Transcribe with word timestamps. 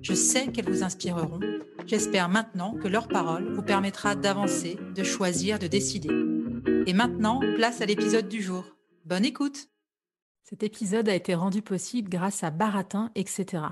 Je 0.00 0.14
sais 0.14 0.52
qu'elles 0.52 0.70
vous 0.70 0.84
inspireront. 0.84 1.40
J'espère 1.86 2.28
maintenant 2.28 2.74
que 2.74 2.88
leur 2.88 3.08
parole 3.08 3.52
vous 3.52 3.62
permettra 3.62 4.14
d'avancer, 4.14 4.78
de 4.94 5.02
choisir, 5.02 5.58
de 5.58 5.66
décider. 5.66 6.10
Et 6.86 6.92
maintenant, 6.92 7.40
place 7.56 7.80
à 7.80 7.86
l'épisode 7.86 8.28
du 8.28 8.40
jour. 8.40 8.64
Bonne 9.04 9.24
écoute 9.24 9.68
Cet 10.44 10.62
épisode 10.62 11.08
a 11.08 11.14
été 11.14 11.34
rendu 11.34 11.62
possible 11.62 12.08
grâce 12.08 12.44
à 12.44 12.50
Baratin, 12.50 13.10
etc. 13.14 13.64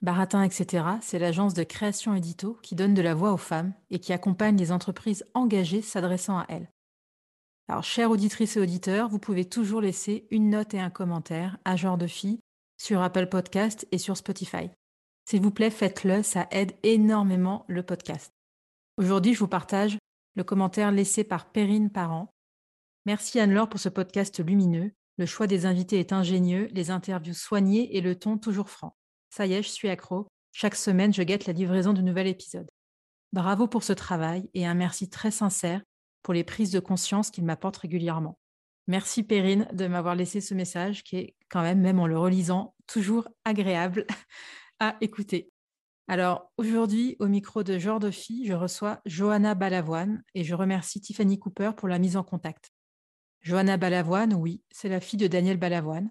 Baratin, 0.00 0.42
etc., 0.42 0.84
c'est 1.00 1.18
l'agence 1.18 1.54
de 1.54 1.64
création 1.64 2.14
édito 2.14 2.58
qui 2.62 2.74
donne 2.74 2.94
de 2.94 3.02
la 3.02 3.14
voix 3.14 3.32
aux 3.32 3.38
femmes 3.38 3.72
et 3.90 3.98
qui 3.98 4.12
accompagne 4.12 4.56
les 4.56 4.70
entreprises 4.70 5.24
engagées 5.34 5.82
s'adressant 5.82 6.38
à 6.38 6.46
elles. 6.48 6.70
Alors, 7.68 7.82
chères 7.82 8.10
auditrices 8.10 8.56
et 8.56 8.60
auditeurs, 8.60 9.08
vous 9.08 9.18
pouvez 9.18 9.46
toujours 9.46 9.80
laisser 9.80 10.26
une 10.30 10.50
note 10.50 10.74
et 10.74 10.80
un 10.80 10.90
commentaire 10.90 11.58
à 11.64 11.76
genre 11.76 11.98
de 11.98 12.06
fille 12.06 12.40
sur 12.78 13.00
Apple 13.00 13.26
Podcast 13.26 13.86
et 13.90 13.98
sur 13.98 14.16
Spotify. 14.16 14.70
S'il 15.26 15.40
vous 15.40 15.50
plaît, 15.50 15.70
faites-le, 15.70 16.22
ça 16.22 16.46
aide 16.50 16.72
énormément 16.82 17.64
le 17.68 17.82
podcast. 17.82 18.34
Aujourd'hui, 18.98 19.32
je 19.32 19.38
vous 19.38 19.48
partage 19.48 19.96
le 20.36 20.44
commentaire 20.44 20.92
laissé 20.92 21.24
par 21.24 21.50
Perrine 21.50 21.90
Parent. 21.90 22.34
Merci 23.06 23.40
Anne-Laure 23.40 23.70
pour 23.70 23.80
ce 23.80 23.88
podcast 23.88 24.44
lumineux. 24.44 24.92
Le 25.16 25.24
choix 25.24 25.46
des 25.46 25.64
invités 25.64 25.98
est 25.98 26.12
ingénieux, 26.12 26.68
les 26.72 26.90
interviews 26.90 27.34
soignées 27.34 27.96
et 27.96 28.02
le 28.02 28.18
ton 28.18 28.36
toujours 28.36 28.68
franc. 28.68 28.96
Ça 29.30 29.46
y 29.46 29.54
est, 29.54 29.62
je 29.62 29.68
suis 29.68 29.88
accro. 29.88 30.26
Chaque 30.52 30.74
semaine, 30.74 31.14
je 31.14 31.22
guette 31.22 31.46
la 31.46 31.54
livraison 31.54 31.94
de 31.94 32.02
nouvel 32.02 32.26
épisode. 32.26 32.68
Bravo 33.32 33.66
pour 33.66 33.82
ce 33.82 33.94
travail 33.94 34.50
et 34.52 34.66
un 34.66 34.74
merci 34.74 35.08
très 35.08 35.30
sincère 35.30 35.80
pour 36.22 36.34
les 36.34 36.44
prises 36.44 36.70
de 36.70 36.80
conscience 36.80 37.30
qu'il 37.30 37.44
m'apporte 37.44 37.78
régulièrement. 37.78 38.38
Merci 38.88 39.22
Perrine 39.22 39.66
de 39.72 39.86
m'avoir 39.86 40.16
laissé 40.16 40.42
ce 40.42 40.52
message 40.52 41.02
qui 41.02 41.16
est 41.16 41.34
quand 41.48 41.62
même, 41.62 41.80
même 41.80 41.98
en 41.98 42.06
le 42.06 42.18
relisant, 42.18 42.74
toujours 42.86 43.28
agréable 43.46 44.06
à 44.84 44.96
écouter. 45.00 45.50
Alors 46.08 46.52
aujourd'hui, 46.58 47.16
au 47.18 47.26
micro 47.26 47.62
de 47.62 47.78
Genre 47.78 48.00
de 48.00 48.10
je 48.10 48.52
reçois 48.52 49.00
Johanna 49.06 49.54
Balavoine 49.54 50.22
et 50.34 50.44
je 50.44 50.54
remercie 50.54 51.00
Tiffany 51.00 51.38
Cooper 51.38 51.70
pour 51.74 51.88
la 51.88 51.98
mise 51.98 52.18
en 52.18 52.22
contact. 52.22 52.70
Johanna 53.40 53.78
Balavoine, 53.78 54.34
oui, 54.34 54.62
c'est 54.70 54.90
la 54.90 55.00
fille 55.00 55.18
de 55.18 55.26
Daniel 55.26 55.56
Balavoine. 55.56 56.10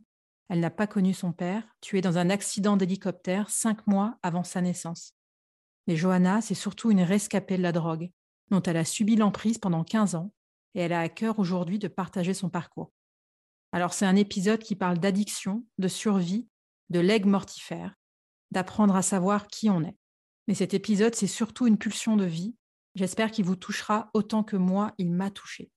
Elle 0.50 0.60
n'a 0.60 0.72
pas 0.72 0.88
connu 0.88 1.14
son 1.14 1.34
père, 1.34 1.64
tué 1.82 2.02
dans 2.02 2.18
un 2.18 2.32
accident 2.32 2.76
d'hélicoptère 2.76 3.52
cinq 3.52 3.86
mois 3.86 4.18
avant 4.24 4.44
sa 4.44 4.62
naissance. 4.62 5.14
Mais 5.86 5.96
Johanna, 5.96 6.42
c'est 6.42 6.56
surtout 6.56 6.90
une 6.90 7.04
rescapée 7.04 7.58
de 7.58 7.64
la 7.64 7.72
drogue, 7.72 8.10
dont 8.50 8.62
elle 8.64 8.78
a 8.78 8.86
subi 8.86 9.16
l'emprise 9.16 9.60
pendant 9.60 9.84
15 9.84 10.16
ans, 10.16 10.34
et 10.74 10.82
elle 10.82 10.94
a 10.94 11.02
à 11.02 11.10
cœur 11.10 11.38
aujourd'hui 11.38 11.78
de 11.78 11.88
partager 11.88 12.34
son 12.34 12.50
parcours. 12.50 12.92
Alors 13.72 13.94
c'est 13.94 14.06
un 14.08 14.16
épisode 14.16 14.64
qui 14.64 14.76
parle 14.76 14.98
d'addiction, 14.98 15.64
de 15.78 15.88
survie, 15.88 16.48
de 16.90 17.00
legs 17.00 17.26
mortifère, 17.26 17.96
d'apprendre 18.54 18.96
à 18.96 19.02
savoir 19.02 19.48
qui 19.48 19.70
on 19.70 19.84
est. 19.84 19.98
Mais 20.48 20.54
cet 20.54 20.74
épisode, 20.74 21.16
c'est 21.16 21.28
surtout 21.28 21.68
une 21.68 21.78
pulsion 21.78 22.16
de 22.16 22.26
vie. 22.26 22.56
J'espère 22.96 23.32
qu'il 23.32 23.46
vous 23.46 23.56
touchera 23.56 24.10
autant 24.14 24.44
que 24.44 24.56
moi, 24.56 24.94
il 24.98 25.12
m'a 25.12 25.32
touché. 25.32 25.72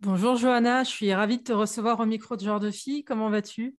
Bonjour 0.00 0.36
Johanna, 0.36 0.82
je 0.82 0.88
suis 0.88 1.12
ravie 1.12 1.38
de 1.38 1.42
te 1.42 1.52
recevoir 1.52 2.00
au 2.00 2.06
micro 2.06 2.36
de 2.36 2.42
Genre 2.42 2.58
de 2.58 2.70
Fille. 2.70 3.04
Comment 3.04 3.28
vas-tu? 3.28 3.76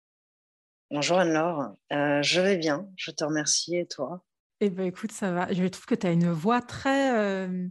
Bonjour 0.90 1.18
Anne-Laure, 1.18 1.74
euh, 1.92 2.22
je 2.22 2.40
vais 2.40 2.56
bien, 2.56 2.86
je 2.96 3.10
te 3.10 3.24
remercie 3.24 3.76
et 3.76 3.86
toi? 3.86 4.22
Eh 4.60 4.70
bien 4.70 4.84
écoute, 4.84 5.10
ça 5.10 5.32
va. 5.32 5.52
Je 5.52 5.66
trouve 5.66 5.86
que 5.86 5.94
tu 5.94 6.06
as 6.06 6.12
une 6.12 6.30
voix 6.30 6.62
très... 6.62 7.18
Euh, 7.18 7.66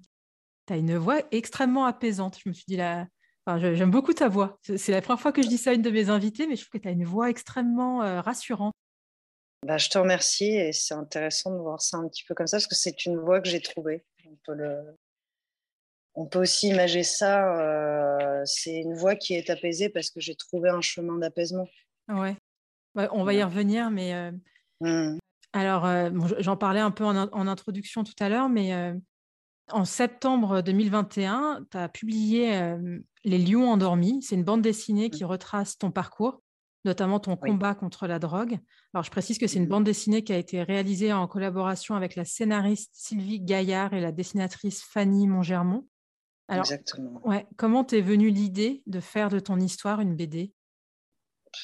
tu 0.68 0.74
as 0.74 0.78
une 0.78 0.98
voix 0.98 1.22
extrêmement 1.32 1.86
apaisante. 1.86 2.38
Je 2.44 2.50
me 2.50 2.54
suis 2.54 2.66
dit 2.68 2.76
là... 2.76 3.08
Enfin, 3.46 3.60
J'aime 3.74 3.92
beaucoup 3.92 4.14
ta 4.14 4.28
voix. 4.28 4.60
C'est 4.62 4.92
la 4.92 5.02
première 5.02 5.22
fois 5.22 5.32
que 5.32 5.42
je 5.42 5.48
dis 5.48 5.58
ça 5.58 5.70
à 5.70 5.74
une 5.74 5.82
de 5.82 5.90
mes 5.90 6.10
invitées, 6.10 6.48
mais 6.48 6.56
je 6.56 6.62
trouve 6.62 6.80
que 6.80 6.84
tu 6.84 6.90
as 6.90 6.92
une 6.92 7.06
voix 7.06 7.30
extrêmement 7.30 8.04
euh, 8.04 8.20
rassurante. 8.22 8.74
Bah, 9.66 9.78
je 9.78 9.90
te 9.90 9.98
remercie 10.00 10.56
et 10.56 10.74
c'est 10.74 10.96
intéressant 10.96 11.52
de 11.52 11.60
voir 11.60 11.82
ça 11.82 11.98
un 11.98 12.08
petit 12.08 12.24
peu 12.28 12.34
comme 12.34 12.48
ça 12.48 12.58
parce 12.58 12.68
que 12.68 12.76
c'est 12.76 13.06
une 13.06 13.18
voie 13.18 13.42
que 13.42 13.48
j'ai 13.48 13.62
trouvée. 13.62 14.04
On 14.26 14.36
peut, 14.44 14.56
le... 14.56 14.98
on 16.16 16.26
peut 16.26 16.40
aussi 16.40 16.70
imaginer 16.70 17.04
ça. 17.04 17.60
Euh, 17.60 18.42
c'est 18.46 18.76
une 18.80 18.96
voie 18.96 19.16
qui 19.16 19.36
est 19.36 19.52
apaisée 19.52 19.90
parce 19.90 20.10
que 20.10 20.20
j'ai 20.20 20.34
trouvé 20.34 20.70
un 20.70 20.82
chemin 20.82 21.18
d'apaisement. 21.18 21.68
Ouais. 22.08 22.36
on 22.96 23.24
va 23.24 23.34
y 23.36 23.44
revenir, 23.44 23.92
mais 23.92 24.16
euh, 24.16 24.32
mmh. 24.82 25.20
alors 25.54 25.86
euh, 25.86 26.10
j'en 26.40 26.58
parlais 26.58 26.80
un 26.80 26.92
peu 26.92 27.06
en, 27.06 27.16
en, 27.16 27.48
introduction 27.48 28.04
tout 28.04 28.16
à 28.20 28.30
l'heure, 28.30 28.50
mais 28.50 28.74
en 29.70 29.86
septembre 29.86 30.62
2021, 30.62 31.68
tu 31.70 31.78
as 31.78 31.88
publié 31.88 32.76
Les 33.24 33.38
Lions 33.38 33.70
endormis. 33.70 34.24
C'est 34.24 34.36
une 34.36 34.44
bande 34.44 34.64
dessinée 34.64 35.08
mmh. 35.08 35.12
qui 35.12 35.24
retrace 35.24 35.78
ton 35.78 35.92
parcours 35.92 36.42
notamment 36.86 37.20
ton 37.20 37.36
combat 37.36 37.76
contre 37.76 38.08
la 38.08 38.20
drogue. 38.20 38.58
Alors, 38.94 39.04
je 39.04 39.12
précise 39.12 39.38
que 39.38 39.48
c'est 39.48 39.58
une 39.58 39.66
mmh 39.66 39.70
bande 39.70 39.84
dessinée 39.84 40.24
qui 40.24 40.34
a 40.34 40.38
été 40.38 40.64
réalisée 40.64 41.14
en 41.14 41.28
collaboration 41.28 41.96
avec 41.96 42.16
la 42.16 42.26
scénariste 42.26 42.92
Sylvie 42.94 43.40
Gaillard 43.40 43.94
et 43.94 44.02
la 44.02 44.12
dessinatrice 44.12 44.84
Fanny 44.84 45.28
Montgermont. 45.28 45.88
Alors, 46.48 46.66
Exactement. 46.66 47.22
Ouais, 47.26 47.48
comment 47.56 47.84
t'es 47.84 48.02
venue 48.02 48.30
l'idée 48.30 48.84
de 48.88 49.00
faire 49.00 49.30
de 49.30 49.40
ton 49.40 49.60
histoire 49.60 50.02
une 50.02 50.16
BD 50.16 50.54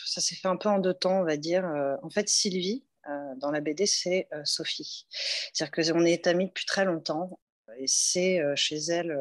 Ça 0.06 0.22
s'est 0.22 0.36
fait 0.36 0.48
un 0.48 0.58
peu 0.58 0.70
en 0.70 0.80
deux 0.80 0.94
temps, 0.94 1.20
on 1.20 1.26
va 1.26 1.38
dire. 1.38 1.66
Euh, 1.66 1.96
en 2.04 2.10
fait, 2.10 2.30
Sylvie, 2.30 2.86
euh, 3.10 3.36
dans 3.38 3.52
la 3.52 3.60
BD, 3.60 3.86
c'est 3.86 4.28
euh, 4.34 4.42
Sophie. 4.46 5.08
C'est-à-dire 5.54 5.94
qu'on 5.94 6.06
est 6.06 6.28
amis 6.28 6.48
depuis 6.48 6.66
très 6.66 6.86
longtemps. 6.86 7.40
Et 7.80 7.88
c'est 7.88 8.42
chez 8.56 8.78
elle 8.78 9.18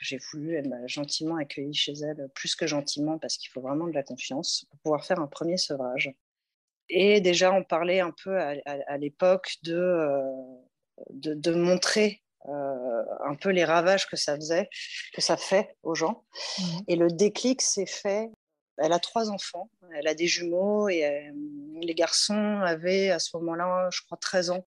j'ai 0.00 0.18
voulu. 0.30 0.56
Elle 0.56 0.68
m'a 0.68 0.86
gentiment 0.86 1.36
accueilli 1.36 1.74
chez 1.74 1.92
elle, 1.92 2.28
plus 2.34 2.54
que 2.54 2.66
gentiment, 2.66 3.18
parce 3.18 3.36
qu'il 3.36 3.50
faut 3.50 3.60
vraiment 3.60 3.86
de 3.86 3.92
la 3.92 4.02
confiance 4.02 4.66
pour 4.70 4.78
pouvoir 4.80 5.04
faire 5.04 5.20
un 5.20 5.26
premier 5.26 5.56
sevrage. 5.56 6.12
Et 6.88 7.20
déjà, 7.20 7.52
on 7.52 7.64
parlait 7.64 8.00
un 8.00 8.12
peu 8.24 8.38
à, 8.38 8.96
l'époque 8.96 9.56
de, 9.62 9.74
euh, 9.74 10.32
de, 11.10 11.52
montrer 11.52 12.22
euh, 12.46 13.04
un 13.24 13.34
peu 13.34 13.50
les 13.50 13.64
ravages 13.64 14.06
que 14.06 14.16
ça 14.16 14.36
faisait, 14.36 14.70
que 15.12 15.20
ça 15.20 15.36
fait 15.36 15.76
aux 15.82 15.94
gens. 15.94 16.24
Mmh. 16.58 16.62
Et 16.88 16.96
le 16.96 17.08
déclic 17.08 17.60
s'est 17.60 17.86
fait. 17.86 18.30
Elle 18.78 18.92
a 18.92 19.00
trois 19.00 19.28
enfants, 19.30 19.68
elle 19.92 20.06
a 20.06 20.14
des 20.14 20.28
jumeaux 20.28 20.88
et 20.88 21.04
euh, 21.04 21.32
les 21.82 21.94
garçons 21.94 22.60
avaient 22.62 23.10
à 23.10 23.18
ce 23.18 23.36
moment-là, 23.36 23.88
je 23.92 24.02
crois, 24.02 24.16
13 24.16 24.50
ans. 24.50 24.66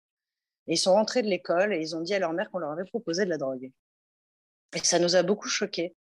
Ils 0.67 0.77
sont 0.77 0.93
rentrés 0.93 1.21
de 1.21 1.27
l'école 1.27 1.73
et 1.73 1.79
ils 1.79 1.95
ont 1.95 2.01
dit 2.01 2.13
à 2.13 2.19
leur 2.19 2.33
mère 2.33 2.49
qu'on 2.51 2.59
leur 2.59 2.71
avait 2.71 2.85
proposé 2.85 3.25
de 3.25 3.29
la 3.29 3.37
drogue. 3.37 3.71
Et 4.73 4.79
ça 4.79 4.99
nous 4.99 5.15
a 5.15 5.23
beaucoup 5.23 5.49
choqués. 5.49 5.95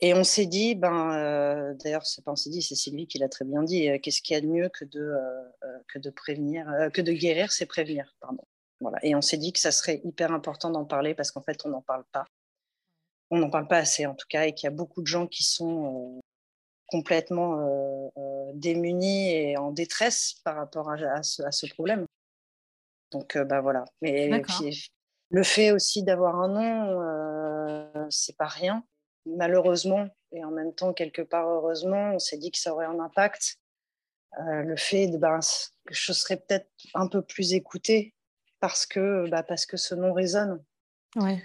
Et 0.00 0.12
on 0.12 0.24
s'est 0.24 0.46
dit, 0.46 0.74
ben, 0.74 1.14
euh, 1.14 1.74
d'ailleurs, 1.74 2.04
c'est 2.04 2.24
pas 2.24 2.32
on 2.32 2.36
s'est 2.36 2.50
dit, 2.50 2.62
c'est 2.62 2.74
Sylvie 2.74 3.06
qui 3.06 3.18
l'a 3.18 3.28
très 3.28 3.44
bien 3.44 3.62
dit, 3.62 3.88
euh, 3.88 3.98
qu'est-ce 3.98 4.22
qu'il 4.22 4.34
y 4.34 4.36
a 4.36 4.40
de 4.40 4.46
mieux 4.46 4.68
que 4.68 4.84
de, 4.84 5.00
euh, 5.00 5.78
que 5.88 5.98
de 5.98 6.10
prévenir, 6.10 6.66
que 6.92 7.00
de 7.00 7.12
guérir, 7.12 7.52
c'est 7.52 7.66
prévenir, 7.66 8.14
pardon. 8.20 8.44
Voilà. 8.80 8.98
Et 9.02 9.14
on 9.14 9.22
s'est 9.22 9.36
dit 9.36 9.52
que 9.52 9.60
ça 9.60 9.72
serait 9.72 10.00
hyper 10.04 10.32
important 10.32 10.70
d'en 10.70 10.84
parler 10.84 11.14
parce 11.14 11.30
qu'en 11.30 11.42
fait, 11.42 11.64
on 11.64 11.68
n'en 11.68 11.80
parle 11.80 12.04
pas. 12.12 12.26
On 13.30 13.38
n'en 13.38 13.50
parle 13.50 13.68
pas 13.68 13.78
assez, 13.78 14.04
en 14.04 14.14
tout 14.14 14.26
cas, 14.28 14.44
et 14.44 14.52
qu'il 14.52 14.66
y 14.66 14.72
a 14.72 14.76
beaucoup 14.76 15.00
de 15.00 15.06
gens 15.06 15.26
qui 15.26 15.44
sont 15.44 16.20
complètement 16.88 18.12
démunis 18.54 19.32
et 19.32 19.56
en 19.56 19.70
détresse 19.70 20.34
par 20.44 20.56
rapport 20.56 20.90
à, 20.90 21.22
ce, 21.22 21.66
problème. 21.72 22.04
Donc, 23.10 23.38
ben 23.38 23.60
voilà. 23.60 23.84
Mais 24.02 24.42
puis, 24.42 24.90
le 25.30 25.42
fait 25.42 25.72
aussi 25.72 26.02
d'avoir 26.02 26.36
un 26.36 26.48
nom, 26.48 28.06
c'est 28.10 28.36
pas 28.36 28.46
rien. 28.46 28.84
Malheureusement, 29.26 30.06
et 30.32 30.44
en 30.44 30.50
même 30.50 30.74
temps, 30.74 30.92
quelque 30.92 31.22
part 31.22 31.48
heureusement, 31.48 32.12
on 32.14 32.18
s'est 32.18 32.36
dit 32.36 32.50
que 32.50 32.58
ça 32.58 32.74
aurait 32.74 32.86
un 32.86 32.98
impact. 32.98 33.56
Euh, 34.40 34.62
le 34.62 34.76
fait 34.76 35.06
de, 35.06 35.16
ben, 35.16 35.38
que 35.86 35.94
je 35.94 36.12
serais 36.12 36.36
peut-être 36.36 36.68
un 36.94 37.06
peu 37.06 37.22
plus 37.22 37.54
écoutée 37.54 38.14
parce 38.58 38.84
que, 38.84 39.28
bah, 39.30 39.44
parce 39.44 39.64
que 39.64 39.76
ce 39.76 39.94
nom 39.94 40.12
résonne. 40.12 40.62
Ouais. 41.14 41.40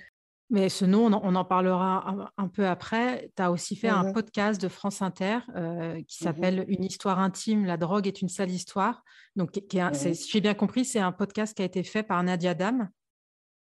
Mais 0.51 0.69
ce 0.69 0.83
nom, 0.83 1.05
on 1.05 1.35
en, 1.35 1.45
parlera 1.45 2.31
un, 2.37 2.47
peu 2.47 2.65
après. 2.65 3.29
Tu 3.35 3.43
as 3.43 3.51
aussi 3.51 3.75
fait 3.75 3.87
un 3.87 4.11
podcast 4.11 4.59
de 4.59 4.67
France 4.67 5.03
Inter 5.03 5.39
euh, 5.55 6.01
qui 6.07 6.23
mmh 6.23 6.25
s'appelle 6.25 6.65
Une 6.67 6.83
histoire 6.83 7.19
intime, 7.19 7.65
la 7.65 7.77
drogue 7.77 8.07
est 8.07 8.21
une 8.21 8.29
sale 8.29 8.49
histoire. 8.49 9.03
Donc, 9.35 9.55
mmh 9.55 9.93
si 9.93 10.31
j'ai 10.31 10.41
bien 10.41 10.55
compris, 10.55 10.85
c'est 10.85 10.99
un 10.99 11.11
podcast 11.11 11.55
qui 11.55 11.61
a 11.61 11.65
été 11.65 11.83
fait 11.83 12.01
par 12.01 12.23
Nadia 12.23 12.55
Dam. 12.55 12.89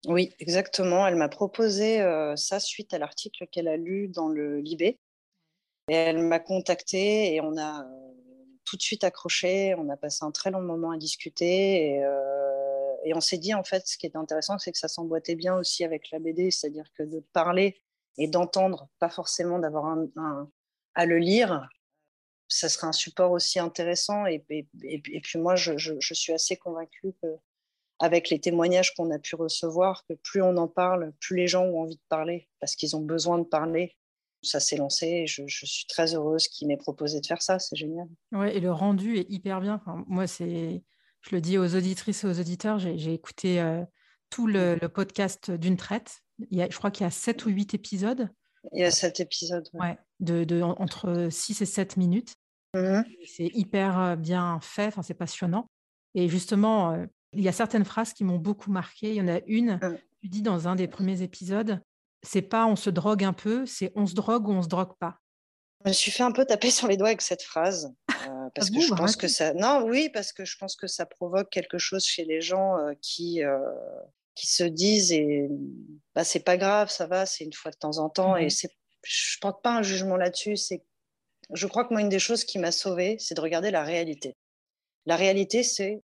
Oui, 0.06 0.33
exactement. 0.38 1.05
Elle 1.06 1.17
m'a 1.17 1.29
proposé 1.29 2.00
euh, 2.00 2.37
ça 2.37 2.61
suite 2.61 2.94
à 2.94 2.99
l'article 2.99 3.47
qu'elle 3.50 3.67
a 3.67 3.77
lu 3.77 4.06
dans 4.06 4.29
le 4.29 4.61
Libé. 4.61 5.00
Et 5.89 5.94
elle 5.94 6.19
m'a 6.19 6.39
contacté 6.39 7.35
et 7.35 7.41
on 7.41 7.56
a 7.56 7.82
euh, 7.82 7.89
tout 8.65 8.77
de 8.77 8.82
suite 8.82 9.03
accroché. 9.03 9.75
On 9.77 9.89
a 9.89 9.97
passé 9.97 10.25
un 10.25 10.31
très 10.31 10.53
long 10.53 10.62
moment 10.62 10.93
à 10.93 10.99
discuter. 10.99 11.97
Et, 11.97 12.05
et 13.04 13.14
on 13.14 13.20
s'est 13.20 13.38
dit, 13.38 13.54
en 13.54 13.64
fait, 13.64 13.87
ce 13.87 13.96
qui 13.96 14.06
est 14.06 14.16
intéressant, 14.16 14.58
c'est 14.58 14.72
que 14.72 14.78
ça 14.78 14.88
s'emboîtait 14.88 15.34
bien 15.34 15.56
aussi 15.56 15.84
avec 15.84 16.10
la 16.10 16.19
BD, 16.19 16.50
c'est-à-dire 16.50 16.87
que 16.96 17.02
de 17.02 17.20
parler 17.32 17.81
et 18.19 18.28
d'entendre, 18.28 18.88
pas 18.98 19.10
forcément 19.10 19.58
d'avoir 19.58 19.87
un, 19.87 20.50
à 20.94 21.06
le 21.06 21.19
lire, 21.19 21.69
ça 22.48 22.69
serait 22.69 22.87
un 22.87 22.93
support 22.93 23.32
aussi 23.32 23.58
intéressant. 23.58 24.26
Et, 24.26 24.44
puis 25.22 25.38
moi, 25.38 25.56
je, 25.56 25.98
suis 26.00 26.32
assez 26.32 26.56
convaincue 26.56 27.12
que 27.22 27.28
avec 27.98 28.28
les 28.28 28.38
témoignages 28.38 28.94
qu'on 28.94 29.10
a 29.10 29.19
pu 29.19 29.37
recevoir, 29.37 30.04
que 30.06 30.14
plus 30.14 30.43
on 30.43 30.56
en 30.58 30.69
parle, 30.69 31.12
plus 31.19 31.37
les 31.37 31.48
gens 31.48 31.64
ont 31.64 31.81
envie 31.81 31.96
de 31.96 32.02
parler, 32.10 32.48
parce 32.60 32.76
qu'ils 32.76 32.94
ont 32.94 33.00
besoin 33.00 33.38
de 33.38 33.44
parler. 33.44 33.96
Ça 34.43 34.60
s'est 34.60 34.76
lancé 34.76 35.06
et 35.06 35.26
je, 35.26 35.43
je, 35.46 35.64
suis 35.64 35.87
très 35.87 36.14
heureuse 36.14 36.46
qu'il 36.46 36.69
m'ait 36.69 36.76
proposé 36.76 37.20
de 37.20 37.26
faire 37.26 37.40
ça, 37.40 37.58
c'est 37.58 37.75
génial. 37.75 38.06
Ouais, 38.32 38.54
et 38.54 38.60
le 38.60 38.70
rendu 38.70 39.16
est 39.16 39.26
hyper 39.31 39.60
bien. 39.60 39.82
moi, 40.06 40.26
c'est 40.26 40.82
je 41.28 41.34
le 41.34 41.40
dis 41.40 41.58
aux 41.58 41.75
auditrices 41.75 42.25
et 42.25 42.26
aux 42.26 42.40
auditeurs, 42.40 42.78
j'ai 42.78 43.12
écouté 43.12 43.61
euh, 43.61 43.82
tout 44.31 44.46
le, 44.46 44.78
podcast 44.87 45.50
d'une 45.50 45.76
traite. 45.76 46.20
Il 46.50 46.58
y 46.58 46.62
a, 46.62 46.69
je 46.70 46.76
crois 46.76 46.90
qu'il 46.90 47.05
y 47.05 47.06
a 47.06 47.11
7 47.11 47.46
ou 47.46 47.50
8 47.50 47.75
épisodes. 47.75 48.28
Il 48.73 48.81
y 48.81 48.84
a 48.84 48.90
7 48.90 49.20
épisodes. 49.20 49.69
Ouais, 49.73 49.99
de, 50.20 50.44
de, 50.44 50.62
entre 50.62 51.28
6 51.31 51.62
et 51.62 51.67
7 51.67 51.96
minutes. 51.96 52.34
Mmh 52.75 53.02
c'est 53.26 53.50
hyper 53.55 53.99
euh, 53.99 54.17
bien 54.17 54.58
fait, 54.61 54.94
c'est 55.02 55.14
passionnant. 55.14 55.69
Et 56.14 56.28
justement, 56.28 56.93
euh, 56.93 57.06
il 57.32 57.43
y 57.43 57.49
a 57.49 57.52
certaines 57.52 57.84
phrases 57.84 58.12
qui 58.12 58.22
m'ont 58.22 58.38
beaucoup 58.38 58.70
marqué. 58.70 59.11
Il 59.11 59.17
y 59.17 59.20
en 59.20 59.29
a 59.29 59.40
une, 59.46 59.76
mmh. 59.76 59.99
tu 60.22 60.29
dis 60.29 60.43
dans 60.43 60.69
un 60.69 60.76
des 60.76 60.87
premiers 60.87 61.22
épisodes, 61.22 61.81
c'est 62.22 62.43
pas 62.43 62.67
on 62.67 62.76
se 62.76 62.90
drogue 62.90 63.25
un 63.25 63.32
peu, 63.32 63.67
c'est 63.67 63.93
on 63.94 64.06
se 64.06 64.14
drogue 64.14 64.49
ou 64.49 64.52
on 64.52 64.62
se 64.62 64.69
drogue 64.69 64.94
pas? 64.99 65.19
Je 65.84 65.90
me 65.90 65.94
suis 65.94 66.11
fait 66.11 66.22
un 66.22 66.32
peu 66.32 66.44
taper 66.44 66.70
sur 66.70 66.88
les 66.88 66.96
doigts 66.96 67.08
avec 67.08 67.22
cette 67.22 67.43
phrase. 67.43 67.94
Euh, 68.11 68.14
parce 68.56 68.70
que 68.70 68.81
je 68.81 68.94
pense 68.94 69.17
que 69.17 69.29
ça. 69.29 69.53
Non, 69.53 69.85
oui, 69.85 70.08
parce 70.08 70.32
que 70.32 70.44
je 70.44 70.56
pense 70.56 70.76
que 70.76 70.87
ça 70.87 71.05
provoque 71.05 71.50
quelque 71.50 71.76
chose 71.76 72.05
chez 72.05 72.25
les 72.25 72.41
gens 72.41 72.79
euh, 72.79 72.94
qui, 73.03 73.44
euh, 73.44 73.58
qui 74.35 74.47
se 74.47 74.64
disent 74.64 75.12
et 75.12 75.49
bah, 76.14 76.25
c'est 76.25 76.41
pas 76.41 76.56
grave, 76.56 76.91
ça 76.91 77.06
va, 77.06 77.26
c'est 77.26 77.44
une 77.44 77.53
fois 77.53 77.70
de 77.70 77.76
temps 77.76 77.99
en 77.99 78.08
temps. 78.08 78.37
Et 78.37 78.49
c'est, 78.49 78.70
je 79.05 79.38
porte 79.41 79.62
pas 79.62 79.76
un 79.76 79.82
jugement 79.82 80.17
là-dessus. 80.17 80.56
C'est, 80.56 80.82
je 81.53 81.67
crois 81.67 81.85
que 81.85 81.93
moi, 81.93 82.00
une 82.00 82.08
des 82.08 82.19
choses 82.19 82.44
qui 82.44 82.58
m'a 82.58 82.73
sauvée, 82.73 83.17
c'est 83.19 83.35
de 83.35 83.41
regarder 83.43 83.70
la 83.70 83.85
réalité. 83.85 84.37
La 85.05 85.17
réalité, 85.17 85.62
c'est 85.62 86.03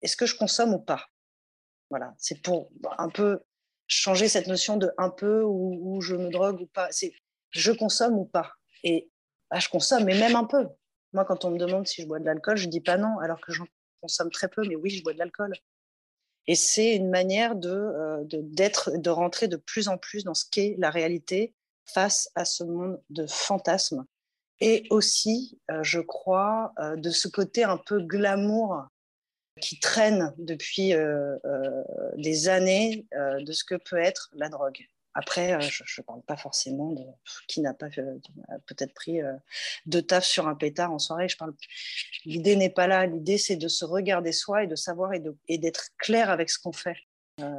est-ce 0.00 0.16
que 0.16 0.26
je 0.26 0.36
consomme 0.36 0.72
ou 0.72 0.80
pas? 0.80 1.06
Voilà, 1.90 2.14
c'est 2.18 2.40
pour 2.42 2.70
un 2.98 3.10
peu 3.10 3.40
changer 3.86 4.28
cette 4.28 4.46
notion 4.46 4.76
de 4.76 4.90
un 4.96 5.10
peu 5.10 5.42
ou, 5.42 6.00
je 6.00 6.14
me 6.14 6.30
drogue 6.30 6.62
ou 6.62 6.66
pas. 6.66 6.88
C'est 6.92 7.12
je 7.50 7.72
consomme 7.72 8.18
ou 8.18 8.24
pas? 8.24 8.52
Et 8.84 9.10
bah, 9.50 9.58
je 9.58 9.68
consomme, 9.68 10.04
mais 10.04 10.18
même 10.18 10.36
un 10.36 10.44
peu. 10.44 10.66
Moi, 11.12 11.24
quand 11.24 11.44
on 11.44 11.50
me 11.50 11.58
demande 11.58 11.86
si 11.86 12.02
je 12.02 12.06
bois 12.06 12.18
de 12.18 12.24
l'alcool, 12.24 12.56
je 12.56 12.68
dis 12.68 12.80
pas 12.80 12.96
non, 12.96 13.18
alors 13.18 13.40
que 13.40 13.52
j'en 13.52 13.66
consomme 14.00 14.30
très 14.30 14.48
peu, 14.48 14.66
mais 14.66 14.76
oui, 14.76 14.90
je 14.90 15.02
bois 15.02 15.12
de 15.12 15.18
l'alcool. 15.18 15.52
Et 16.46 16.54
c'est 16.54 16.96
une 16.96 17.10
manière 17.10 17.56
de, 17.56 17.70
euh, 17.70 18.24
d'être, 18.24 18.96
de, 18.96 19.10
rentrer 19.10 19.48
de 19.48 19.56
plus 19.56 19.88
en 19.88 19.98
plus 19.98 20.24
dans 20.24 20.34
ce 20.34 20.44
qu'est 20.50 20.76
la 20.78 20.90
réalité 20.90 21.54
face 21.84 22.30
à 22.34 22.44
ce 22.44 22.64
monde 22.64 23.00
de 23.10 23.26
fantasmes. 23.26 24.04
Et 24.60 24.84
aussi, 24.90 25.58
euh, 25.70 25.82
je 25.82 26.00
crois, 26.00 26.72
euh, 26.78 26.96
de 26.96 27.10
ce 27.10 27.28
côté 27.28 27.64
un 27.64 27.76
peu 27.76 28.00
glamour 28.00 28.86
qui 29.60 29.78
traîne 29.80 30.32
depuis 30.38 30.92
des 32.16 32.48
années 32.48 33.08
de 33.12 33.52
ce 33.52 33.64
que 33.64 33.74
peut 33.74 33.96
être 33.96 34.30
la 34.32 34.48
drogue. 34.48 34.86
Après, 35.18 35.52
euh, 35.52 35.60
je 35.60 36.00
ne 36.00 36.04
parle 36.04 36.22
pas 36.22 36.36
forcément 36.36 36.92
de 36.92 37.02
qui 37.48 37.60
n'a 37.60 37.74
pas 37.74 37.88
euh, 37.98 38.18
peut-être 38.66 38.94
pris 38.94 39.20
euh, 39.20 39.32
deux 39.84 40.00
taf 40.00 40.24
sur 40.24 40.46
un 40.46 40.54
pétard 40.54 40.92
en 40.92 41.00
soirée. 41.00 41.28
Je 41.28 41.36
parle. 41.36 41.54
L'idée 42.24 42.54
n'est 42.54 42.70
pas 42.70 42.86
là. 42.86 43.04
L'idée, 43.04 43.36
c'est 43.36 43.56
de 43.56 43.66
se 43.66 43.84
regarder 43.84 44.30
soi 44.30 44.62
et 44.62 44.66
de 44.68 44.76
savoir 44.76 45.10
et 45.12 45.58
d'être 45.58 45.88
clair 45.98 46.30
avec 46.30 46.50
ce 46.50 46.60
qu'on 46.60 46.70
fait. 46.70 46.96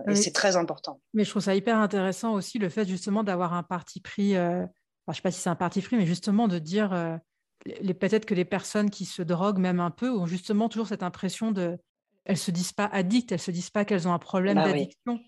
et 0.07 0.15
c'est 0.15 0.31
très 0.31 0.55
important. 0.55 1.01
Mais 1.13 1.25
je 1.25 1.31
trouve 1.31 1.41
ça 1.41 1.53
hyper 1.53 1.77
intéressant 1.77 2.33
aussi 2.33 2.59
le 2.59 2.69
fait 2.69 2.87
justement 2.87 3.25
d'avoir 3.25 3.53
un 3.53 3.63
parti 3.63 3.99
pris. 3.99 4.35
je 4.35 4.65
ne 5.07 5.13
sais 5.13 5.21
pas 5.21 5.31
si 5.31 5.41
c'est 5.41 5.49
un 5.49 5.55
parti 5.55 5.81
pris, 5.81 5.97
mais 5.97 6.05
justement 6.05 6.47
de 6.47 6.59
dire 6.59 7.19
peut-être 7.65 8.25
que 8.25 8.35
les 8.35 8.45
personnes 8.45 8.89
qui 8.89 9.03
se 9.03 9.21
droguent 9.21 9.59
même 9.59 9.81
un 9.81 9.91
peu 9.91 10.09
ont 10.09 10.27
justement 10.27 10.69
toujours 10.69 10.87
cette 10.87 11.03
impression 11.03 11.51
de 11.51 11.77
elles 12.23 12.37
se 12.37 12.51
disent 12.51 12.73
pas 12.73 12.85
addictes, 12.85 13.33
elles 13.33 13.39
se 13.39 13.51
disent 13.51 13.71
pas 13.71 13.83
qu'elles 13.83 14.07
ont 14.07 14.13
un 14.13 14.19
problème 14.19 14.55
bah 14.55 14.65
d'addiction. 14.65 15.19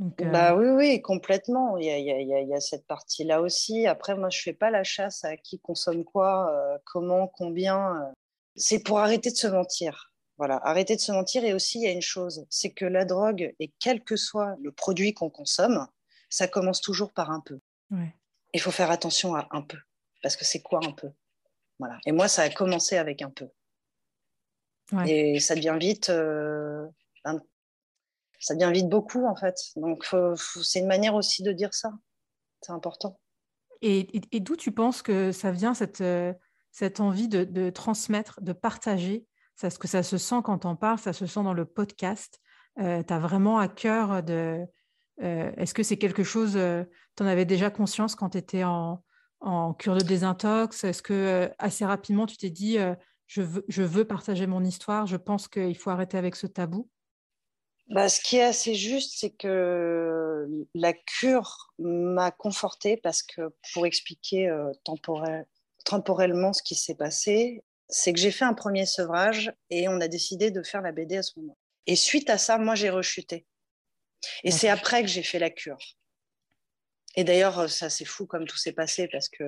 Bah 0.00 0.54
oui, 0.54 0.68
oui, 0.68 1.02
complètement. 1.02 1.76
Il 1.76 1.84
y 1.84 1.90
a, 1.90 1.98
il 1.98 2.06
y 2.06 2.10
a, 2.10 2.40
il 2.40 2.48
y 2.48 2.54
a 2.54 2.60
cette 2.60 2.86
partie-là 2.86 3.42
aussi. 3.42 3.86
Après, 3.86 4.14
moi, 4.14 4.30
je 4.30 4.40
fais 4.40 4.54
pas 4.54 4.70
la 4.70 4.82
chasse 4.82 5.24
à 5.24 5.36
qui 5.36 5.60
consomme 5.60 6.04
quoi, 6.04 6.50
euh, 6.52 6.78
comment, 6.84 7.26
combien. 7.28 7.96
Euh. 7.96 8.12
C'est 8.56 8.82
pour 8.82 8.98
arrêter 8.98 9.30
de 9.30 9.36
se 9.36 9.46
mentir. 9.46 10.10
Voilà, 10.38 10.58
arrêter 10.64 10.96
de 10.96 11.02
se 11.02 11.12
mentir. 11.12 11.44
Et 11.44 11.52
aussi, 11.52 11.80
il 11.80 11.84
y 11.84 11.86
a 11.86 11.92
une 11.92 12.00
chose, 12.00 12.46
c'est 12.48 12.70
que 12.70 12.86
la 12.86 13.04
drogue, 13.04 13.54
et 13.60 13.70
quel 13.78 14.02
que 14.02 14.16
soit 14.16 14.56
le 14.62 14.72
produit 14.72 15.12
qu'on 15.12 15.28
consomme, 15.28 15.86
ça 16.30 16.48
commence 16.48 16.80
toujours 16.80 17.12
par 17.12 17.30
un 17.30 17.40
peu. 17.40 17.60
Il 18.54 18.60
faut 18.60 18.70
faire 18.70 18.90
attention 18.90 19.34
à 19.34 19.48
un 19.50 19.60
peu, 19.60 19.76
parce 20.22 20.36
que 20.36 20.46
c'est 20.46 20.62
quoi 20.62 20.80
un 20.82 20.92
peu? 20.92 21.10
Voilà. 21.78 21.98
Et 22.06 22.12
moi, 22.12 22.26
ça 22.26 22.42
a 22.42 22.48
commencé 22.48 22.96
avec 22.96 23.20
un 23.20 23.30
peu. 23.30 23.48
Et 25.06 25.40
ça 25.40 25.54
devient 25.54 25.76
vite 25.78 26.08
euh, 26.08 26.86
ça 28.40 28.54
devient 28.54 28.72
vite 28.72 28.88
beaucoup 28.88 29.26
en 29.26 29.36
fait. 29.36 29.56
Donc 29.76 30.06
c'est 30.36 30.80
une 30.80 30.88
manière 30.88 31.14
aussi 31.14 31.42
de 31.42 31.52
dire 31.52 31.72
ça. 31.72 31.92
C'est 32.62 32.72
important. 32.72 33.18
Et, 33.82 34.40
d'où 34.40 34.56
tu 34.56 34.72
penses 34.72 35.02
que 35.02 35.32
ça 35.32 35.52
vient 35.52 35.72
cette, 35.72 36.00
euh, 36.00 36.32
envie 36.98 37.28
de, 37.28 37.70
transmettre, 37.70 38.40
de 38.42 38.52
partager? 38.52 39.26
Ça, 39.56 39.70
ce 39.70 39.78
que 39.78 39.88
ça 39.88 40.02
se 40.02 40.18
sent 40.18 40.40
quand 40.44 40.64
on 40.64 40.76
parle, 40.76 40.98
ça 40.98 41.12
se 41.12 41.26
sent 41.26 41.42
dans 41.42 41.54
le 41.54 41.64
podcast? 41.64 42.40
Euh, 42.78 43.02
tu 43.02 43.12
as 43.12 43.18
vraiment 43.18 43.58
à 43.58 43.68
cœur 43.68 44.22
de. 44.22 44.64
Euh, 45.22 45.52
est-ce 45.56 45.74
que 45.74 45.82
c'est 45.82 45.98
quelque 45.98 46.24
chose, 46.24 46.52
tu 47.16 47.22
en 47.22 47.26
avais 47.26 47.44
déjà 47.44 47.70
conscience 47.70 48.14
quand 48.14 48.30
tu 48.30 48.38
étais 48.38 48.64
en, 48.64 49.02
cure 49.78 49.96
de 49.96 50.02
désintox? 50.02 50.84
Est-ce 50.84 51.02
que 51.02 51.50
assez 51.58 51.84
rapidement 51.84 52.26
tu 52.26 52.36
t'es 52.36 52.50
dit, 52.50 52.78
je 53.26 53.82
veux 53.82 54.04
partager 54.04 54.46
mon 54.46 54.64
histoire, 54.64 55.06
je 55.06 55.16
pense 55.16 55.46
qu'il 55.48 55.76
faut 55.76 55.90
arrêter 55.90 56.16
avec 56.16 56.36
ce 56.36 56.46
tabou? 56.46 56.88
Bah, 57.90 58.08
ce 58.08 58.20
qui 58.20 58.36
est 58.36 58.42
assez 58.42 58.74
juste, 58.74 59.18
c'est 59.18 59.30
que 59.30 60.46
la 60.74 60.92
cure 60.92 61.72
m'a 61.78 62.30
confortée 62.30 62.96
parce 62.96 63.22
que 63.22 63.52
pour 63.72 63.84
expliquer 63.84 64.48
euh, 64.48 64.70
temporellement 65.84 66.52
ce 66.52 66.62
qui 66.62 66.76
s'est 66.76 66.94
passé, 66.94 67.64
c'est 67.88 68.12
que 68.12 68.20
j'ai 68.20 68.30
fait 68.30 68.44
un 68.44 68.54
premier 68.54 68.86
sevrage 68.86 69.52
et 69.70 69.88
on 69.88 70.00
a 70.00 70.06
décidé 70.06 70.52
de 70.52 70.62
faire 70.62 70.82
la 70.82 70.92
BD 70.92 71.16
à 71.16 71.22
ce 71.22 71.38
moment. 71.38 71.58
Et 71.86 71.96
suite 71.96 72.30
à 72.30 72.38
ça, 72.38 72.58
moi, 72.58 72.76
j'ai 72.76 72.90
rechuté. 72.90 73.46
Et 74.44 74.52
c'est 74.52 74.68
après 74.68 75.02
que 75.02 75.08
j'ai 75.08 75.24
fait 75.24 75.38
la 75.38 75.50
cure. 75.50 75.78
Et 77.16 77.24
d'ailleurs, 77.24 77.68
ça 77.68 77.90
c'est 77.90 78.04
fou 78.04 78.24
comme 78.26 78.46
tout 78.46 78.56
s'est 78.56 78.72
passé 78.72 79.08
parce 79.08 79.28
que 79.28 79.44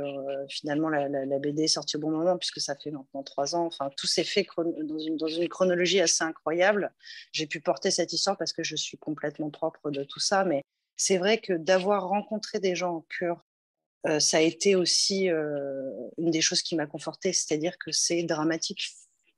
finalement 0.48 0.88
la, 0.88 1.38
BD 1.38 1.64
est 1.64 1.68
sortie 1.68 1.96
au 1.96 2.00
bon 2.00 2.10
moment 2.10 2.36
puisque 2.36 2.60
ça 2.60 2.74
fait 2.74 2.90
maintenant 2.90 3.22
trois 3.22 3.54
ans. 3.54 3.66
Enfin, 3.66 3.88
tout 3.96 4.08
s'est 4.08 4.24
fait 4.24 4.46
dans 4.56 4.98
une, 4.98 5.48
chronologie 5.48 6.00
assez 6.00 6.24
incroyable. 6.24 6.92
J'ai 7.32 7.46
pu 7.46 7.60
porter 7.60 7.92
cette 7.92 8.12
histoire 8.12 8.36
parce 8.36 8.52
que 8.52 8.64
je 8.64 8.74
suis 8.74 8.98
complètement 8.98 9.50
propre 9.50 9.90
de 9.90 10.02
tout 10.02 10.18
ça. 10.18 10.44
Mais 10.44 10.62
c'est 10.96 11.18
vrai 11.18 11.38
que 11.38 11.52
d'avoir 11.52 12.08
rencontré 12.08 12.58
des 12.58 12.74
gens 12.74 12.96
en 12.96 13.00
cure, 13.02 13.44
ça 14.18 14.38
a 14.38 14.40
été 14.40 14.74
aussi 14.74 15.28
une 15.28 16.30
des 16.32 16.40
choses 16.40 16.62
qui 16.62 16.74
m'a 16.74 16.86
confortée. 16.86 17.32
C'est-à-dire 17.32 17.78
que 17.78 17.92
c'est 17.92 18.24
dramatique. 18.24 18.90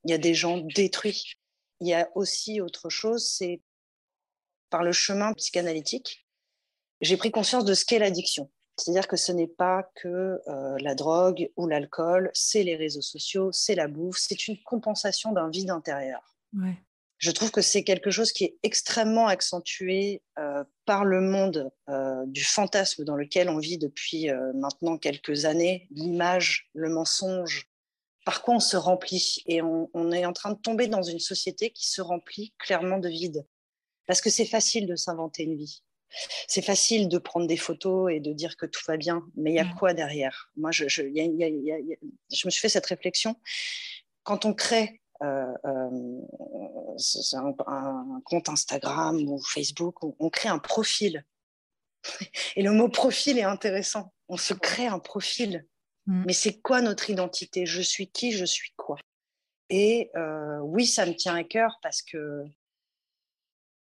Il 0.04 0.10
y 0.10 0.14
a 0.14 0.18
des 0.18 0.34
gens 0.34 0.58
détruits. 0.58 1.34
Il 1.80 1.88
y 1.88 1.94
a 1.94 2.08
aussi 2.14 2.62
autre 2.62 2.88
chose, 2.88 3.28
c'est 3.28 3.60
par 4.70 4.82
le 4.82 4.92
chemin 4.92 5.34
psychanalytique 5.34 6.23
j'ai 7.00 7.16
pris 7.16 7.30
conscience 7.30 7.64
de 7.64 7.74
ce 7.74 7.84
qu'est 7.84 7.98
l'addiction. 7.98 8.50
C'est-à-dire 8.76 9.06
que 9.06 9.16
ce 9.16 9.30
n'est 9.30 9.46
pas 9.46 9.88
que 9.94 10.40
euh, 10.48 10.76
la 10.80 10.94
drogue 10.94 11.50
ou 11.56 11.68
l'alcool, 11.68 12.30
c'est 12.34 12.64
les 12.64 12.76
réseaux 12.76 13.02
sociaux, 13.02 13.52
c'est 13.52 13.74
la 13.74 13.86
bouffe, 13.86 14.18
c'est 14.18 14.48
une 14.48 14.60
compensation 14.64 15.32
d'un 15.32 15.48
vide 15.48 15.70
intérieur. 15.70 16.36
Je 17.18 17.30
trouve 17.30 17.52
que 17.52 17.62
c'est 17.62 17.84
quelque 17.84 18.10
chose 18.10 18.32
qui 18.32 18.44
est 18.44 18.58
extrêmement 18.62 19.28
accentué 19.28 20.22
euh, 20.38 20.64
par 20.84 21.04
le 21.04 21.20
monde 21.20 21.70
euh, 21.88 22.24
du 22.26 22.42
fantasme 22.42 23.04
dans 23.04 23.16
lequel 23.16 23.48
on 23.48 23.58
vit 23.58 23.78
depuis 23.78 24.28
maintenant 24.54 24.98
quelques 24.98 25.44
années, 25.44 25.86
l'image, 25.90 26.68
le 26.74 26.88
mensonge, 26.88 27.70
par 28.24 28.42
quoi 28.42 28.56
on 28.56 28.60
se 28.60 28.76
remplit. 28.76 29.42
Et 29.46 29.62
on, 29.62 29.88
on, 29.94 30.10
est 30.10 30.26
en 30.26 30.32
train 30.32 30.50
de 30.50 30.58
tomber 30.58 30.88
dans 30.88 31.02
une 31.02 31.20
société 31.20 31.70
qui 31.70 31.88
se 31.88 32.02
remplit 32.02 32.52
clairement 32.58 32.98
de 32.98 33.08
vide. 33.08 33.46
Parce 34.06 34.20
que 34.20 34.30
c'est 34.30 34.44
facile 34.44 34.86
de 34.86 34.96
s'inventer 34.96 35.44
une 35.44 35.56
vie. 35.56 35.82
C'est 36.48 36.62
facile 36.62 37.08
de 37.08 37.18
prendre 37.18 37.46
des 37.46 37.56
photos 37.56 38.12
et 38.12 38.20
de 38.20 38.32
dire 38.32 38.56
que 38.56 38.66
tout 38.66 38.82
va 38.86 38.96
bien, 38.96 39.24
mais 39.36 39.52
il 39.52 39.56
y 39.56 39.60
a 39.60 39.64
quoi 39.78 39.94
derrière? 39.94 40.50
Moi, 40.56 40.70
je, 40.70 40.88
je, 40.88 41.02
je 41.02 42.46
me 42.46 42.50
suis 42.50 42.60
fait 42.60 42.68
cette 42.68 42.86
réflexion. 42.86 43.36
Quand 44.22 44.44
on 44.44 44.54
crée 44.54 45.02
euh, 45.22 45.54
euh, 45.64 46.20
un, 47.66 48.20
compte 48.24 48.48
Instagram 48.48 49.16
ou 49.28 49.40
Facebook, 49.40 50.02
on, 50.02 50.30
crée 50.30 50.48
un 50.48 50.58
profil. 50.58 51.24
Et 52.56 52.62
le 52.62 52.72
mot 52.72 52.88
profil 52.88 53.38
est 53.38 53.44
intéressant. 53.44 54.12
On 54.28 54.36
se 54.36 54.54
crée 54.54 54.86
un 54.86 54.98
profil. 54.98 55.66
Mm. 56.06 56.24
Mais 56.26 56.32
c'est 56.32 56.60
quoi 56.60 56.80
notre 56.80 57.10
identité? 57.10 57.64
Je 57.64 57.80
suis 57.80 58.08
qui? 58.08 58.32
Je 58.32 58.44
suis 58.44 58.72
quoi? 58.76 58.96
Et 59.70 60.10
euh, 60.16 60.58
oui, 60.60 60.86
ça 60.86 61.06
me 61.06 61.14
tient 61.14 61.34
à 61.34 61.44
cœur 61.44 61.78
parce 61.82 62.02
que 62.02 62.44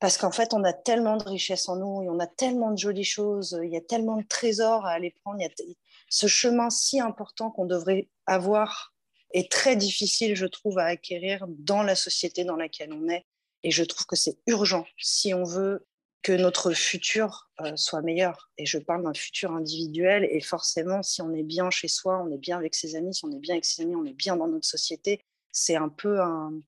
parce 0.03 0.19
qu'en 0.19 0.33
fait, 0.33 0.53
on 0.53 0.65
a 0.65 0.73
tellement 0.73 1.17
de 1.17 1.23
richesses 1.23 1.69
en 1.69 1.77
nous, 1.77 1.87
on 2.11 2.19
a 2.19 2.27
tellement 2.27 2.73
de 2.73 2.77
jolies 2.77 3.05
choses, 3.05 3.57
il 3.63 3.71
y 3.71 3.77
a 3.77 3.81
tellement 3.81 4.17
de 4.17 4.27
trésors 4.27 4.85
à 4.85 4.91
aller 4.91 5.15
prendre, 5.23 5.39
il 5.39 5.45
y 5.45 5.47
a 5.47 5.75
ce 6.09 6.27
chemin 6.27 6.71
si 6.71 6.99
important 6.99 7.53
qu'on 7.53 7.67
devrait 7.67 8.09
avoir 8.27 8.95
est 9.33 9.49
très 9.49 9.77
difficile, 9.77 10.35
je 10.35 10.47
trouve, 10.47 10.81
à 10.81 10.87
acquérir 10.87 11.47
dans 11.49 11.85
la 11.85 11.95
société 11.95 12.43
dans 12.43 12.57
laquelle 12.57 12.93
on 12.93 13.09
est. 13.09 13.25
Et 13.63 13.71
je 13.71 13.85
trouve 13.85 14.05
que 14.07 14.17
c'est 14.17 14.39
urgent 14.49 14.87
si 14.99 15.35
on 15.35 15.45
veut 15.45 15.87
que 16.23 16.33
notre 16.33 16.73
futur 16.73 17.53
euh, 17.61 17.77
soit 17.77 18.03
meilleur. 18.03 18.51
Et 18.59 18.67
je 18.67 18.79
parle 18.79 19.05
d'un 19.05 19.15
futur 19.15 19.53
individuel. 19.53 20.27
Et 20.29 20.41
forcément, 20.41 21.05
si 21.05 21.23
on 21.23 21.33
est 21.33 21.45
bien 21.45 21.71
chez 21.71 21.87
soi, 21.87 22.21
on 22.27 22.33
est 22.33 22.39
bien 22.39 22.59
avec 22.59 22.75
ses 22.75 22.97
amis, 22.97 23.15
si 23.15 23.25
on 23.25 23.31
est 23.31 23.39
bien 23.39 23.55
avec 23.55 23.65
ses 23.65 23.83
amis, 23.83 23.95
on 23.95 24.05
est 24.05 24.15
bien 24.15 24.35
dans 24.35 24.49
notre 24.49 24.67
société. 24.67 25.25
C'est 25.53 25.77
un 25.77 25.89
peu 25.89 26.21
un, 26.21 26.61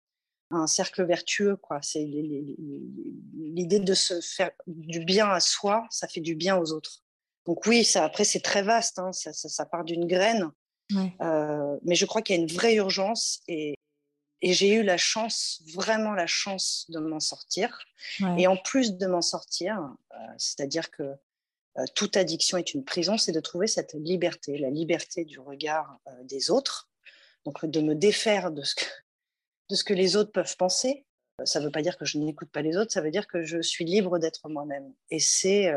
un 0.51 0.67
cercle 0.67 1.05
vertueux. 1.05 1.57
quoi. 1.57 1.81
C'est 1.83 2.05
l'idée 2.05 3.81
de 3.81 3.95
se 3.95 4.21
faire 4.21 4.51
du 4.67 5.01
bien 5.01 5.29
à 5.29 5.41
soi, 5.41 5.87
ça 5.91 6.09
fait 6.09 6.21
du 6.21 6.35
bien 6.35 6.57
aux 6.57 6.73
autres. 6.73 7.03
Donc 7.47 7.67
oui, 7.67 7.85
ça, 7.85 8.05
après, 8.05 8.25
c'est 8.25 8.41
très 8.41 8.63
vaste. 8.63 8.99
Hein. 8.99 9.13
ça, 9.13 9.33
ça, 9.33 9.67
part 9.67 9.85
d'une 9.85 10.07
graine. 10.07 10.51
Euh, 11.21 11.79
mais 11.83 11.95
je 11.95 12.07
crois 12.07 12.23
qu'il 12.23 12.37
y 12.37 12.39
a 12.39 12.43
une 12.43 12.53
vraie 12.53 12.75
urgence 12.75 13.41
et, 13.49 13.75
et 14.43 14.53
j'ai 14.53 14.75
eu 14.75 14.83
la 14.83 14.97
chance, 14.97 15.63
vraiment 15.75 16.13
la 16.13 16.27
chance 16.27 16.87
de 16.91 17.01
m'en 17.01 17.21
sortir. 17.21 17.79
Et 18.39 18.47
en 18.47 18.57
plus 18.57 18.97
de 18.97 19.07
m'en 19.07 19.23
sortir, 19.23 19.79
euh, 20.13 20.17
c'est-à-dire 20.39 20.91
que 20.91 21.03
euh, 21.03 21.85
toute 21.95 22.17
addiction 22.17 22.59
est 22.59 22.75
une 22.75 22.85
prison, 22.85 23.19
c'est 23.19 23.33
de 23.33 23.41
trouver 23.41 23.67
cette 23.67 23.95
liberté, 23.95 24.59
la 24.59 24.71
liberté 24.71 25.25
du 25.25 25.41
regard 25.41 25.99
des 26.23 26.51
autres. 26.51 26.89
Donc 27.45 27.65
de 27.65 27.81
me 27.81 27.95
défaire 27.95 28.51
de 28.51 28.63
ce 28.63 28.75
que, 28.75 28.85
de 29.71 29.75
ce 29.75 29.85
que 29.85 29.95
les 29.95 30.17
autres 30.17 30.33
peuvent 30.33 30.57
penser. 30.57 31.07
Ça 31.45 31.59
ne 31.59 31.65
veut 31.65 31.71
pas 31.71 31.83
dire 31.83 31.99
que 31.99 32.05
je 32.05 32.19
n'écoute 32.19 32.51
pas 32.51 32.63
les 32.63 32.77
autres, 32.77 32.93
ça 32.93 33.01
veut 33.01 33.11
dire 33.11 33.27
que 33.27 33.43
je 33.43 33.61
suis 33.61 33.85
libre 33.85 34.19
d'être 34.19 34.49
moi-même. 34.49 34.93
Et 35.11 35.19
c'est 35.19 35.73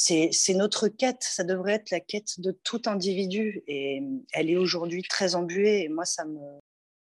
c'est 0.00 0.54
notre 0.54 0.86
quête, 0.86 1.22
ça 1.22 1.42
devrait 1.42 1.72
être 1.72 1.90
la 1.90 1.98
quête 1.98 2.38
de 2.38 2.52
tout 2.52 2.82
individu. 2.86 3.64
Et 3.66 4.00
elle 4.32 4.48
est 4.48 4.56
aujourd'hui 4.56 5.02
très 5.02 5.34
embuée. 5.34 5.82
Et 5.82 5.88
moi, 5.88 6.04
ça 6.04 6.24
me. 6.24 6.58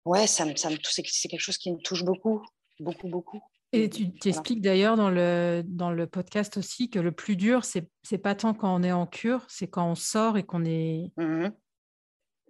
Ouais, 0.04 0.26
ça 0.26 0.44
me, 0.44 0.56
ça 0.56 0.68
me 0.68 0.76
c'est 0.82 1.28
quelque 1.28 1.38
chose 1.38 1.58
qui 1.58 1.70
me 1.70 1.78
touche 1.78 2.04
beaucoup, 2.04 2.44
beaucoup, 2.80 3.06
beaucoup. 3.06 3.40
Et 3.72 3.88
tu 3.88 4.12
t'expliques 4.12 4.60
d'ailleurs 4.60 4.96
dans 4.96 5.10
le, 5.10 5.62
dans 5.64 5.92
le 5.92 6.06
podcast 6.06 6.56
aussi 6.56 6.90
que 6.90 6.98
le 6.98 7.12
plus 7.12 7.36
dur, 7.36 7.64
c'est 7.64 7.88
n'est 8.10 8.18
pas 8.18 8.34
tant 8.34 8.52
quand 8.52 8.74
on 8.74 8.82
est 8.82 8.92
en 8.92 9.06
cure, 9.06 9.46
c'est 9.48 9.68
quand 9.68 9.88
on 9.88 9.94
sort 9.94 10.36
et 10.36 10.42
qu'on 10.42 10.64
est. 10.64 11.12
Mmh 11.16 11.50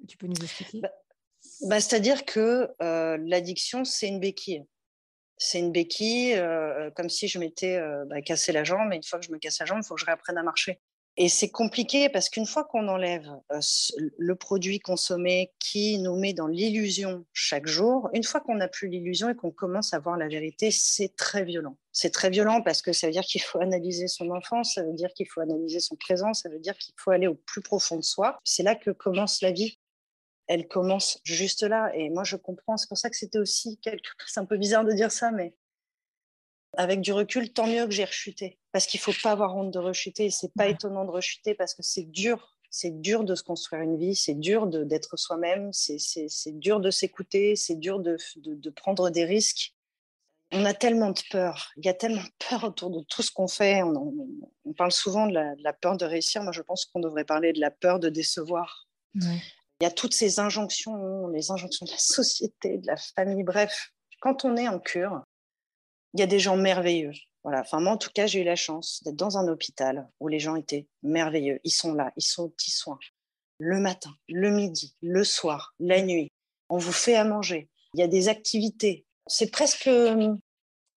tu 0.08 0.16
peux 0.16 0.26
nous 0.26 0.42
expliquer? 0.42 0.80
Bah, 0.80 0.90
bah, 1.62 1.81
C'est-à-dire 1.81 2.25
que 2.25 2.69
euh, 2.83 3.19
l'addiction, 3.21 3.85
c'est 3.85 4.09
une 4.09 4.21
béquille 4.21 4.64
c'est 5.42 5.59
une 5.59 5.73
béquille, 5.73 6.35
euh, 6.35 6.90
comme 6.92 7.09
si 7.09 7.26
je 7.28 7.38
m'étais 7.38 7.76
euh, 7.76 8.04
bah, 8.07 8.23
cassé 8.23 8.52
la 8.52 8.64
jambe. 8.64 8.92
Et 8.92 8.97
une 8.97 9.02
fois 9.02 9.19
que 9.19 9.26
je 9.26 9.33
me 9.33 9.38
casse 9.38 9.59
la 9.59 9.66
jambe, 9.66 9.81
il 9.83 9.87
faut 9.87 9.95
que 9.95 10.00
je 10.00 10.07
réapprenne 10.07 10.38
à 10.38 10.42
marcher. 10.42 10.81
Et 11.19 11.28
c'est 11.28 11.50
compliqué 11.50 12.09
parce 12.09 12.31
qu'une 12.31 12.47
fois 12.47 12.64
qu'on 12.64 12.88
enlève 12.88 13.28
le 14.16 14.35
produit 14.35 14.81
consommé 14.81 15.52
qui 15.59 15.99
nous 15.99 16.16
met 16.16 16.33
dans 16.33 16.47
l'illusion 16.47 17.26
chaque 17.35 17.66
jour, 17.66 18.09
une 18.14 18.25
fois 18.25 18.40
qu'on 18.40 18.54
n'a 18.54 18.69
plus 18.69 18.88
l'illusion 18.88 19.28
et 19.28 19.35
qu'on 19.35 19.50
commence 19.50 19.92
à 19.92 19.99
voir 19.99 20.16
la 20.16 20.28
vérité, 20.28 20.71
c'est 20.71 21.14
très 21.14 21.45
violent. 21.45 21.76
C'est 21.92 22.12
très 22.12 22.31
violent 22.31 22.62
parce 22.62 22.81
que 22.81 22.95
ça 22.95 23.09
veut 23.09 23.12
dire 23.12 23.25
qu'il 23.25 23.42
faut 23.42 23.61
analyser 23.61 24.09
son 24.09 24.31
enfance, 24.31 24.73
ça 24.75 24.83
veut 24.83 24.95
dire 24.95 25.12
qu'il 25.12 25.28
faut 25.28 25.42
analyser 25.42 25.81
son 25.81 25.97
présent, 25.97 26.33
ça 26.33 26.49
veut 26.49 26.61
dire 26.61 26.78
qu'il 26.78 26.95
faut 26.97 27.11
aller 27.11 27.26
au 27.26 27.35
plus 27.35 27.61
profond 27.61 27.97
de 27.97 28.02
soi. 28.02 28.38
C'est 28.45 28.62
là 28.62 28.75
que 28.75 28.90
commence 28.90 29.42
la 29.42 29.52
vie 29.52 29.78
elle 30.52 30.68
commence 30.68 31.18
juste 31.25 31.62
là. 31.62 31.90
Et 31.94 32.11
moi, 32.11 32.25
je 32.25 32.37
comprends. 32.37 32.76
C'est 32.76 32.88
pour 32.88 32.99
ça 32.99 33.09
que 33.09 33.16
c'était 33.16 33.38
aussi 33.38 33.78
quelque... 33.78 34.11
C'est 34.26 34.40
un 34.40 34.44
peu 34.44 34.59
bizarre 34.59 34.85
de 34.85 34.92
dire 34.92 35.11
ça, 35.11 35.30
mais 35.30 35.54
avec 36.76 37.00
du 37.00 37.12
recul, 37.12 37.52
tant 37.52 37.66
mieux 37.66 37.87
que 37.87 37.92
j'ai 37.92 38.04
rechuté. 38.04 38.59
Parce 38.71 38.87
qu'il 38.87 39.00
faut 39.00 39.14
pas 39.23 39.32
avoir 39.32 39.56
honte 39.56 39.71
de 39.71 39.78
rechuter. 39.78 40.28
C'est 40.30 40.52
pas 40.52 40.68
étonnant 40.68 41.06
de 41.06 41.11
rechuter 41.11 41.54
parce 41.54 41.75
que 41.75 41.82
c'est 41.82 42.04
dur. 42.04 42.59
C'est 42.68 43.00
dur 43.00 43.25
de 43.25 43.35
se 43.35 43.42
construire 43.42 43.82
une 43.82 43.97
vie. 43.97 44.14
C'est 44.14 44.35
dur 44.35 44.66
d'être 44.66 45.16
soi-même. 45.16 45.73
C'est 45.73 46.59
dur 46.59 46.80
de 46.80 46.90
s'écouter. 46.90 47.56
C'est 47.56 47.76
dur 47.76 48.00
de, 48.00 48.18
de, 48.37 48.71
prendre 48.71 49.09
des 49.09 49.25
risques. 49.25 49.75
On 50.50 50.66
a 50.66 50.75
tellement 50.75 51.12
de 51.12 51.21
peur. 51.30 51.73
Il 51.78 51.87
y 51.87 51.88
a 51.88 51.94
tellement 51.94 52.23
de 52.23 52.47
peur 52.50 52.64
autour 52.64 52.90
de 52.90 53.00
tout 53.04 53.23
ce 53.23 53.30
qu'on 53.30 53.49
fait. 53.49 53.82
On, 53.82 54.14
on, 54.66 54.73
parle 54.75 54.92
souvent 54.92 55.26
de 55.26 55.32
la, 55.32 55.73
peur 55.73 55.97
de 55.97 56.04
réussir. 56.04 56.42
Moi, 56.42 56.52
je 56.52 56.61
pense 56.61 56.85
qu'on 56.85 57.00
devrait 57.00 57.25
parler 57.25 57.54
de 57.54 57.61
la 57.61 57.71
peur 57.71 57.99
de 57.99 58.11
décevoir. 58.11 58.87
Il 59.83 59.85
y 59.85 59.89
a 59.89 59.91
toutes 59.91 60.15
ces 60.15 60.39
injonctions, 60.39 61.27
les 61.27 61.51
injonctions 61.51 61.85
de 61.87 61.91
la 61.91 61.99
société, 61.99 62.79
de 62.79 62.87
la 62.87 62.95
famille, 62.97 63.43
bref. 63.43 63.91
Quand 64.21 64.45
on 64.45 64.57
est 64.57 64.69
en 64.69 64.79
cure, 64.79 65.25
il 66.15 66.21
y 66.21 66.23
a 66.23 66.29
des 66.29 66.39
gens 66.39 66.57
merveilleux. 66.57 67.11
Voilà. 67.43 67.62
Enfin, 67.62 67.81
moi, 67.81 67.91
en 67.91 67.97
tout 67.97 68.11
cas, 68.15 68.29
j'ai 68.29 68.43
eu 68.43 68.45
la 68.45 68.55
chance 68.55 69.03
d'être 69.03 69.17
dans 69.17 69.39
un 69.39 69.49
hôpital 69.49 70.09
où 70.21 70.29
les 70.29 70.39
gens 70.39 70.55
étaient 70.55 70.87
merveilleux. 71.03 71.59
Ils 71.65 71.73
sont 71.73 71.95
là, 71.95 72.12
ils 72.17 72.23
sont 72.23 72.45
aux 72.45 72.49
petits 72.51 72.71
soins. 72.71 73.01
Le 73.59 73.81
matin, 73.81 74.15
le 74.29 74.51
midi, 74.51 74.95
le 75.03 75.25
soir, 75.25 75.75
la 75.81 76.01
nuit. 76.01 76.31
On 76.69 76.79
vous 76.79 76.93
fait 76.93 77.17
à 77.17 77.25
manger. 77.25 77.69
Il 77.95 77.99
y 77.99 78.05
a 78.05 78.09
des 78.09 78.29
activités. 78.29 79.05
C'est 79.27 79.51
presque. 79.51 79.87
Il 79.87 80.39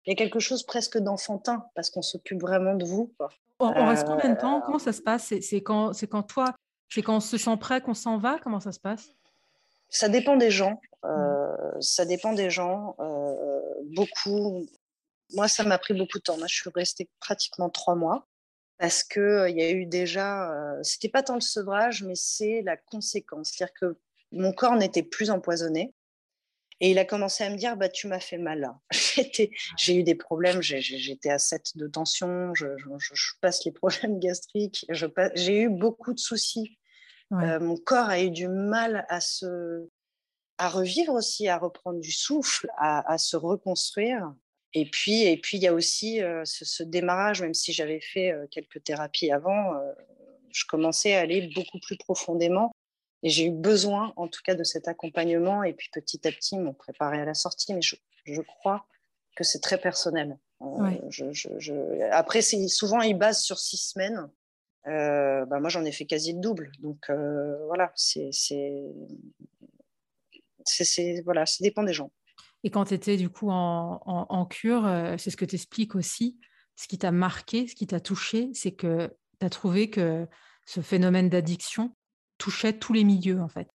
y 0.06 0.12
a 0.12 0.14
quelque 0.14 0.40
chose 0.40 0.62
presque 0.62 0.98
d'enfantin 0.98 1.64
parce 1.74 1.88
qu'on 1.88 2.02
s'occupe 2.02 2.42
vraiment 2.42 2.74
de 2.74 2.84
vous. 2.84 3.14
On, 3.60 3.86
reste 3.86 4.04
combien 4.06 4.28
de 4.28 4.38
temps? 4.38 4.60
Comment 4.60 4.78
ça 4.78 4.92
se 4.92 5.00
passe? 5.00 5.32
C'est 5.40 5.62
quand, 5.62 5.92
quand 6.10 6.24
toi, 6.24 6.54
c'est 6.94 7.02
quand 7.02 7.16
on 7.16 7.20
se 7.20 7.38
sent 7.38 7.56
prêt 7.58 7.80
qu'on 7.80 7.94
s'en 7.94 8.18
va 8.18 8.38
Comment 8.38 8.60
ça 8.60 8.70
se 8.70 8.78
passe? 8.78 9.08
Ça 9.88 10.08
dépend 10.08 10.36
des 10.36 10.52
gens. 10.52 10.80
Euh, 11.04 11.56
ça 11.80 12.04
dépend 12.04 12.32
des 12.32 12.50
gens. 12.50 12.94
Euh, 13.00 13.60
beaucoup. 13.96 14.64
Moi, 15.32 15.48
ça 15.48 15.64
m'a 15.64 15.78
pris 15.78 15.92
beaucoup 15.94 16.18
de 16.18 16.22
temps. 16.22 16.38
Moi, 16.38 16.46
je 16.48 16.54
suis 16.54 16.70
restée 16.72 17.10
pratiquement 17.18 17.68
trois 17.68 17.96
mois 17.96 18.28
parce 18.78 19.02
qu'il 19.02 19.22
euh, 19.22 19.50
y 19.50 19.62
a 19.62 19.70
eu 19.72 19.86
déjà. 19.86 20.52
C'était 20.82 21.08
pas 21.08 21.24
tant 21.24 21.34
le 21.34 21.40
sevrage, 21.40 22.04
mais 22.04 22.14
c'est 22.14 22.62
la 22.64 22.76
conséquence. 22.76 23.50
C'est-à-dire 23.50 23.74
que 23.74 23.98
mon 24.30 24.52
corps 24.52 24.76
n'était 24.76 25.02
plus 25.02 25.30
empoisonné. 25.30 25.92
Et 26.80 26.90
il 26.90 26.98
a 26.98 27.04
commencé 27.04 27.42
à 27.44 27.50
me 27.50 27.56
dire, 27.56 27.76
bah, 27.76 27.88
tu 27.88 28.08
m'as 28.08 28.20
fait 28.20 28.38
mal 28.38 28.60
là. 28.60 28.78
j'ai 29.78 29.96
eu 29.96 30.02
des 30.02 30.14
problèmes, 30.16 30.60
j'étais 30.60 31.30
à 31.30 31.38
7 31.38 31.76
de 31.76 31.86
tension, 31.86 32.52
je, 32.54 32.66
passe 33.40 33.64
les 33.64 33.72
problèmes 33.72 34.18
gastriques, 34.18 34.84
j'ai 35.34 35.62
eu 35.62 35.68
beaucoup 35.68 36.12
de 36.12 36.18
soucis. 36.18 36.76
Euh, 37.42 37.60
mon 37.60 37.76
corps 37.76 38.08
a 38.08 38.20
eu 38.20 38.30
du 38.30 38.48
mal 38.48 39.06
à 39.08 39.20
se 39.20 39.88
à 40.56 40.68
revivre 40.68 41.12
aussi, 41.14 41.48
à 41.48 41.58
reprendre 41.58 41.98
du 41.98 42.12
souffle, 42.12 42.68
à, 42.78 43.18
se 43.18 43.36
reconstruire. 43.36 44.32
Et 44.72 44.88
puis, 44.88 45.22
et 45.22 45.36
puis, 45.36 45.56
il 45.56 45.64
y 45.64 45.66
a 45.66 45.74
aussi 45.74 46.22
euh, 46.22 46.42
ce, 46.44 46.84
démarrage, 46.84 47.42
même 47.42 47.54
si 47.54 47.72
j'avais 47.72 48.00
fait 48.00 48.30
euh, 48.30 48.46
quelques 48.52 48.84
thérapies 48.84 49.32
avant, 49.32 49.72
je 50.50 50.64
commençais 50.68 51.16
à 51.16 51.20
aller 51.20 51.50
beaucoup 51.56 51.80
plus 51.80 51.96
profondément 51.96 52.72
et 53.24 53.30
j'ai 53.30 53.46
eu 53.46 53.50
besoin, 53.50 54.12
en 54.16 54.28
tout 54.28 54.42
cas, 54.44 54.54
de 54.54 54.64
cet 54.64 54.86
accompagnement. 54.86 55.64
Et 55.64 55.72
puis 55.72 55.88
petit 55.90 56.28
à 56.28 56.30
petit, 56.30 56.56
ils 56.56 56.60
m'ont 56.60 56.74
préparé 56.74 57.18
à 57.18 57.24
la 57.24 57.32
sortie. 57.32 57.72
Mais 57.72 57.80
je, 57.80 58.40
crois 58.42 58.86
que 59.34 59.44
c'est 59.44 59.60
très 59.60 59.78
personnel. 59.78 60.38
Euh, 60.60 62.08
après, 62.12 62.42
souvent, 62.42 63.00
ils 63.00 63.16
basent 63.16 63.42
sur 63.42 63.58
six 63.58 63.78
semaines. 63.78 64.28
Euh, 64.86 65.46
bah, 65.46 65.60
moi, 65.60 65.68
j'en 65.68 65.84
ai 65.84 65.92
fait 65.92 66.06
quasi 66.06 66.32
le 66.32 66.40
double. 66.40 66.70
Donc 66.80 67.10
euh, 67.10 67.56
voilà, 67.66 67.92
c'est 67.94 68.30
voilà, 71.24 71.46
ça 71.46 71.62
dépend 71.62 71.82
des 71.82 71.92
gens. 71.92 72.10
Et 72.62 72.70
quand 72.70 72.86
tu 72.86 72.94
étais 72.94 73.16
du 73.16 73.28
coup 73.28 73.50
en, 73.50 74.00
en 74.04 74.46
cure, 74.46 74.88
c'est 75.18 75.30
ce 75.30 75.36
que 75.36 75.44
tu 75.44 75.56
expliques 75.56 75.94
aussi. 75.94 76.38
Ce 76.76 76.88
qui 76.88 76.98
t'a 76.98 77.10
marqué, 77.10 77.68
ce 77.68 77.74
qui 77.74 77.86
t'a 77.86 78.00
touché, 78.00 78.50
c'est 78.54 78.72
que 78.72 79.14
tu 79.38 79.46
as 79.46 79.50
trouvé 79.50 79.90
que 79.90 80.26
ce 80.66 80.80
phénomène 80.80 81.28
d'addiction, 81.28 81.94
touchait 82.38 82.78
tous 82.78 82.92
les 82.92 83.04
milieux, 83.04 83.40
en 83.40 83.48
fait. 83.48 83.68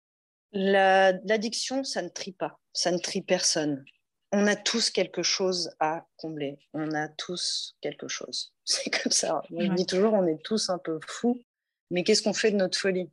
L'addiction, 0.53 1.83
ça 1.83 2.01
ne 2.01 2.09
trie 2.09 2.31
pas, 2.31 2.59
ça 2.73 2.91
ne 2.91 2.97
trie 2.97 3.21
personne. 3.21 3.83
On 4.31 4.47
a 4.47 4.55
tous 4.55 4.89
quelque 4.89 5.23
chose 5.23 5.69
à 5.79 6.05
combler, 6.17 6.57
on 6.73 6.93
a 6.93 7.07
tous 7.09 7.75
quelque 7.81 8.07
chose. 8.07 8.53
C'est 8.69 8.89
comme 8.89 9.13
ça. 9.13 9.41
Moi, 9.49 9.63
Je 9.63 9.71
dis 9.71 9.85
toujours, 9.85 10.13
on 10.13 10.27
est 10.27 10.43
tous 10.43 10.69
un 10.69 10.77
peu 10.77 10.99
fous, 11.07 11.41
mais 11.89 12.03
qu'est-ce 12.03 12.21
qu'on 12.21 12.33
fait 12.33 12.51
de 12.51 12.57
notre 12.57 12.77
folie? 12.77 13.09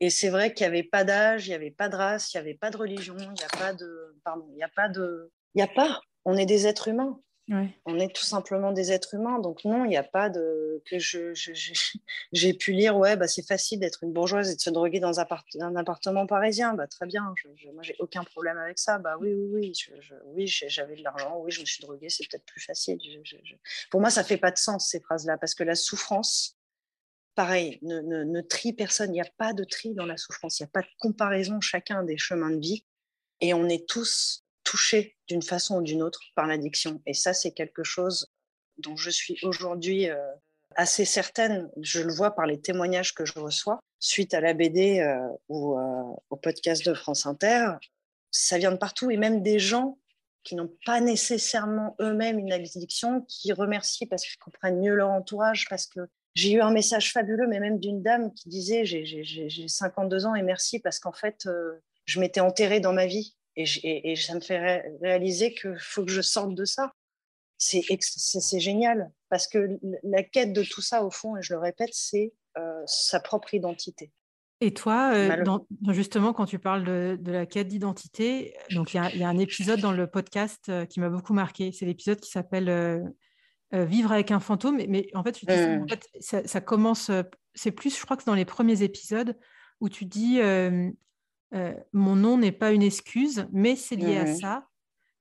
Et 0.00 0.10
c'est 0.10 0.30
vrai 0.30 0.52
qu'il 0.52 0.64
n'y 0.64 0.72
avait 0.74 0.82
pas 0.82 1.04
d'âge, 1.04 1.46
il 1.46 1.50
n'y 1.50 1.54
avait 1.54 1.70
pas 1.70 1.88
de 1.88 1.94
race, 1.94 2.34
il 2.34 2.36
n'y 2.36 2.40
avait 2.40 2.58
pas 2.58 2.70
de 2.70 2.76
religion, 2.76 3.16
il 3.16 3.32
n'y 3.32 3.44
a 3.44 3.56
pas 3.56 3.72
de. 3.72 4.16
Pardon, 4.24 4.44
il 4.50 4.56
n'y 4.56 4.64
a 4.64 4.68
pas 4.68 4.88
de. 4.88 5.30
Il 5.54 5.58
n'y 5.58 5.62
a 5.62 5.68
pas. 5.68 6.00
On 6.24 6.36
est 6.36 6.46
des 6.46 6.66
êtres 6.66 6.88
humains. 6.88 7.20
On 7.48 7.98
est 7.98 8.14
tout 8.14 8.24
simplement 8.24 8.72
des 8.72 8.92
êtres 8.92 9.14
humains. 9.14 9.38
Donc 9.38 9.64
non, 9.64 9.84
il 9.84 9.88
n'y 9.88 9.96
a 9.96 10.02
pas 10.02 10.30
de 10.30 10.82
que 10.86 10.98
je, 10.98 11.32
j'ai 12.32 12.54
pu 12.54 12.72
lire 12.72 12.96
ouais 12.96 13.16
bah 13.16 13.28
c'est 13.28 13.46
facile 13.46 13.80
d'être 13.80 14.04
une 14.04 14.12
bourgeoise 14.12 14.50
et 14.50 14.56
de 14.56 14.60
se 14.60 14.70
droguer 14.70 15.00
dans 15.00 15.20
un, 15.20 15.76
appartement 15.76 16.26
parisien. 16.26 16.74
Bah 16.74 16.86
très 16.86 17.06
bien. 17.06 17.34
Je, 17.36 17.68
moi 17.70 17.82
j'ai 17.82 17.96
aucun 17.98 18.24
problème 18.24 18.58
avec 18.58 18.78
ça. 18.78 18.98
Bah 18.98 19.16
oui 19.20 19.34
oui 19.34 19.48
oui. 19.52 19.72
oui 20.26 20.46
j'avais 20.46 20.96
de 20.96 21.02
l'argent. 21.02 21.38
Oui 21.40 21.50
je 21.50 21.60
me 21.60 21.66
suis 21.66 21.82
droguée. 21.82 22.08
C'est 22.08 22.28
peut-être 22.28 22.46
plus 22.46 22.60
facile. 22.60 22.98
Pour 23.90 24.00
moi 24.00 24.10
ça 24.10 24.24
fait 24.24 24.38
pas 24.38 24.50
de 24.50 24.58
sens 24.58 24.88
ces 24.88 25.00
phrases 25.00 25.26
là 25.26 25.36
parce 25.36 25.54
que 25.54 25.64
la 25.64 25.74
souffrance 25.74 26.56
pareil, 27.34 27.78
ne, 27.82 28.40
trie 28.42 28.72
personne. 28.72 29.10
Il 29.10 29.14
n'y 29.14 29.20
a 29.20 29.30
pas 29.36 29.52
de 29.52 29.64
tri 29.64 29.94
dans 29.94 30.06
la 30.06 30.16
souffrance. 30.16 30.60
Il 30.60 30.64
n'y 30.64 30.68
a 30.68 30.70
pas 30.72 30.82
de 30.82 30.88
comparaison 30.98 31.60
chacun 31.60 32.02
des 32.02 32.18
chemins 32.18 32.50
de 32.50 32.60
vie. 32.60 32.84
Et 33.40 33.54
on 33.54 33.68
est 33.68 33.88
tous 33.88 34.41
touchés 34.64 35.16
d'une 35.28 35.42
façon 35.42 35.76
ou 35.78 35.82
d'une 35.82 36.02
autre 36.02 36.20
par 36.34 36.46
l'addiction. 36.46 37.00
Et 37.06 37.14
ça, 37.14 37.32
c'est 37.32 37.52
quelque 37.52 37.84
chose 37.84 38.32
dont 38.78 38.96
je 38.96 39.10
suis 39.10 39.38
aujourd'hui 39.42 40.08
euh, 40.08 40.16
assez 40.74 41.04
certaine. 41.04 41.70
Je 41.80 42.00
le 42.00 42.12
vois 42.12 42.34
par 42.34 42.46
les 42.46 42.60
témoignages 42.60 43.14
que 43.14 43.24
je 43.24 43.38
reçois 43.38 43.80
suite 43.98 44.34
à 44.34 44.40
la 44.40 44.54
BD 44.54 45.00
euh, 45.00 45.16
ou 45.48 45.78
euh, 45.78 46.02
au 46.30 46.36
podcast 46.36 46.84
de 46.84 46.94
France 46.94 47.26
Inter. 47.26 47.72
Ça 48.30 48.58
vient 48.58 48.72
de 48.72 48.76
partout 48.76 49.10
et 49.10 49.16
même 49.16 49.42
des 49.42 49.58
gens 49.58 49.98
qui 50.42 50.56
n'ont 50.56 50.74
pas 50.84 51.00
nécessairement 51.00 51.94
eux-mêmes 52.00 52.38
une 52.38 52.52
addiction, 52.52 53.20
qui 53.28 53.52
remercient 53.52 54.06
parce 54.06 54.24
qu'ils 54.26 54.38
comprennent 54.38 54.80
mieux 54.80 54.94
leur 54.94 55.10
entourage, 55.10 55.68
parce 55.70 55.86
que 55.86 56.00
j'ai 56.34 56.52
eu 56.52 56.60
un 56.60 56.72
message 56.72 57.12
fabuleux, 57.12 57.46
mais 57.46 57.60
même 57.60 57.78
d'une 57.78 58.02
dame 58.02 58.32
qui 58.34 58.48
disait 58.48 58.84
j'ai 58.84 59.68
52 59.68 60.26
ans 60.26 60.34
et 60.34 60.42
merci 60.42 60.80
parce 60.80 60.98
qu'en 60.98 61.12
fait, 61.12 61.46
je 62.06 62.18
m'étais 62.18 62.40
enterrée 62.40 62.80
dans 62.80 62.92
ma 62.92 63.06
vie 63.06 63.36
et, 63.56 64.12
et, 64.12 64.16
ça 64.16 64.34
me 64.34 64.40
fait 64.40 64.82
réaliser 65.00 65.54
qu'il 65.54 65.76
faut 65.78 66.04
que 66.04 66.10
je 66.10 66.22
sorte 66.22 66.54
de 66.54 66.64
ça. 66.64 66.92
C'est 67.58 68.60
génial 68.60 69.12
parce 69.28 69.46
que 69.46 69.78
la 70.02 70.22
quête 70.22 70.52
de 70.52 70.64
tout 70.64 70.80
ça, 70.80 71.04
au 71.04 71.10
fond, 71.10 71.36
et 71.36 71.42
je 71.42 71.52
le 71.52 71.60
répète, 71.60 71.90
c'est 71.92 72.32
euh, 72.58 72.82
sa 72.86 73.20
propre 73.20 73.54
identité. 73.54 74.10
Et 74.60 74.74
toi, 74.74 75.12
euh, 75.14 75.44
justement, 75.88 76.32
quand 76.32 76.46
tu 76.46 76.58
parles 76.58 76.84
de, 76.84 77.30
la 77.30 77.46
quête 77.46 77.68
d'identité, 77.68 78.54
donc 78.70 78.94
il 78.94 79.02
y, 79.14 79.18
y, 79.18 79.24
a 79.24 79.28
un 79.28 79.38
épisode 79.38 79.80
dans 79.80 79.92
le 79.92 80.06
podcast 80.06 80.70
qui 80.88 81.00
m'a 81.00 81.08
beaucoup 81.08 81.34
marqué. 81.34 81.72
C'est 81.72 81.84
l'épisode 81.84 82.20
qui 82.20 82.30
s'appelle 82.30 83.12
euh, 83.74 83.86
vivre 83.86 84.12
avec 84.12 84.30
un 84.30 84.40
fantôme. 84.40 84.82
Mais, 84.88 85.08
en 85.14 85.22
fait, 85.22 85.42
mmh. 85.42 85.86
ça, 86.20 86.60
commence, 86.60 87.08
euh, 87.08 87.22
c'est 87.54 87.70
plus, 87.70 87.98
je 87.98 88.04
crois 88.04 88.18
que 88.18 88.24
dans 88.24 88.34
les 88.34 88.44
premiers 88.44 88.82
épisodes 88.82 89.34
où 89.80 89.88
tu 89.88 90.04
dis 90.04 90.40
euh, 91.54 91.74
mon 91.92 92.16
nom 92.16 92.38
n'est 92.38 92.52
pas 92.52 92.72
une 92.72 92.82
excuse, 92.82 93.46
mais 93.52 93.76
c'est 93.76 93.96
lié 93.96 94.18
à 94.18 94.34
ça. 94.34 94.66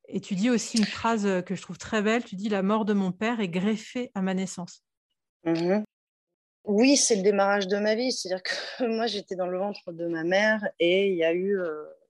Et 0.07 0.19
tu 0.19 0.35
dis 0.35 0.49
aussi 0.49 0.77
une 0.77 0.85
phrase 0.85 1.43
que 1.45 1.55
je 1.55 1.61
trouve 1.61 1.77
très 1.77 2.01
belle. 2.01 2.23
Tu 2.23 2.35
dis 2.35 2.49
la 2.49 2.63
mort 2.63 2.85
de 2.85 2.93
mon 2.93 3.11
père 3.11 3.39
est 3.39 3.49
greffée 3.49 4.11
à 4.13 4.21
ma 4.21 4.33
naissance. 4.33 4.83
Mmh 5.43 5.83
oui, 6.63 6.95
c'est 6.95 7.15
le 7.15 7.23
démarrage 7.23 7.67
de 7.67 7.77
ma 7.77 7.95
vie. 7.95 8.11
C'est-à-dire 8.11 8.43
que 8.43 8.85
moi, 8.85 9.07
j'étais 9.07 9.35
dans 9.35 9.47
le 9.47 9.57
ventre 9.57 9.91
de 9.91 10.05
ma 10.05 10.23
mère 10.23 10.69
et 10.79 11.09
il 11.09 11.15
y 11.15 11.23
a 11.23 11.33
eu, 11.33 11.57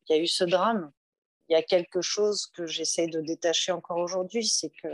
il 0.09 0.13
y 0.13 0.19
a 0.19 0.21
eu 0.21 0.27
ce 0.27 0.43
drame. 0.43 0.91
Il 1.47 1.53
y 1.53 1.55
a 1.55 1.63
quelque 1.63 2.01
chose 2.01 2.47
que 2.47 2.65
j'essaie 2.65 3.07
de 3.07 3.21
détacher 3.21 3.71
encore 3.71 3.97
aujourd'hui, 3.97 4.45
c'est 4.45 4.71
que 4.81 4.87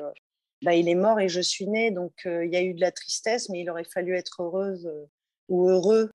bah, 0.64 0.74
il 0.74 0.90
est 0.90 0.96
mort 0.96 1.20
et 1.20 1.30
je 1.30 1.42
suis 1.42 1.68
née. 1.68 1.92
Donc, 1.92 2.14
euh, 2.26 2.46
il 2.46 2.52
y 2.52 2.56
a 2.56 2.64
eu 2.64 2.74
de 2.74 2.82
la 2.82 2.92
tristesse, 2.92 3.50
mais 3.50 3.62
il 3.62 3.70
aurait 3.70 3.84
fallu 3.84 4.16
être 4.16 4.42
heureuse 4.42 4.88
euh, 4.88 5.06
ou 5.50 5.70
heureux 5.70 6.10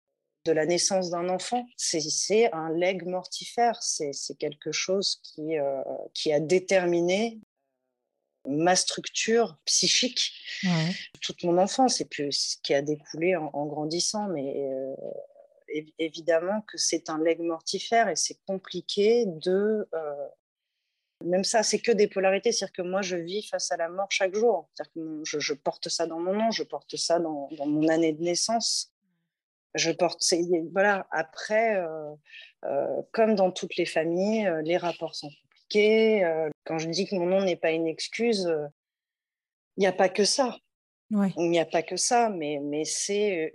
de 0.44 0.52
la 0.52 0.66
naissance 0.66 1.10
d'un 1.10 1.28
enfant. 1.28 1.66
C'est 1.76 2.52
un 2.52 2.70
legs 2.70 3.06
mortifère. 3.06 3.82
C'est 3.82 4.12
quelque 4.38 4.72
chose 4.72 5.20
qui, 5.22 5.58
euh, 5.58 5.82
qui 6.14 6.32
a 6.32 6.40
déterminé 6.40 7.40
ma 8.48 8.74
structure 8.74 9.56
psychique 9.64 10.32
toute 11.20 11.44
mon 11.44 11.58
enfance 11.58 12.00
et 12.00 12.04
puis 12.04 12.32
ce 12.32 12.56
qui 12.62 12.74
a 12.74 12.82
découlé 12.82 13.36
en, 13.36 13.66
grandissant. 13.66 14.26
Mais 14.28 14.56
évidemment 16.00 16.60
que 16.62 16.76
c'est 16.76 17.08
un 17.08 17.22
legs 17.22 17.40
mortifère 17.40 18.08
et 18.08 18.16
c'est 18.16 18.38
compliqué 18.44 19.26
de 19.26 19.88
même 21.24 21.44
ça, 21.44 21.62
c'est 21.62 21.78
que 21.78 21.92
des 21.92 22.08
polarités. 22.08 22.52
C'est-à-dire 22.52 22.72
que 22.72 22.82
moi, 22.82 23.02
je 23.02 23.16
vis 23.16 23.42
face 23.42 23.70
à 23.72 23.76
la 23.76 23.88
mort 23.88 24.10
chaque 24.10 24.34
jour. 24.34 24.68
Que 24.76 24.84
je, 25.24 25.54
porte 25.54 25.88
ça 25.88 26.06
dans 26.06 26.18
mon 26.18 26.34
nom, 26.34 26.50
je 26.50 26.62
porte 26.62 26.96
ça 26.96 27.18
dans, 27.18 27.48
mon 27.58 27.88
année 27.88 28.12
de 28.12 28.22
naissance. 28.22 28.91
Je 29.74 29.90
porte. 29.90 30.22
Voilà. 30.72 31.06
Après, 31.10 31.76
euh, 31.76 32.14
euh, 32.64 33.02
comme 33.12 33.34
dans 33.34 33.50
toutes 33.50 33.76
les 33.76 33.86
familles, 33.86 34.46
euh, 34.46 34.62
les 34.62 34.76
rapports 34.76 35.14
sont 35.14 35.30
compliqués. 35.30 36.24
quand 36.64 36.78
je 36.78 36.88
dis 36.88 37.06
que 37.06 37.14
mon 37.14 37.26
nom 37.26 37.42
n'est 37.42 37.56
pas 37.56 37.70
une 37.70 37.86
excuse, 37.86 38.52
il 39.76 39.80
n'y 39.80 39.86
a 39.86 39.92
pas 39.92 40.08
que 40.08 40.24
ça. 40.24 40.58
Il 41.36 41.50
n'y 41.50 41.60
a 41.60 41.66
pas 41.66 41.82
que 41.82 41.96
ça, 41.96 42.30
mais, 42.30 42.58
mais 42.62 42.84
c'est 42.84 43.52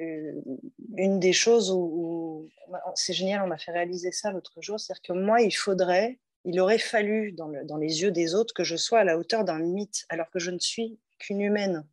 une 0.95 1.19
des 1.19 1.33
choses 1.33 1.71
où 1.71 2.49
c'est 2.93 3.13
génial, 3.13 3.41
on 3.41 3.47
m'a 3.47 3.57
fait 3.57 3.71
réaliser 3.71 4.11
ça 4.11 4.31
l'autre 4.31 4.61
jour. 4.61 4.79
C'est-à-dire 4.79 5.01
que 5.01 5.13
moi, 5.13 5.41
il 5.41 5.51
faudrait 5.51 6.19
il 6.47 6.61
aurait 6.61 6.77
fallu, 6.77 7.33
dans, 7.33 7.77
les 7.77 8.01
yeux 8.01 8.11
des 8.11 8.33
autres, 8.33 8.53
que 8.53 8.63
je 8.63 8.77
sois 8.77 8.99
à 8.99 9.03
la 9.03 9.17
hauteur 9.17 9.43
d'un 9.43 9.59
mythe, 9.59 10.05
alors 10.07 10.29
que 10.29 10.39
je 10.39 10.49
ne 10.49 10.59
suis 10.59 10.97
qu'une 11.19 11.41
humaine. 11.41 11.85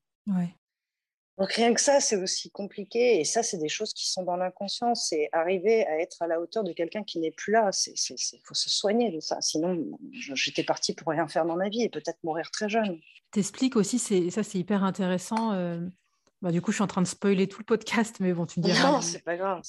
Donc 1.37 1.53
rien 1.53 1.75
que 1.75 1.81
ça, 1.81 1.99
c'est 2.01 2.17
aussi 2.17 2.51
compliqué. 2.51 3.21
Et 3.21 3.25
ça, 3.25 3.43
c'est 3.43 3.59
des 3.59 3.69
choses 3.69 3.93
qui 3.93 4.09
sont 4.09 4.23
dans 4.23 4.37
l'inconscient. 4.37 4.95
C'est 4.95 5.29
arriver 5.33 5.85
à 5.87 5.99
être 5.99 6.23
à 6.23 6.29
la 6.29 6.41
hauteur 6.41 6.63
de 6.63 6.73
quelqu'un 6.73 7.03
qui 7.03 7.19
n'est 7.19 7.33
plus 7.33 7.53
là. 7.53 7.71
Il 7.87 8.41
faut 8.45 8.55
se 8.55 8.71
soigner 8.71 9.11
de 9.11 9.19
ça. 9.19 9.41
Sinon, 9.41 9.85
j'étais 10.13 10.63
partie 10.63 10.95
pour 10.95 11.09
rien 11.09 11.27
faire 11.27 11.45
dans 11.45 11.57
ma 11.57 11.69
vie 11.69 11.83
et 11.83 11.89
peut-être 11.89 12.19
mourir 12.23 12.51
très 12.53 12.69
jeune. 12.69 13.01
T'expliques 13.33 13.75
aussi, 13.75 13.99
ça 13.99 14.45
c'est 14.45 14.59
hyper 14.59 14.85
intéressant. 14.85 15.53
Euh, 15.55 15.81
bah, 16.43 16.51
du 16.51 16.61
coup, 16.61 16.73
je 16.73 16.77
suis 16.77 16.83
en 16.83 16.89
train 16.89 17.03
de 17.03 17.07
spoiler 17.07 17.49
tout 17.49 17.61
le 17.61 17.65
podcast, 17.65 18.17
mais 18.21 18.33
bon, 18.33 18.45
tu 18.45 18.61
me 18.61 18.65
diras. 18.65 18.93
Non, 18.93 19.01
c'est 19.01 19.25
pas 19.25 19.37
grave. 19.37 19.63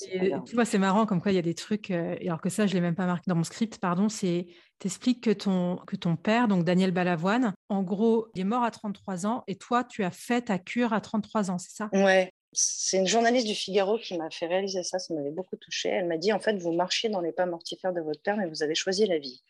Tu 0.46 0.56
vois, 0.56 0.66
c'est 0.66 0.78
marrant 0.78 1.06
comme 1.06 1.22
quoi 1.22 1.32
il 1.32 1.36
y 1.36 1.40
a 1.40 1.44
des 1.44 1.56
trucs, 1.56 1.92
euh, 1.92 2.16
alors 2.22 2.42
que 2.42 2.50
ça, 2.50 2.68
je 2.68 2.72
ne 2.72 2.76
l'ai 2.76 2.82
même 2.82 2.96
pas 2.96 3.06
marqué 3.06 3.24
dans 3.28 3.36
mon 3.36 3.44
script, 3.44 3.78
pardon, 3.80 4.10
c'est 4.10 4.48
t'expliques 4.80 5.24
que 5.24 5.32
ton, 5.32 5.78
que 5.88 5.96
ton 5.96 6.16
père, 6.18 6.48
donc 6.48 6.66
Daniel 6.66 6.92
Balavoine, 6.92 7.54
en 7.70 7.82
gros, 7.82 8.28
il 8.36 8.42
est 8.42 8.46
mort 8.46 8.64
à 8.64 8.72
33 8.72 9.26
ans 9.26 9.44
et 9.48 9.56
toi, 9.56 9.84
tu 9.84 10.04
as 10.04 10.12
fait 10.12 10.42
ta 10.42 10.60
cure 10.60 10.92
à 10.92 11.00
33 11.00 11.50
ans, 11.50 11.58
c'est 11.58 11.72
ça? 11.76 11.90
Ouais. 11.94 12.32
C'est 12.52 12.98
une 12.98 13.08
journaliste 13.08 13.48
du 13.48 13.56
Figaro 13.56 13.98
qui 13.98 14.18
m'a 14.18 14.30
fait 14.30 14.48
réaliser 14.48 14.84
ça, 14.84 14.98
ça 14.98 15.14
m'avait 15.14 15.32
beaucoup 15.32 15.58
touché. 15.58 15.90
Elle 15.90 16.08
m'a 16.08 16.18
dit, 16.18 16.32
en 16.32 16.40
fait, 16.40 16.58
vous 16.58 16.72
marchiez 16.72 17.10
dans 17.10 17.20
les 17.20 17.34
pas 17.34 17.46
mortifères 17.46 17.92
de 17.92 18.00
votre 18.00 18.22
père, 18.22 18.38
mais 18.38 18.48
vous 18.48 18.64
avez 18.64 18.76
choisi 18.76 19.06
la 19.06 19.18
vie. 19.18 19.44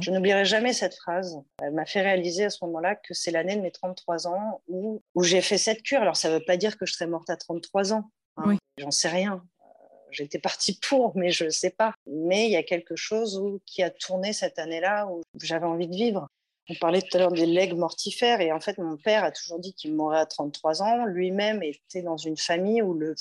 Je 0.00 0.10
n'oublierai 0.10 0.44
jamais 0.44 0.72
cette 0.72 0.94
phrase. 0.94 1.38
Elle 1.62 1.72
m'a 1.72 1.86
fait 1.86 2.02
réaliser 2.02 2.44
à 2.44 2.50
ce 2.50 2.64
moment-là 2.64 2.96
que 2.96 3.14
c'est 3.14 3.30
l'année 3.30 3.56
de 3.56 3.60
mes 3.60 3.70
33 3.70 4.26
ans 4.26 4.60
où, 4.68 5.02
où 5.14 5.22
j'ai 5.22 5.40
fait 5.40 5.58
cette 5.58 5.82
cure. 5.82 6.00
Alors, 6.00 6.16
ça 6.16 6.28
ne 6.28 6.34
veut 6.34 6.44
pas 6.44 6.56
dire 6.56 6.76
que 6.78 6.86
je 6.86 6.92
serais 6.92 7.06
morte 7.06 7.30
à 7.30 7.36
33 7.36 7.92
ans. 7.92 8.10
Hein. 8.36 8.56
J'en 8.78 8.90
sais 8.90 9.08
rien. 9.08 9.42
Euh, 9.60 9.64
j'étais 10.10 10.38
partie 10.38 10.78
pour, 10.88 11.16
mais 11.16 11.30
je 11.30 11.44
ne 11.44 11.50
sais 11.50 11.70
pas. 11.70 11.94
Mais 12.06 12.46
il 12.46 12.52
y 12.52 12.56
a 12.56 12.62
quelque 12.62 12.96
chose 12.96 13.38
où, 13.38 13.60
qui 13.66 13.82
a 13.82 13.90
tourné 13.90 14.32
cette 14.32 14.58
année-là 14.58 15.06
où 15.06 15.22
j'avais 15.40 15.66
envie 15.66 15.88
de 15.88 15.94
vivre. 15.94 16.28
On 16.70 16.74
parlait 16.74 17.00
tout 17.00 17.16
à 17.16 17.20
l'heure 17.20 17.32
des 17.32 17.46
legs 17.46 17.74
mortifères 17.74 18.42
et 18.42 18.52
en 18.52 18.60
fait 18.60 18.76
mon 18.76 18.96
père 18.98 19.24
a 19.24 19.30
toujours 19.30 19.58
dit 19.58 19.72
qu'il 19.72 19.94
mourrait 19.94 20.20
à 20.20 20.26
33 20.26 20.82
ans. 20.82 21.04
Lui-même 21.06 21.62
était 21.62 22.02
dans 22.02 22.18
une 22.18 22.36
famille 22.36 22.82
où 22.82 22.92
le 22.92 23.14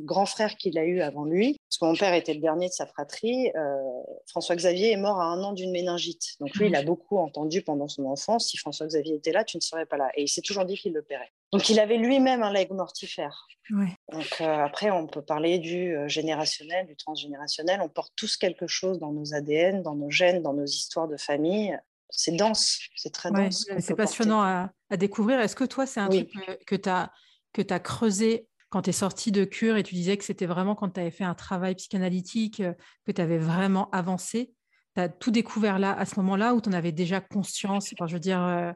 grand 0.00 0.26
frère 0.26 0.56
qu'il 0.56 0.78
a 0.78 0.84
eu 0.84 1.00
avant 1.00 1.24
lui, 1.24 1.56
parce 1.68 1.78
que 1.78 1.84
mon 1.86 1.96
père 1.96 2.14
était 2.14 2.34
le 2.34 2.40
dernier 2.40 2.68
de 2.68 2.72
sa 2.72 2.86
fratrie, 2.86 3.50
euh, 3.56 4.02
François 4.28 4.54
Xavier 4.54 4.92
est 4.92 4.96
mort 4.96 5.20
à 5.20 5.24
un 5.24 5.42
an 5.42 5.52
d'une 5.52 5.72
méningite. 5.72 6.36
Donc 6.38 6.54
lui, 6.54 6.68
il 6.68 6.76
a 6.76 6.82
mmh. 6.82 6.86
beaucoup 6.86 7.18
entendu 7.18 7.62
pendant 7.62 7.88
son 7.88 8.04
enfance, 8.04 8.48
si 8.48 8.56
François 8.56 8.86
Xavier 8.86 9.16
était 9.16 9.32
là, 9.32 9.42
tu 9.42 9.56
ne 9.56 9.62
serais 9.62 9.86
pas 9.86 9.96
là. 9.96 10.10
Et 10.14 10.22
il 10.22 10.28
s'est 10.28 10.42
toujours 10.42 10.64
dit 10.64 10.76
qu'il 10.76 10.92
le 10.92 11.02
paierait. 11.02 11.32
Donc 11.52 11.68
il 11.68 11.80
avait 11.80 11.96
lui-même 11.96 12.42
un 12.42 12.52
leg 12.52 12.70
mortifère. 12.70 13.48
Donc 13.70 14.40
euh, 14.40 14.44
après, 14.44 14.90
on 14.90 15.06
peut 15.06 15.22
parler 15.22 15.58
du 15.58 15.96
euh, 15.96 16.06
générationnel, 16.06 16.86
du 16.86 16.96
transgénérationnel. 16.96 17.80
On 17.80 17.88
porte 17.88 18.12
tous 18.14 18.36
quelque 18.36 18.66
chose 18.66 18.98
dans 18.98 19.10
nos 19.10 19.34
ADN, 19.34 19.82
dans 19.82 19.94
nos 19.94 20.10
gènes, 20.10 20.42
dans 20.42 20.52
nos 20.52 20.66
histoires 20.66 21.08
de 21.08 21.16
famille 21.16 21.76
c'est 22.16 22.36
dense, 22.36 22.78
c'est 22.96 23.12
très 23.12 23.30
dense. 23.30 23.66
c'est 23.78 23.94
passionnant 23.94 24.42
à, 24.42 24.96
découvrir. 24.96 25.40
Est-ce 25.40 25.56
que 25.56 25.64
toi, 25.64 25.86
c'est 25.86 26.00
un 26.00 26.08
truc 26.08 26.30
que, 26.66 26.76
tu 26.76 26.88
as, 26.88 27.10
as 27.56 27.80
creusé 27.80 28.46
quand 28.70 28.82
tu 28.82 28.90
es 28.90 28.92
sorti 28.92 29.32
de 29.32 29.44
cure 29.44 29.76
et 29.76 29.82
tu 29.82 29.94
disais 29.94 30.16
que 30.16 30.24
c'était 30.24 30.46
vraiment 30.46 30.74
quand 30.74 30.90
tu 30.90 31.00
avais 31.00 31.10
fait 31.10 31.24
un 31.24 31.34
travail 31.34 31.74
psychanalytique, 31.74 32.60
euh, 32.60 32.72
que 33.04 33.12
tu 33.12 33.20
avais 33.20 33.38
vraiment 33.38 33.90
avancé? 33.90 34.52
Tu 34.94 35.00
as 35.00 35.08
tout 35.08 35.30
découvert 35.30 35.78
là, 35.78 35.92
à 35.98 36.04
ce 36.06 36.16
moment-là, 36.20 36.54
où 36.54 36.60
tu 36.60 36.68
en 36.68 36.72
avais 36.72 36.92
déjà 36.92 37.20
conscience? 37.20 37.92
Enfin, 37.92 38.06
Je 38.06 38.14
veux 38.14 38.20
dire, 38.20 38.42
euh, 38.42 38.72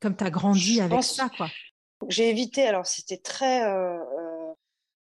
comme 0.00 0.16
tu 0.16 0.24
as 0.24 0.30
grandi 0.30 0.80
avec 0.80 1.02
ça, 1.02 1.30
quoi. 1.36 1.48
J'ai 2.08 2.28
évité, 2.28 2.66
alors 2.66 2.86
c'était 2.86 3.16
très. 3.16 3.64
Euh, 3.64 3.98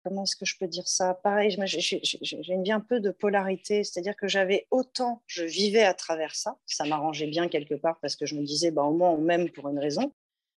comment 0.02 0.24
est-ce 0.24 0.36
que 0.36 0.44
je 0.44 0.56
peux 0.58 0.66
dire 0.66 0.86
ça? 0.86 1.14
Pareil, 1.14 1.56
j'ai 1.66 2.52
une 2.52 2.62
vie 2.62 2.72
un 2.72 2.80
peu 2.80 3.00
de 3.00 3.10
polarité, 3.10 3.84
c'est-à-dire 3.84 4.16
que 4.16 4.28
j'avais 4.28 4.66
autant, 4.70 5.22
je 5.26 5.44
vivais 5.44 5.82
à 5.82 5.94
travers 5.94 6.34
ça, 6.34 6.56
ça 6.66 6.84
m'arrangeait 6.84 7.26
bien 7.26 7.48
quelque 7.48 7.74
part 7.74 7.98
parce 8.00 8.16
que 8.16 8.26
je 8.26 8.34
me 8.34 8.42
disais, 8.42 8.70
bah, 8.70 8.82
au 8.82 8.92
moins 8.92 9.10
on 9.10 9.18
m'aime 9.18 9.50
pour 9.50 9.68
une 9.68 9.78
raison. 9.78 10.12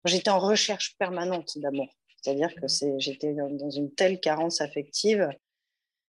J'étais 0.04 0.30
en 0.30 0.40
recherche 0.40 0.96
permanente 0.98 1.58
d'amour, 1.58 1.88
c'est-à-dire 2.16 2.54
que 2.54 2.66
mmh. 2.66 2.98
j'étais 2.98 3.34
dans 3.34 3.70
une 3.70 3.92
telle 3.94 4.18
carence 4.18 4.60
affective 4.60 5.28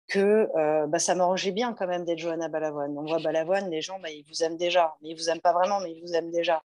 que 0.09 0.49
euh, 0.57 0.87
bah, 0.87 0.99
ça 0.99 1.15
m'arrangeait 1.15 1.53
bien 1.53 1.73
quand 1.73 1.87
même 1.87 2.05
d'être 2.05 2.19
Johanna 2.19 2.49
Balavoine. 2.49 2.97
On 2.97 3.05
voit 3.05 3.19
Balavoine, 3.19 3.71
les 3.71 3.81
gens, 3.81 3.99
bah, 3.99 4.11
ils 4.11 4.25
vous 4.25 4.43
aiment 4.43 4.57
déjà, 4.57 4.95
mais 5.03 5.11
ils 5.11 5.17
vous 5.17 5.29
aiment 5.31 5.41
pas 5.41 5.53
vraiment, 5.53 5.81
mais 5.81 5.93
ils 5.93 6.01
vous 6.01 6.15
aiment 6.15 6.31
déjà. 6.31 6.63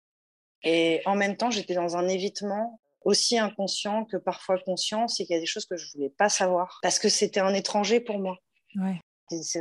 Et 0.63 1.01
en 1.05 1.15
même 1.15 1.37
temps, 1.37 1.51
j'étais 1.51 1.73
dans 1.73 1.95
un 1.95 2.07
évitement 2.07 2.79
aussi 3.01 3.37
inconscient 3.37 4.05
que 4.05 4.17
parfois 4.17 4.57
conscient, 4.59 5.07
c'est 5.07 5.25
qu'il 5.25 5.35
y 5.35 5.37
a 5.37 5.39
des 5.39 5.45
choses 5.45 5.65
que 5.65 5.77
je 5.77 5.91
voulais 5.93 6.09
pas 6.09 6.29
savoir 6.29 6.79
parce 6.81 6.99
que 6.99 7.09
c'était 7.09 7.39
un 7.39 7.53
étranger 7.53 7.99
pour 7.99 8.19
moi. 8.19 8.37
Ouais. 8.75 8.99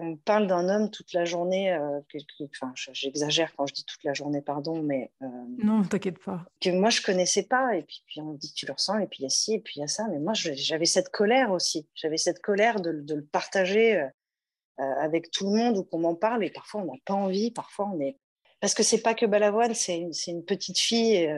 On 0.01 0.17
parle 0.17 0.47
d'un 0.47 0.67
homme 0.71 0.91
toute 0.91 1.13
la 1.13 1.27
journée, 1.27 1.71
euh, 1.71 2.01
enfin, 2.43 2.73
j'exagère 2.75 3.55
quand 3.55 3.67
je 3.67 3.75
dis 3.75 3.85
toute 3.85 4.03
la 4.03 4.15
journée, 4.15 4.41
pardon, 4.41 4.83
mais. 4.83 5.13
Euh, 5.23 5.27
non, 5.63 5.83
t'inquiète 5.83 6.19
pas. 6.25 6.47
Que 6.59 6.71
moi, 6.71 6.89
je 6.89 7.03
connaissais 7.03 7.43
pas, 7.43 7.77
et 7.77 7.83
puis, 7.83 8.03
puis 8.07 8.23
on 8.23 8.33
me 8.33 8.39
dit 8.39 8.51
tu 8.55 8.65
le 8.65 8.73
ressens, 8.73 8.99
et 8.99 9.07
puis 9.07 9.19
il 9.21 9.23
y 9.25 9.27
a 9.27 9.29
ci, 9.29 9.53
et 9.53 9.61
puis 9.61 9.75
il 9.77 9.81
y 9.81 9.85
a 9.85 9.87
ça, 9.87 10.07
mais 10.09 10.21
moi, 10.21 10.33
j'avais 10.33 10.87
cette 10.87 11.11
colère 11.11 11.51
aussi. 11.53 11.87
J'avais 11.95 12.17
cette 12.17 12.41
colère 12.41 12.81
de, 12.81 12.93
de 12.93 13.15
le 13.15 13.25
partager 13.27 14.09
euh, 14.81 14.95
avec 15.01 15.33
tout 15.33 15.51
le 15.51 15.57
monde 15.57 15.77
ou 15.77 15.83
qu'on 15.83 15.99
m'en 15.99 16.15
parle, 16.15 16.45
et 16.45 16.51
parfois 16.51 16.83
on 16.83 16.85
n'a 16.85 16.99
pas 17.05 17.15
envie, 17.15 17.51
parfois 17.51 17.91
on 17.93 18.01
est. 18.01 18.17
Parce 18.61 18.75
que 18.75 18.83
c'est 18.83 19.03
pas 19.03 19.15
que 19.15 19.27
Balavoine, 19.27 19.75
c'est 19.75 19.99
une, 19.99 20.13
une, 20.27 20.45
petite 20.45 20.79
fille, 20.79 21.29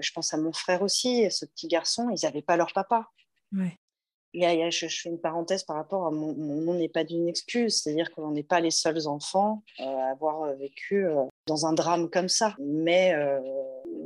je 0.00 0.12
pense 0.12 0.34
à 0.34 0.36
mon 0.36 0.52
frère 0.52 0.82
aussi, 0.82 1.30
ce 1.30 1.46
petit 1.46 1.68
garçon, 1.68 2.10
ils 2.10 2.24
n'avaient 2.24 2.42
pas 2.42 2.56
leur 2.56 2.72
papa. 2.72 3.08
Ouais 3.52 3.78
je, 4.36 4.86
fais 4.88 5.08
une 5.08 5.20
parenthèse 5.20 5.62
par 5.62 5.76
rapport 5.76 6.06
à 6.06 6.10
mon, 6.10 6.34
nom 6.34 6.74
n'est 6.74 6.88
pas 6.88 7.04
d'une 7.04 7.28
excuse, 7.28 7.82
c'est-à-dire 7.82 8.10
qu'on 8.12 8.30
n'est 8.30 8.42
pas 8.42 8.60
les 8.60 8.70
seuls 8.70 9.06
enfants 9.06 9.62
euh, 9.80 9.84
à 9.84 10.10
avoir 10.10 10.42
euh, 10.42 10.54
vécu 10.54 11.06
euh, 11.06 11.24
dans 11.46 11.66
un 11.66 11.72
drame 11.72 12.10
comme 12.10 12.28
ça. 12.28 12.54
Mais 12.58 13.14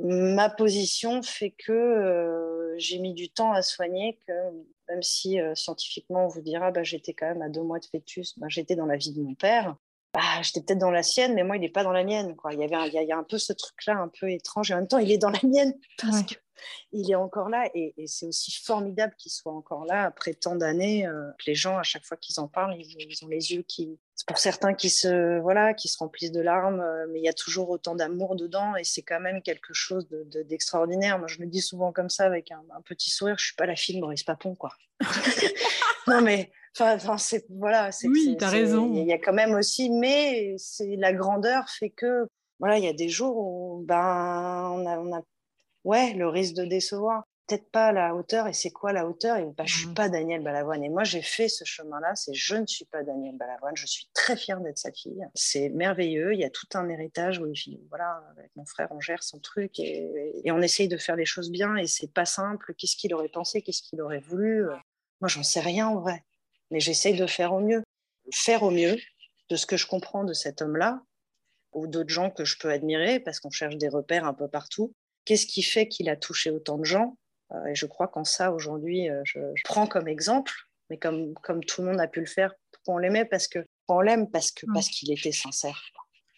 ma 0.03 0.51
position 0.51 1.23
fait 1.23 1.51
que 1.51 2.75
j'ai 2.79 2.99
mis 2.99 3.15
du 3.15 3.29
temps 3.29 3.53
à 3.53 3.63
soigner, 3.63 4.19
que 4.27 4.33
même 4.89 5.03
si 5.03 5.39
scientifiquement 5.55 6.25
on 6.25 6.29
vous 6.29 6.41
dira 6.41 6.71
bah, 6.71 6.83
j'étais 6.83 7.13
quand 7.13 7.27
même 7.27 7.43
à 7.43 7.49
deux 7.49 7.63
mois 7.63 7.79
de 7.79 7.87
fœtus, 7.87 8.39
bah, 8.39 8.47
j'étais 8.49 8.77
dans 8.77 8.87
la 8.87 8.97
vie 8.97 9.13
de 9.13 9.23
mon 9.23 9.35
père. 9.35 9.77
Bah, 10.13 10.43
j'étais 10.43 10.61
peut-être 10.61 10.79
dans 10.79 10.91
la 10.91 11.03
sienne, 11.03 11.35
mais 11.35 11.45
moi, 11.45 11.57
il 11.57 11.61
n'est 11.61 11.69
pas 11.69 11.85
dans 11.85 11.93
la 11.93 12.05
mienne. 12.05 12.35
Quoi. 12.35 12.53
Il, 12.53 12.61
y 12.61 12.65
avait 12.65 12.89
il, 12.89 13.09
y 13.09 13.13
a, 13.13 13.17
un 13.17 13.23
peu 13.23 13.39
ce 13.39 13.53
truc-là 13.53 13.97
un 13.97 14.09
peu 14.09 14.31
étrange. 14.31 14.71
Et 14.71 14.75
en 14.75 14.79
même 14.79 14.89
temps, 14.89 14.99
il 14.99 15.11
est 15.13 15.19
dans 15.19 15.31
la 15.31 15.41
mienne 15.45 15.75
parce 16.03 16.23
que 16.23 16.35
il 16.93 17.11
est 17.11 17.15
encore 17.15 17.49
là 17.49 17.69
et, 17.75 17.95
c'est 18.07 18.27
aussi 18.27 18.53
formidable 18.53 19.15
qu'il 19.17 19.31
soit 19.31 19.53
encore 19.53 19.85
là 19.85 20.05
après 20.05 20.35
tant 20.35 20.57
d'années. 20.57 21.07
Euh, 21.07 21.31
les 21.47 21.55
gens, 21.55 21.79
à 21.79 21.83
chaque 21.83 22.05
fois 22.05 22.17
qu'ils 22.17 22.41
en 22.41 22.49
parlent, 22.49 22.77
ils, 22.79 23.25
ont 23.25 23.29
les 23.29 23.53
yeux 23.53 23.63
qui, 23.63 23.99
pour 24.27 24.39
certains 24.39 24.75
qui 24.75 24.91
se, 24.91 25.39
voilà, 25.41 25.75
qui 25.75 25.89
se 25.89 25.99
remplissent 25.99 26.33
de 26.33 26.41
larmes, 26.41 26.81
euh, 26.81 27.07
mais 27.11 27.21
il 27.21 27.25
y 27.25 27.29
a 27.29 27.33
toujours 27.33 27.71
autant 27.71 27.95
d'amour 27.95 28.37
dedans 28.37 28.77
et 28.77 28.85
c'est 28.85 29.03
quand 29.03 29.21
même 29.21 29.43
quelque 29.43 29.73
chose 29.73 30.07
d'extraordinaire. 30.49 31.19
Moi, 31.19 31.29
je 31.29 31.41
me 31.41 31.47
dis 31.47 31.63
souvent 31.63 31.93
comme 31.93 32.11
ça 32.11 32.25
avec 32.25 32.51
un, 32.51 32.63
petit 32.85 33.11
sourire, 33.11 33.39
je 33.39 33.47
suis 33.47 33.57
pas 33.57 33.67
la 33.67 33.77
fille 33.77 33.97
de 33.97 34.01
Maurice 34.01 34.25
Papon, 34.25 34.55
quoi. 34.55 34.71
non, 36.07 36.21
mais 36.21 36.51
Enfin, 36.79 37.19
c'est 37.19 37.45
voilà. 37.51 37.91
Oui, 38.05 38.37
tu 38.39 38.45
as 38.45 38.49
raison. 38.49 38.93
Il 38.95 39.07
y 39.07 39.13
a 39.13 39.19
quand 39.19 39.33
même 39.33 39.55
aussi, 39.55 39.91
mais 39.91 40.55
c'est 40.57 40.97
la 40.97 41.13
grandeur 41.13 41.69
fait 41.69 41.91
que 41.91 42.29
voilà, 42.59 42.79
il 42.79 42.85
y 42.85 42.89
a 42.89 42.93
des 42.93 43.09
jours 43.09 43.37
où 43.37 43.83
ben 43.87 44.71
on 44.75 44.87
a, 44.87 44.99
on 44.99 45.17
a 45.17 45.23
ouais, 45.85 46.13
le 46.15 46.29
risque 46.29 46.55
de 46.55 46.65
décevoir. 46.65 47.25
Peut-être 47.47 47.71
pas 47.73 47.89
à 47.89 47.93
la 47.93 48.15
hauteur. 48.15 48.47
Et 48.47 48.53
c'est 48.53 48.71
quoi 48.71 48.93
la 48.93 49.09
hauteur? 49.09 49.37
Et 49.39 49.45
ben, 49.45 49.67
Je 49.67 49.75
ne 49.75 49.79
suis 49.81 49.89
mmh. 49.89 49.95
pas 49.95 50.09
Daniel 50.09 50.45
Balavoine. 50.45 50.85
Et 50.85 50.89
moi, 50.89 51.03
j'ai 51.03 51.23
fait 51.23 51.49
ce 51.49 51.65
chemin-là. 51.65 52.15
C'est 52.15 52.33
je 52.33 52.55
ne 52.55 52.67
suis 52.67 52.85
pas 52.85 53.03
Daniel 53.03 53.37
Balavoine. 53.37 53.77
Je 53.77 53.87
suis 53.87 54.09
très 54.15 54.37
fière 54.37 54.61
d'être 54.61 54.79
sa 54.79 54.93
fille. 54.93 55.27
C'est 55.35 55.69
merveilleux. 55.71 56.33
Il 56.33 56.39
y 56.39 56.45
a 56.45 56.51
tout 56.51 56.69
un 56.75 56.89
héritage 56.89 57.41
où, 57.41 57.53
voilà, 57.89 58.23
avec 58.37 58.53
mon 58.55 58.65
frère, 58.65 58.87
on 58.93 59.01
gère 59.01 59.25
son 59.25 59.41
truc 59.41 59.81
et, 59.81 60.41
et 60.45 60.53
on 60.53 60.61
essaye 60.61 60.87
de 60.87 60.97
faire 60.97 61.17
les 61.17 61.25
choses 61.25 61.51
bien. 61.51 61.75
Et 61.75 61.89
c'est 61.89 62.13
pas 62.13 62.25
simple. 62.25 62.73
Qu'est-ce 62.79 62.95
qu'il 62.95 63.13
aurait 63.15 63.29
pensé? 63.29 63.63
Qu'est-ce 63.63 63.83
qu'il 63.83 64.01
aurait 64.01 64.21
voulu? 64.21 64.67
Moi, 65.21 65.27
j'en 65.27 65.43
sais 65.43 65.59
rien 65.59 65.89
en 65.89 65.99
vrai. 65.99 66.25
Mais 66.71 66.81
j'essaye 66.81 67.17
de 67.17 67.27
faire 67.27 67.53
au 67.53 67.61
mieux. 67.61 67.83
Faire 68.33 68.63
au 68.63 68.71
mieux 68.71 68.97
de 69.49 69.57
ce 69.57 69.67
que 69.67 69.77
je 69.77 69.87
comprends 69.87 70.25
de 70.25 70.33
cet 70.33 70.63
homme-là 70.63 71.03
ou 71.73 71.87
d'autres 71.87 72.11
gens 72.11 72.31
que 72.31 72.45
je 72.45 72.59
peux 72.59 72.71
admirer 72.71 73.21
parce 73.21 73.41
qu'on 73.41 73.51
cherche 73.51 73.77
des 73.77 73.89
repères 73.89 74.25
un 74.25 74.35
peu 74.35 74.49
partout 74.49 74.95
Qu'est-ce 75.25 75.47
qui 75.47 75.63
fait 75.63 75.87
qu'il 75.87 76.09
a 76.09 76.17
touché 76.17 76.51
autant 76.51 76.79
de 76.79 76.85
gens? 76.85 77.17
Euh, 77.53 77.67
Et 77.67 77.75
je 77.75 77.87
crois 77.87 78.09
qu'en 78.09 78.25
ça, 78.25 78.53
aujourd'hui, 78.53 79.11
euh, 79.11 79.21
je, 79.25 79.39
prends 79.65 79.87
comme 79.87 80.09
exemple, 80.09 80.53
mais 80.89 80.99
comme, 80.99 81.35
comme 81.35 81.63
tout 81.63 81.83
le 81.83 81.89
monde 81.89 82.01
a 82.01 82.09
pu 82.09 82.21
le 82.21 82.27
faire, 82.27 82.55
pourquoi 82.73 82.95
on 82.95 82.99
l'aimait 82.99 83.27
Parce 83.27 83.47
que 83.47 83.59
on 83.89 84.01
l'aime 84.01 84.31
parce 84.31 84.53
que 84.53 84.67
parce 84.73 84.89
qu'il 84.89 85.13
était 85.13 85.33
sincère. 85.33 85.83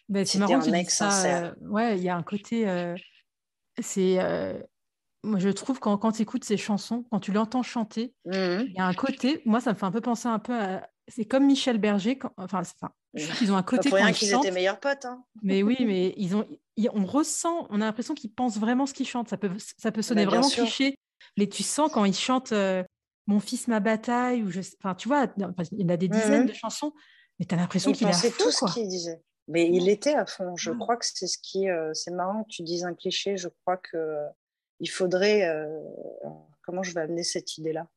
Ben, 0.09 0.25
c'est 0.25 0.39
marrant, 0.39 0.59
un 0.59 0.71
mec 0.71 0.89
sincère. 0.89 1.55
Euh, 1.61 1.67
ouais, 1.67 1.97
il 1.97 2.03
y 2.03 2.09
a 2.09 2.15
un 2.15 2.23
côté. 2.23 2.65
c'est 3.79 4.17
moi, 5.23 5.39
je 5.39 5.49
trouve 5.49 5.79
quand, 5.79 5.97
quand 5.97 6.11
tu 6.11 6.21
écoutes 6.21 6.43
ces 6.43 6.57
chansons, 6.57 7.05
quand 7.09 7.19
tu 7.19 7.31
l'entends 7.31 7.63
chanter, 7.63 8.13
mmh 8.25 8.31
il 8.67 8.73
y 8.75 8.79
a 8.79 8.85
un 8.85 8.93
côté, 8.93 9.41
moi, 9.45 9.61
ça 9.61 9.71
me 9.71 9.77
fait 9.77 9.85
un 9.85 9.91
peu 9.91 10.01
penser 10.01 10.27
un 10.27 10.39
peu 10.39 10.53
à. 10.53 10.87
C'est 11.09 11.25
comme 11.25 11.45
Michel 11.45 11.79
Berger, 11.79 12.17
quand, 12.17 12.31
enfin, 12.37 12.61
enfin, 12.61 12.93
ils 13.41 13.51
ont 13.51 13.57
un 13.57 13.63
côté. 13.63 13.89
Pour 13.89 13.97
rien 13.97 14.13
qu'ils 14.13 14.33
étaient 14.33 14.51
meilleurs 14.51 14.79
potes. 14.79 15.05
Hein. 15.05 15.23
Mais 15.41 15.63
oui, 15.63 15.77
mais 15.81 16.13
ils 16.17 16.35
ont, 16.35 16.45
on 16.93 17.05
ressent, 17.05 17.67
on 17.69 17.81
a 17.81 17.85
l'impression 17.85 18.13
qu'ils 18.13 18.33
pensent 18.33 18.57
vraiment 18.57 18.85
ce 18.85 18.93
qu'ils 18.93 19.07
chantent. 19.07 19.29
Ça 19.29 19.37
peut, 19.37 19.51
ça 19.77 19.91
peut 19.91 20.01
sonner 20.01 20.25
bah, 20.25 20.31
vraiment 20.31 20.49
cliché, 20.49 20.97
mais 21.37 21.47
tu 21.47 21.63
sens 21.63 21.91
quand 21.91 22.05
ils 22.05 22.15
chantent 22.15 22.53
euh, 22.53 22.83
Mon 23.27 23.39
fils, 23.39 23.67
ma 23.67 23.81
bataille, 23.81 24.43
ou 24.43 24.51
je, 24.51 24.61
enfin, 24.81 24.95
tu 24.95 25.09
vois, 25.09 25.27
il 25.37 25.81
y 25.81 25.83
en 25.83 25.89
a 25.89 25.97
des 25.97 26.07
dizaines 26.07 26.45
de 26.45 26.53
chansons, 26.53 26.93
mais 27.39 27.45
tu 27.45 27.53
as 27.53 27.57
l'impression 27.57 27.91
qu'il 27.91 28.07
est 28.07 28.11
à 28.11 28.13
fond, 28.13 28.29
tout 28.39 28.51
ce 28.51 28.73
qu'il 28.73 28.87
disait. 28.87 29.21
Mais 29.49 29.69
il 29.69 29.89
était 29.89 30.15
à 30.15 30.25
fond. 30.25 30.55
Je 30.55 30.71
crois 30.71 30.95
que 30.95 31.05
c'est 31.05 31.27
ce 31.27 31.37
qui, 31.37 31.69
euh, 31.69 31.91
c'est 31.93 32.11
marrant 32.11 32.43
que 32.43 32.49
tu 32.49 32.63
dises 32.63 32.85
un 32.85 32.93
cliché. 32.93 33.35
Je 33.35 33.49
crois 33.49 33.75
que 33.75 33.97
il 34.83 34.89
faudrait, 34.89 35.49
comment 36.61 36.83
je 36.83 36.93
vais 36.93 37.01
amener 37.01 37.23
cette 37.23 37.57
idée-là 37.57 37.87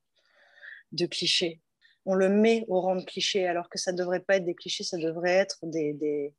de 0.93 1.07
cliché 1.07 1.61
on 2.07 2.15
le 2.15 2.29
met 2.29 2.65
au 2.69 2.81
rang 2.81 2.97
de 2.97 3.05
cliché, 3.05 3.47
alors 3.47 3.69
que 3.69 3.79
ça 3.79 3.93
ne 3.93 3.99
devrait 3.99 4.21
pas 4.21 4.37
être 4.37 4.45
des 4.45 4.55
clichés, 4.55 4.85
ça 4.85 4.97
devrait 4.97 5.35
être 5.35 5.59
des, 5.63 5.93
des... 5.93 6.33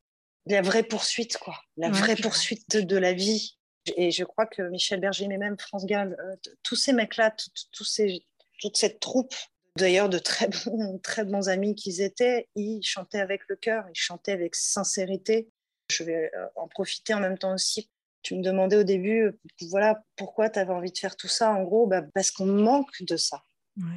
la 0.45 0.61
vraie 0.61 0.83
poursuite, 0.83 1.37
quoi. 1.37 1.59
La 1.75 1.89
vraie 1.89 2.15
poursuite 2.15 2.77
de 2.77 2.97
la 2.97 3.13
vie. 3.13 3.57
Et 3.97 4.11
je 4.11 4.23
crois 4.23 4.45
que 4.45 4.61
Michel 4.69 5.01
Berger, 5.01 5.27
mais 5.27 5.37
même 5.37 5.59
France 5.59 5.85
Gall, 5.85 6.17
euh, 6.19 6.51
tous 6.63 6.75
ces 6.75 6.93
mecs-là, 6.93 7.35
ces, 7.83 8.25
toute 8.59 8.77
cette 8.77 8.99
troupe, 8.99 9.35
d'ailleurs 9.77 10.09
de 10.09 10.19
très 10.19 10.47
bons, 10.47 10.99
très 11.03 11.25
bons 11.25 11.49
amis 11.49 11.75
qu'ils 11.75 12.01
étaient, 12.01 12.47
ils 12.55 12.81
chantaient 12.81 13.19
avec 13.19 13.41
le 13.49 13.55
cœur, 13.57 13.85
ils 13.89 13.99
chantaient 13.99 14.31
avec 14.31 14.55
sincérité. 14.55 15.49
Je 15.91 16.03
vais 16.03 16.31
euh, 16.33 16.47
en 16.55 16.67
profiter 16.67 17.13
en 17.13 17.19
même 17.19 17.37
temps 17.37 17.53
aussi. 17.53 17.89
Tu 18.21 18.35
me 18.35 18.43
demandais 18.43 18.77
au 18.77 18.83
début, 18.83 19.27
euh, 19.27 19.39
voilà, 19.69 20.01
pourquoi 20.15 20.49
tu 20.49 20.59
avais 20.59 20.73
envie 20.73 20.91
de 20.91 20.97
faire 20.97 21.15
tout 21.15 21.27
ça 21.27 21.53
En 21.53 21.63
gros, 21.63 21.87
bah, 21.87 22.01
parce 22.13 22.31
qu'on 22.31 22.45
manque 22.45 23.01
de 23.01 23.17
ça. 23.17 23.41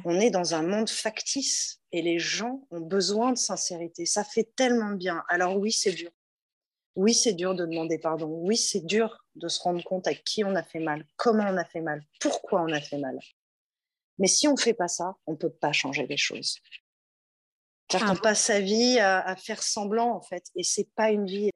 On 0.05 0.19
est 0.19 0.29
dans 0.29 0.53
un 0.53 0.61
monde 0.61 0.89
factice 0.89 1.81
et 1.91 2.03
les 2.03 2.19
gens 2.19 2.61
ont 2.69 2.81
besoin 2.81 3.31
de 3.31 3.37
sincérité. 3.37 4.05
Ça 4.05 4.23
fait 4.23 4.47
tellement 4.55 4.91
bien. 4.91 5.23
Alors 5.27 5.57
oui, 5.57 5.71
c'est 5.71 5.91
dur. 5.91 6.11
Oui, 6.95 7.13
c'est 7.15 7.33
dur 7.33 7.55
de 7.55 7.65
demander 7.65 7.97
pardon. 7.97 8.27
Oui, 8.27 8.57
c'est 8.57 8.85
dur 8.85 9.25
de 9.35 9.47
se 9.47 9.59
rendre 9.61 9.83
compte 9.83 10.07
à 10.07 10.13
qui 10.13 10.43
on 10.43 10.55
a 10.55 10.63
fait 10.63 10.79
mal, 10.79 11.05
comment 11.15 11.45
on 11.47 11.57
a 11.57 11.65
fait 11.65 11.81
mal, 11.81 12.03
pourquoi 12.19 12.61
on 12.61 12.71
a 12.71 12.81
fait 12.81 12.97
mal. 12.97 13.17
Mais 14.17 14.27
si 14.27 14.47
on 14.47 14.53
ne 14.53 14.59
fait 14.59 14.73
pas 14.73 14.87
ça, 14.87 15.15
on 15.25 15.31
ne 15.31 15.37
peut 15.37 15.49
pas 15.49 15.71
changer 15.71 16.05
les 16.05 16.17
choses. 16.17 16.59
Car 17.87 18.03
on 18.03 18.15
ah. 18.15 18.21
passe 18.21 18.41
sa 18.41 18.59
vie 18.59 18.99
à, 18.99 19.35
faire 19.35 19.63
semblant, 19.63 20.15
en 20.15 20.21
fait, 20.21 20.45
et 20.55 20.63
c'est 20.63 20.89
pas 20.95 21.11
une 21.11 21.25
vie. 21.25 21.49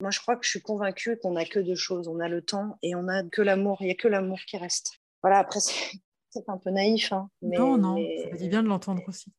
Moi, 0.00 0.10
je 0.10 0.20
crois 0.20 0.36
que 0.36 0.44
je 0.44 0.50
suis 0.50 0.62
convaincue 0.62 1.18
qu'on 1.18 1.32
n'a 1.32 1.44
que 1.44 1.58
deux 1.58 1.74
choses. 1.74 2.08
On 2.08 2.20
a 2.20 2.28
le 2.28 2.42
temps 2.42 2.78
et 2.82 2.94
on 2.94 3.06
a 3.08 3.22
que 3.24 3.42
l'amour. 3.42 3.78
Il 3.80 3.86
n'y 3.86 3.92
a 3.92 3.94
que 3.94 4.08
l'amour 4.08 4.38
qui 4.46 4.56
reste. 4.56 5.00
Voilà, 5.22 5.38
après, 5.38 5.60
c'est 6.30 6.48
un 6.48 6.58
peu 6.58 6.70
naïf. 6.70 7.12
Hein, 7.12 7.28
mais, 7.42 7.58
non, 7.58 7.76
non, 7.76 7.96
ça 7.96 8.36
fait 8.36 8.48
bien 8.48 8.62
de 8.62 8.68
l'entendre 8.68 9.02
aussi. 9.06 9.32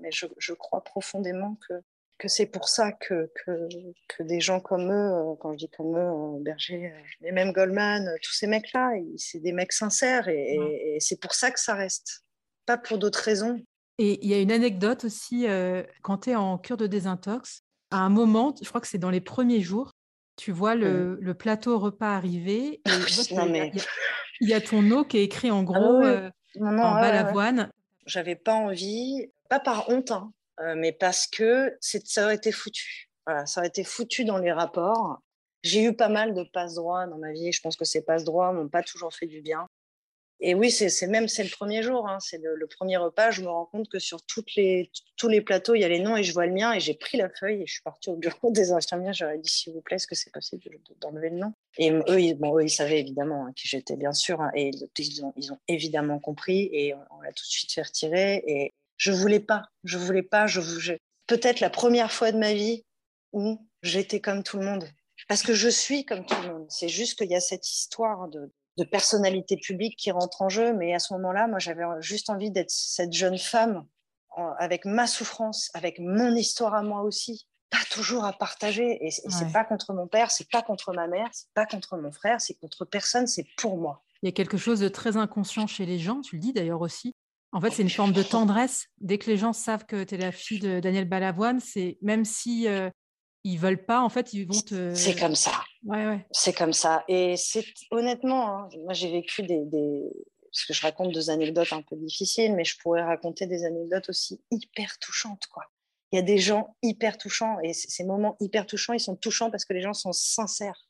Mais 0.00 0.10
je, 0.10 0.26
je, 0.38 0.52
crois 0.52 0.82
profondément 0.82 1.56
que, 1.68 1.74
que 2.18 2.28
c'est 2.28 2.46
pour 2.46 2.68
ça 2.68 2.92
que, 2.92 3.30
que, 3.44 3.68
que, 4.08 4.22
des 4.22 4.40
gens 4.40 4.60
comme 4.60 4.90
eux, 4.90 5.12
euh, 5.12 5.34
quand 5.40 5.52
je 5.52 5.58
dis 5.58 5.70
comme 5.70 5.96
eux, 5.96 6.36
euh, 6.38 6.42
Berger, 6.42 6.92
et 7.22 7.32
même 7.32 7.52
Goldman, 7.52 8.10
tous 8.22 8.32
ces 8.32 8.46
mecs-là, 8.46 8.92
c'est 9.16 9.40
des 9.40 9.52
mecs 9.52 9.72
sincères 9.72 10.28
et, 10.28 10.96
c'est 11.00 11.20
pour 11.20 11.34
ça 11.34 11.50
que 11.50 11.60
ça 11.60 11.74
reste, 11.74 12.24
pas 12.66 12.76
pour 12.76 12.98
d'autres 12.98 13.20
raisons. 13.20 13.62
Et 13.98 14.18
il 14.24 14.28
y 14.28 14.34
a 14.34 14.40
une 14.40 14.52
anecdote 14.52 15.04
aussi, 15.04 15.46
euh, 15.46 15.84
quand 16.02 16.18
tu 16.18 16.30
es 16.30 16.34
en 16.34 16.58
cure 16.58 16.76
de 16.76 16.86
désintox, 16.86 17.62
à 17.94 17.98
un 17.98 18.08
moment, 18.08 18.54
je 18.60 18.68
crois 18.68 18.80
que 18.80 18.88
c'est 18.88 18.98
dans 18.98 19.10
les 19.10 19.20
premiers 19.20 19.60
jours, 19.60 19.92
tu 20.36 20.50
vois 20.50 20.74
le, 20.74 21.16
le 21.20 21.34
plateau 21.34 21.78
repas 21.78 22.16
arriver. 22.16 22.80
Et 22.84 23.34
non, 23.34 23.46
mais 23.46 23.72
il 24.40 24.48
y 24.48 24.54
a 24.54 24.60
ton 24.60 24.90
eau 24.90 25.04
qui 25.04 25.18
est 25.18 25.24
écrit 25.24 25.52
en 25.52 25.60
ah 25.60 25.64
gros 25.64 26.02
euh, 26.02 26.30
en 26.60 26.94
balavoine. 26.94 27.70
J'avais 28.06 28.34
pas 28.34 28.54
envie, 28.54 29.30
pas 29.48 29.60
par 29.60 29.88
honte, 29.90 30.10
hein, 30.10 30.32
euh, 30.60 30.74
mais 30.76 30.90
parce 30.92 31.28
que 31.28 31.76
ça 31.80 32.24
aurait 32.24 32.34
été 32.34 32.50
foutu. 32.50 33.08
Voilà, 33.26 33.46
ça 33.46 33.60
aurait 33.60 33.68
été 33.68 33.84
foutu 33.84 34.24
dans 34.24 34.38
les 34.38 34.52
rapports. 34.52 35.20
J'ai 35.62 35.84
eu 35.84 35.94
pas 35.94 36.08
mal 36.08 36.34
de 36.34 36.42
passe 36.52 36.74
droits 36.74 37.06
dans 37.06 37.18
ma 37.18 37.32
vie. 37.32 37.52
Je 37.52 37.60
pense 37.60 37.76
que 37.76 37.84
ces 37.84 38.02
passe 38.02 38.24
droits 38.24 38.52
m'ont 38.52 38.68
pas 38.68 38.82
toujours 38.82 39.14
fait 39.14 39.26
du 39.26 39.40
bien. 39.40 39.68
Et 40.40 40.54
oui, 40.54 40.70
c'est 40.70 41.06
même 41.06 41.28
c'est 41.28 41.44
le 41.44 41.50
premier 41.50 41.82
jour, 41.82 42.08
hein, 42.08 42.18
c'est 42.20 42.38
le, 42.38 42.66
premier 42.66 42.96
repas. 42.96 43.30
Je 43.30 43.42
me 43.42 43.48
rends 43.48 43.66
compte 43.66 43.88
que 43.88 43.98
sur 43.98 44.22
toutes 44.22 44.54
les, 44.56 44.90
tous 45.16 45.28
les 45.28 45.40
plateaux, 45.40 45.74
il 45.74 45.80
y 45.80 45.84
a 45.84 45.88
les 45.88 46.00
noms 46.00 46.16
et 46.16 46.22
je 46.22 46.32
vois 46.32 46.46
le 46.46 46.52
mien 46.52 46.72
et 46.72 46.80
j'ai 46.80 46.94
pris 46.94 47.16
la 47.16 47.30
feuille 47.30 47.62
et 47.62 47.66
je 47.66 47.74
suis 47.74 47.82
partie 47.82 48.10
au 48.10 48.16
bureau 48.16 48.50
des 48.50 48.72
infirmières. 48.72 49.14
J'aurais 49.14 49.38
dit 49.38 49.48
s'il 49.48 49.72
vous 49.72 49.80
plaît, 49.80 49.96
est-ce 49.96 50.06
que 50.06 50.14
c'est 50.14 50.32
possible 50.32 50.64
d'enlever 51.00 51.30
le 51.30 51.36
nom? 51.36 51.54
Et 51.78 51.90
eux, 51.90 52.20
ils, 52.20 52.34
bon, 52.34 52.58
ils 52.58 52.70
savaient 52.70 53.00
évidemment 53.00 53.46
hein, 53.46 53.52
qui 53.54 53.68
j'étais, 53.68 53.96
bien 53.96 54.12
sûr, 54.12 54.40
hein, 54.40 54.50
et 54.54 54.70
ils 54.98 55.24
ont, 55.24 55.32
ils 55.36 55.52
ont, 55.52 55.58
évidemment 55.68 56.18
compris 56.18 56.68
et 56.72 56.94
on 56.94 57.20
l'a 57.20 57.32
tout 57.32 57.44
de 57.44 57.50
suite 57.50 57.72
fait 57.72 57.82
retirer. 57.82 58.42
Et 58.46 58.74
je 58.96 59.12
voulais 59.12 59.40
pas, 59.40 59.62
je 59.84 59.98
voulais 59.98 60.22
pas. 60.22 60.46
Je 60.46 60.60
peut-être 61.26 61.60
la 61.60 61.70
première 61.70 62.12
fois 62.12 62.32
de 62.32 62.38
ma 62.38 62.52
vie 62.52 62.84
où 63.32 63.58
j'étais 63.82 64.20
comme 64.20 64.42
tout 64.42 64.58
le 64.58 64.66
monde. 64.66 64.84
Parce 65.28 65.42
que 65.42 65.54
je 65.54 65.68
suis 65.68 66.04
comme 66.04 66.26
tout 66.26 66.40
le 66.42 66.52
monde. 66.52 66.66
C'est 66.68 66.88
juste 66.88 67.18
qu'il 67.18 67.30
y 67.30 67.36
a 67.36 67.40
cette 67.40 67.70
histoire 67.70 68.28
de, 68.28 68.52
de 68.76 68.84
personnalité 68.84 69.56
publique 69.56 69.96
qui 69.96 70.10
rentre 70.10 70.42
en 70.42 70.48
jeu. 70.48 70.74
Mais 70.74 70.94
à 70.94 70.98
ce 70.98 71.12
moment-là, 71.14 71.46
moi, 71.46 71.58
j'avais 71.58 71.84
juste 72.00 72.30
envie 72.30 72.50
d'être 72.50 72.70
cette 72.70 73.12
jeune 73.12 73.38
femme 73.38 73.86
avec 74.58 74.84
ma 74.84 75.06
souffrance, 75.06 75.70
avec 75.74 75.98
mon 75.98 76.34
histoire 76.34 76.74
à 76.74 76.82
moi 76.82 77.02
aussi, 77.02 77.46
pas 77.70 77.78
toujours 77.90 78.24
à 78.24 78.32
partager. 78.32 79.04
Et 79.04 79.10
c'est 79.10 79.52
pas 79.52 79.64
contre 79.64 79.92
mon 79.92 80.06
père, 80.06 80.30
c'est 80.30 80.48
pas 80.50 80.62
contre 80.62 80.92
ma 80.92 81.06
mère, 81.06 81.28
c'est 81.32 81.52
pas 81.54 81.66
contre 81.66 81.96
mon 81.96 82.12
frère, 82.12 82.40
c'est 82.40 82.54
contre 82.54 82.84
personne, 82.84 83.26
c'est 83.26 83.46
pour 83.56 83.78
moi. 83.78 84.02
Il 84.22 84.26
y 84.26 84.28
a 84.28 84.32
quelque 84.32 84.56
chose 84.56 84.80
de 84.80 84.88
très 84.88 85.16
inconscient 85.16 85.66
chez 85.66 85.86
les 85.86 85.98
gens, 85.98 86.20
tu 86.20 86.36
le 86.36 86.40
dis 86.40 86.52
d'ailleurs 86.52 86.80
aussi. 86.80 87.14
En 87.52 87.60
fait, 87.60 87.70
c'est 87.70 87.82
une 87.82 87.90
forme 87.90 88.12
de 88.12 88.22
tendresse. 88.22 88.86
Dès 89.00 89.18
que 89.18 89.30
les 89.30 89.36
gens 89.36 89.52
savent 89.52 89.86
que 89.86 90.02
tu 90.02 90.16
es 90.16 90.18
la 90.18 90.32
fille 90.32 90.58
de 90.58 90.80
Daniel 90.80 91.08
Balavoine, 91.08 91.60
c'est 91.60 91.98
même 92.02 92.24
si 92.24 92.66
euh, 92.66 92.90
ils 93.44 93.58
veulent 93.58 93.84
pas, 93.84 94.00
en 94.00 94.08
fait, 94.08 94.32
ils 94.32 94.46
vont 94.46 94.60
te. 94.60 94.94
C'est 94.94 95.14
comme 95.14 95.34
ça. 95.34 95.52
Ouais, 95.84 96.06
ouais. 96.06 96.26
C'est 96.32 96.54
comme 96.54 96.72
ça. 96.72 97.04
Et 97.08 97.36
c'est 97.36 97.64
honnêtement, 97.90 98.48
hein, 98.48 98.68
moi 98.84 98.94
j'ai 98.94 99.10
vécu 99.10 99.42
des, 99.42 99.62
parce 100.54 100.66
que 100.66 100.72
je 100.72 100.82
raconte 100.82 101.12
deux 101.12 101.30
anecdotes 101.30 101.72
un 101.72 101.82
peu 101.82 101.96
difficiles, 101.96 102.54
mais 102.54 102.64
je 102.64 102.78
pourrais 102.78 103.02
raconter 103.02 103.46
des 103.46 103.64
anecdotes 103.64 104.08
aussi 104.08 104.40
hyper 104.50 104.98
touchantes, 104.98 105.46
quoi. 105.52 105.64
Il 106.12 106.16
y 106.16 106.18
a 106.20 106.22
des 106.22 106.38
gens 106.38 106.76
hyper 106.82 107.18
touchants 107.18 107.58
et 107.64 107.72
ces 107.72 108.04
moments 108.04 108.36
hyper 108.38 108.66
touchants, 108.66 108.92
ils 108.92 109.00
sont 109.00 109.16
touchants 109.16 109.50
parce 109.50 109.64
que 109.64 109.72
les 109.72 109.82
gens 109.82 109.94
sont 109.94 110.12
sincères. 110.12 110.88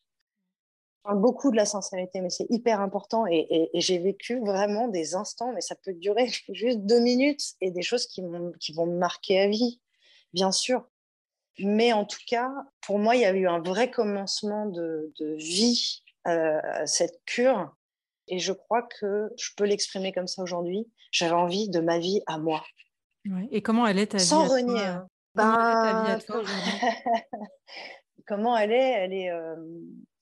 Je 0.98 1.02
parle 1.04 1.20
beaucoup 1.20 1.50
de 1.50 1.56
la 1.56 1.64
sincérité, 1.64 2.20
mais 2.20 2.28
c'est 2.28 2.46
hyper 2.50 2.80
important 2.80 3.26
et, 3.26 3.70
j'ai 3.72 3.98
vécu 3.98 4.38
vraiment 4.40 4.86
des 4.88 5.14
instants, 5.14 5.52
mais 5.54 5.62
ça 5.62 5.76
peut 5.76 5.94
durer 5.94 6.28
juste 6.52 6.80
deux 6.80 7.00
minutes 7.00 7.54
et 7.62 7.70
des 7.70 7.82
choses 7.82 8.06
qui, 8.06 8.22
qui 8.60 8.74
vont 8.74 8.86
me 8.86 8.98
marquer 8.98 9.40
à 9.40 9.48
vie, 9.48 9.80
bien 10.34 10.52
sûr. 10.52 10.86
Mais 11.58 11.92
en 11.92 12.04
tout 12.04 12.20
cas, 12.26 12.50
pour 12.80 12.98
moi, 12.98 13.14
il 13.16 13.22
y 13.22 13.24
a 13.24 13.32
eu 13.32 13.46
un 13.46 13.60
vrai 13.60 13.90
commencement 13.90 14.66
de, 14.66 15.12
vie 15.36 16.02
euh, 16.26 16.60
à 16.62 16.86
cette 16.86 17.20
cure 17.26 17.74
et 18.28 18.38
je 18.38 18.52
crois 18.52 18.82
que 18.82 19.30
je 19.36 19.50
peux 19.56 19.64
l'exprimer 19.64 20.12
comme 20.12 20.26
ça 20.26 20.42
aujourd'hui. 20.42 20.88
J'avais 21.10 21.34
envie 21.34 21.68
de 21.68 21.80
ma 21.80 21.98
vie 21.98 22.22
à 22.26 22.38
moi. 22.38 22.64
Et 23.50 23.62
comment 23.62 23.86
elle 23.86 23.98
est 23.98 24.08
ta 24.08 24.18
Sans 24.18 24.42
vie 24.42 24.48
Sans 24.48 24.54
renier. 24.54 24.80
Hein. 24.80 25.08
Ben... 25.34 26.18
comment 28.26 28.56
elle 28.56 28.72
est? 28.72 28.90
Elle 28.90 29.12
est, 29.12 29.30
euh, 29.30 29.56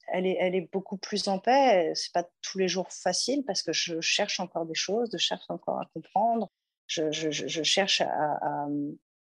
elle 0.09 0.27
est, 0.27 0.37
elle 0.41 0.55
est 0.55 0.69
beaucoup 0.73 0.97
plus 0.97 1.29
en 1.29 1.39
paix. 1.39 1.93
C'est 1.95 2.13
pas 2.13 2.25
tous 2.43 2.59
les 2.59 2.69
jours 2.69 2.91
facile 2.91 3.45
parce 3.47 3.63
que 3.63 3.73
je 3.73 4.01
cherche 4.01 4.41
encore 4.41 4.67
des 4.67 4.75
choses, 4.75 5.11
je 5.13 5.19
cherche 5.19 5.49
encore 5.49 5.81
à 5.81 5.87
comprendre. 5.95 6.51
Je, 6.87 7.11
je, 7.11 7.31
je 7.31 7.63
cherche 7.63 8.01
à, 8.03 8.09
à, 8.09 8.67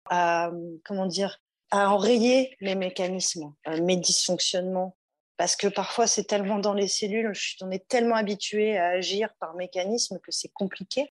à, 0.10 0.52
comment 0.84 1.08
dire, 1.08 1.39
à 1.76 1.90
enrayer 1.90 2.56
les 2.62 2.76
mécanismes, 2.76 3.54
euh, 3.68 3.82
mes 3.82 3.98
dysfonctionnements, 3.98 4.96
parce 5.38 5.56
que 5.56 5.68
parfois 5.68 6.08
c'est 6.08 6.24
tellement 6.24 6.60
dans 6.60 6.74
les 6.74 6.88
cellules, 6.88 7.32
on 7.62 7.72
est 7.72 7.88
tellement 7.88 8.16
habitué 8.16 8.78
à 8.78 8.88
agir 8.90 9.30
par 9.40 9.56
mécanisme 9.56 10.20
que 10.20 10.32
c'est 10.32 10.52
compliqué. 10.54 11.12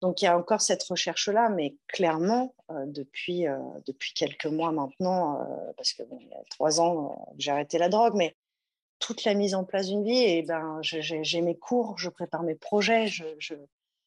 Donc 0.00 0.22
il 0.22 0.24
y 0.24 0.28
a 0.28 0.38
encore 0.38 0.62
cette 0.62 0.82
recherche-là, 0.82 1.50
mais 1.50 1.76
clairement, 1.88 2.54
euh, 2.70 2.86
depuis, 2.86 3.46
euh, 3.46 3.58
depuis 3.86 4.14
quelques 4.14 4.46
mois 4.46 4.72
maintenant, 4.72 5.40
euh, 5.40 5.72
parce 5.76 5.92
que 5.92 6.02
il 6.20 6.28
y 6.28 6.32
a 6.32 6.42
trois 6.48 6.80
ans, 6.80 7.34
j'ai 7.38 7.50
arrêté 7.50 7.76
la 7.76 7.90
drogue, 7.90 8.14
mais 8.14 8.34
toute 8.98 9.24
la 9.24 9.34
mise 9.34 9.54
en 9.54 9.64
place 9.64 9.88
d'une 9.88 10.04
vie, 10.04 10.22
et 10.22 10.42
ben, 10.42 10.80
j'ai 10.82 11.40
mes 11.42 11.56
cours, 11.56 11.98
je 11.98 12.08
prépare 12.08 12.42
mes 12.42 12.54
projets, 12.54 13.06
je, 13.08 13.24
je, 13.38 13.54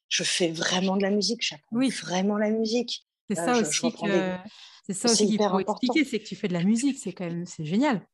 je 0.08 0.24
fais 0.24 0.50
vraiment 0.50 0.98
de 0.98 1.04
la 1.04 1.10
musique, 1.10 1.42
j'apprends 1.42 1.76
oui. 1.76 1.90
vraiment 1.90 2.38
la 2.38 2.50
musique. 2.50 3.06
C'est 3.30 3.36
ça 3.36 3.54
aussi 3.54 3.92
que... 3.92 4.38
Ça 4.92 5.10
aussi 5.10 5.28
qu'il 5.28 5.42
faut 5.42 5.60
expliquer, 5.60 6.04
c'est 6.04 6.20
que 6.20 6.26
tu 6.26 6.36
fais 6.36 6.50
de 6.50 6.54
la 6.54 6.64
musique, 6.64 6.98
c'est 7.00 7.14
quand 7.14 7.26
même 7.26 7.46
c'est 7.46 7.64
génial. 7.66 8.06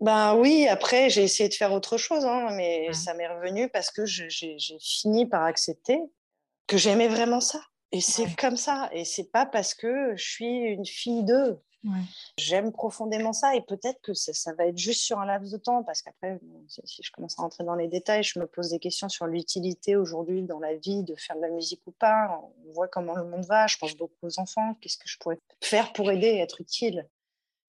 Ben 0.00 0.34
oui, 0.34 0.66
après, 0.68 1.08
j'ai 1.08 1.22
essayé 1.22 1.48
de 1.48 1.54
faire 1.54 1.72
autre 1.72 1.96
chose, 1.96 2.24
hein, 2.24 2.50
mais 2.56 2.92
ça 2.92 3.14
m'est 3.14 3.28
revenu 3.28 3.68
parce 3.70 3.90
que 3.90 4.04
j'ai 4.04 4.58
fini 4.80 5.26
par 5.26 5.44
accepter 5.44 5.98
que 6.66 6.76
j'aimais 6.76 7.08
vraiment 7.08 7.40
ça. 7.40 7.60
Et 7.92 8.00
c'est 8.00 8.34
comme 8.36 8.56
ça. 8.56 8.90
Et 8.92 9.04
c'est 9.04 9.30
pas 9.30 9.46
parce 9.46 9.74
que 9.74 10.14
je 10.16 10.24
suis 10.24 10.58
une 10.58 10.86
fille 10.86 11.24
d'eux. 11.24 11.60
J'aime 12.36 12.72
profondément 12.72 13.32
ça 13.32 13.54
et 13.54 13.62
peut-être 13.62 14.00
que 14.02 14.12
ça, 14.12 14.52
va 14.54 14.66
être 14.66 14.76
juste 14.76 15.00
sur 15.02 15.20
un 15.20 15.26
laps 15.26 15.52
de 15.52 15.58
temps 15.58 15.82
parce 15.84 16.02
qu'après, 16.02 16.38
si 16.66 17.02
je 17.02 17.10
commence 17.12 17.38
à 17.38 17.42
rentrer 17.42 17.64
dans 17.64 17.76
les 17.76 17.88
détails, 17.88 18.24
je 18.24 18.38
me 18.38 18.46
pose 18.46 18.70
des 18.70 18.78
questions 18.78 19.08
sur 19.08 19.26
l'utilité 19.26 19.96
aujourd'hui 19.96 20.42
dans 20.42 20.58
la 20.58 20.74
vie 20.74 21.02
de 21.04 21.14
faire 21.14 21.36
de 21.36 21.42
la 21.42 21.50
musique 21.50 21.80
ou 21.86 21.92
pas. 21.92 22.42
On 22.66 22.72
voit 22.72 22.88
comment 22.88 23.14
le 23.14 23.24
monde 23.24 23.46
va. 23.46 23.66
Je 23.68 23.78
pense 23.78 23.96
beaucoup 23.96 24.16
aux 24.22 24.40
enfants. 24.40 24.74
Qu'est-ce 24.80 24.98
que 24.98 25.08
je 25.08 25.18
pourrais 25.18 25.38
faire 25.62 25.92
pour 25.92 26.10
aider 26.10 26.26
et 26.26 26.38
être 26.40 26.60
utile? 26.60 27.08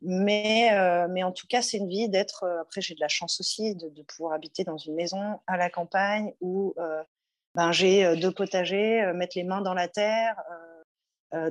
Mais, 0.01 0.71
euh, 0.73 1.07
mais 1.09 1.23
en 1.23 1.31
tout 1.31 1.47
cas, 1.47 1.61
c'est 1.61 1.77
une 1.77 1.89
vie 1.89 2.09
d'être. 2.09 2.43
Euh, 2.43 2.61
après, 2.61 2.81
j'ai 2.81 2.95
de 2.95 3.01
la 3.01 3.09
chance 3.09 3.41
aussi 3.41 3.75
de, 3.75 3.89
de, 3.89 4.01
pouvoir 4.03 4.33
habiter 4.33 4.63
dans 4.63 4.77
une 4.77 4.95
maison 4.95 5.39
à 5.45 5.57
la 5.57 5.69
campagne 5.69 6.33
où 6.39 6.73
euh, 6.77 7.03
ben, 7.59 7.71
j'ai 7.71 8.15
deux 8.17 8.31
potagers, 8.31 9.11
mettre 9.13 9.37
les 9.37 9.43
mains 9.43 9.61
dans 9.61 9.73
la 9.73 9.87
terre, 9.87 10.41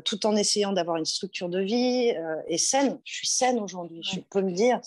tout 0.05 0.27
en 0.27 0.37
essayant 0.37 0.73
d'avoir 0.73 0.97
une 0.97 1.05
structure 1.05 1.49
de 1.49 1.61
vie 1.61 2.15
et 2.47 2.59
saine. 2.59 3.01
Je 3.05 3.15
suis 3.15 3.27
saine 3.27 3.59
aujourd'hui, 3.59 4.03
je 4.03 4.21
peux 4.21 4.43
me 4.43 4.53
dire. 4.53 4.81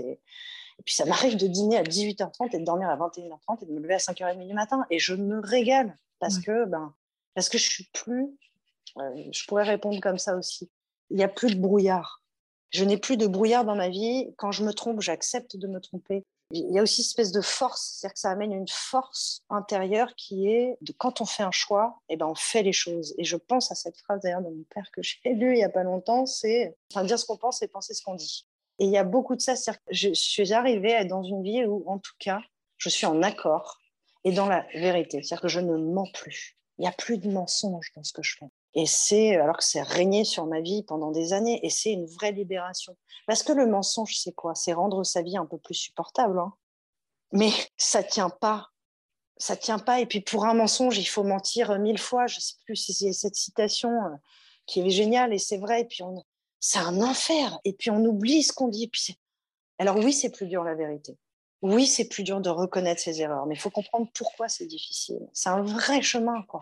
Et 0.00 0.82
puis, 0.84 0.94
ça 0.94 1.04
m'arrive 1.04 1.36
de 1.36 1.46
dîner 1.46 1.76
à 1.76 1.82
18h30 1.82 2.54
et 2.54 2.58
de 2.60 2.64
dormir 2.64 2.88
à 2.88 2.96
21h30 2.96 3.62
et 3.62 3.66
de 3.66 3.72
me 3.72 3.80
lever 3.80 3.94
à 3.94 3.98
5h30 3.98 4.46
du 4.46 4.54
matin. 4.54 4.86
Et 4.90 4.98
je 4.98 5.14
me 5.14 5.40
régale 5.40 5.96
parce, 6.18 6.38
que, 6.38 6.64
ben, 6.64 6.94
parce 7.34 7.48
que 7.48 7.58
je 7.58 7.68
suis 7.68 7.84
plus. 7.92 8.28
je 8.96 9.46
pourrais 9.46 9.64
répondre 9.64 10.00
comme 10.00 10.18
ça 10.18 10.36
aussi. 10.36 10.70
Il 11.10 11.16
n'y 11.16 11.24
a 11.24 11.28
plus 11.28 11.54
de 11.54 11.60
brouillard 11.60 12.22
je 12.70 12.84
n'ai 12.84 12.98
plus 12.98 13.16
de 13.16 13.26
brouillard 13.26 13.64
dans 13.64 13.76
ma 13.76 13.88
vie. 13.88 14.32
Quand 14.36 14.52
je 14.52 14.64
me 14.64 14.72
trompe, 14.72 15.00
j'accepte 15.00 15.56
de 15.56 15.66
me 15.66 15.80
tromper. 15.80 16.24
Il 16.50 16.72
y 16.72 16.78
a 16.78 16.82
aussi 16.82 17.02
une 17.02 17.06
espèce 17.06 17.30
de 17.30 17.42
force, 17.42 17.98
c'est-à-dire 17.98 18.14
que 18.14 18.20
ça 18.20 18.30
amène 18.30 18.52
une 18.52 18.68
force 18.68 19.42
intérieure 19.50 20.14
qui 20.16 20.48
est 20.50 20.78
de 20.80 20.92
quand 20.92 21.20
on 21.20 21.26
fait 21.26 21.42
un 21.42 21.50
choix, 21.50 22.00
eh 22.08 22.16
ben 22.16 22.26
on 22.26 22.34
fait 22.34 22.62
les 22.62 22.72
choses. 22.72 23.14
Et 23.18 23.24
je 23.24 23.36
pense 23.36 23.70
à 23.70 23.74
cette 23.74 23.98
phrase 23.98 24.22
d'ailleurs 24.22 24.40
de 24.40 24.48
mon 24.48 24.64
père 24.74 24.90
que 24.92 25.02
j'ai 25.02 25.18
lue 25.24 25.52
il 25.52 25.56
n'y 25.56 25.64
a 25.64 25.68
pas 25.68 25.82
longtemps, 25.82 26.24
c'est 26.24 26.74
enfin, 26.90 27.04
dire 27.04 27.18
ce 27.18 27.26
qu'on 27.26 27.36
pense 27.36 27.60
et 27.62 27.68
penser 27.68 27.92
ce 27.92 28.02
qu'on 28.02 28.14
dit. 28.14 28.46
Et 28.78 28.84
il 28.84 28.90
y 28.90 28.96
a 28.96 29.04
beaucoup 29.04 29.34
de 29.36 29.40
ça, 29.40 29.56
c'est-à-dire 29.56 29.82
que 29.84 29.94
je 29.94 30.14
suis 30.14 30.52
arrivée 30.52 30.94
à 30.94 31.02
être 31.02 31.08
dans 31.08 31.24
une 31.24 31.42
vie 31.42 31.64
où, 31.64 31.84
en 31.86 31.98
tout 31.98 32.14
cas, 32.18 32.40
je 32.76 32.88
suis 32.88 33.06
en 33.06 33.22
accord 33.22 33.78
et 34.24 34.32
dans 34.32 34.46
la 34.46 34.64
vérité, 34.74 35.22
c'est-à-dire 35.22 35.42
que 35.42 35.48
je 35.48 35.60
ne 35.60 35.76
mens 35.76 36.10
plus. 36.14 36.56
Il 36.78 36.82
n'y 36.82 36.88
a 36.88 36.92
plus 36.92 37.18
de 37.18 37.28
mensonges 37.30 37.90
dans 37.96 38.04
ce 38.04 38.12
que 38.12 38.22
je 38.22 38.36
fais. 38.38 38.46
Et 38.74 38.86
c'est, 38.86 39.36
alors 39.36 39.56
que 39.56 39.64
c'est 39.64 39.82
régné 39.82 40.24
sur 40.24 40.46
ma 40.46 40.60
vie 40.60 40.82
pendant 40.82 41.10
des 41.10 41.32
années, 41.32 41.60
et 41.64 41.70
c'est 41.70 41.92
une 41.92 42.06
vraie 42.06 42.32
libération. 42.32 42.96
Parce 43.26 43.42
que 43.42 43.52
le 43.52 43.66
mensonge, 43.66 44.16
c'est 44.16 44.32
quoi? 44.32 44.54
C'est 44.54 44.72
rendre 44.72 45.04
sa 45.04 45.22
vie 45.22 45.36
un 45.36 45.46
peu 45.46 45.58
plus 45.58 45.74
supportable. 45.74 46.38
Hein. 46.38 46.52
Mais 47.32 47.50
ça 47.76 48.02
tient 48.02 48.30
pas. 48.30 48.68
Ça 49.36 49.56
tient 49.56 49.78
pas. 49.78 50.00
Et 50.00 50.06
puis 50.06 50.20
pour 50.20 50.46
un 50.46 50.54
mensonge, 50.54 50.98
il 50.98 51.06
faut 51.06 51.24
mentir 51.24 51.78
mille 51.78 51.98
fois. 51.98 52.26
Je 52.26 52.40
sais 52.40 52.54
plus 52.64 52.76
si 52.76 52.92
c'est 52.92 53.12
cette 53.12 53.36
citation 53.36 53.90
euh, 53.90 54.16
qui 54.66 54.80
est 54.80 54.90
géniale, 54.90 55.32
et 55.32 55.38
c'est 55.38 55.58
vrai. 55.58 55.82
Et 55.82 55.84
puis 55.84 56.02
c'est 56.60 56.78
un 56.78 57.00
enfer. 57.00 57.58
Et 57.64 57.72
puis 57.72 57.90
on 57.90 58.04
oublie 58.04 58.42
ce 58.42 58.52
qu'on 58.52 58.68
dit. 58.68 58.88
puis 58.88 59.18
alors 59.78 59.96
oui, 59.96 60.12
c'est 60.12 60.30
plus 60.30 60.46
dur 60.46 60.64
la 60.64 60.74
vérité. 60.74 61.16
Oui, 61.62 61.86
c'est 61.86 62.08
plus 62.08 62.22
dur 62.22 62.40
de 62.40 62.50
reconnaître 62.50 63.00
ses 63.00 63.20
erreurs, 63.20 63.46
mais 63.46 63.54
il 63.54 63.60
faut 63.60 63.70
comprendre 63.70 64.08
pourquoi 64.14 64.48
c'est 64.48 64.66
difficile. 64.66 65.28
C'est 65.32 65.48
un 65.48 65.62
vrai 65.62 66.02
chemin, 66.02 66.42
quoi 66.42 66.60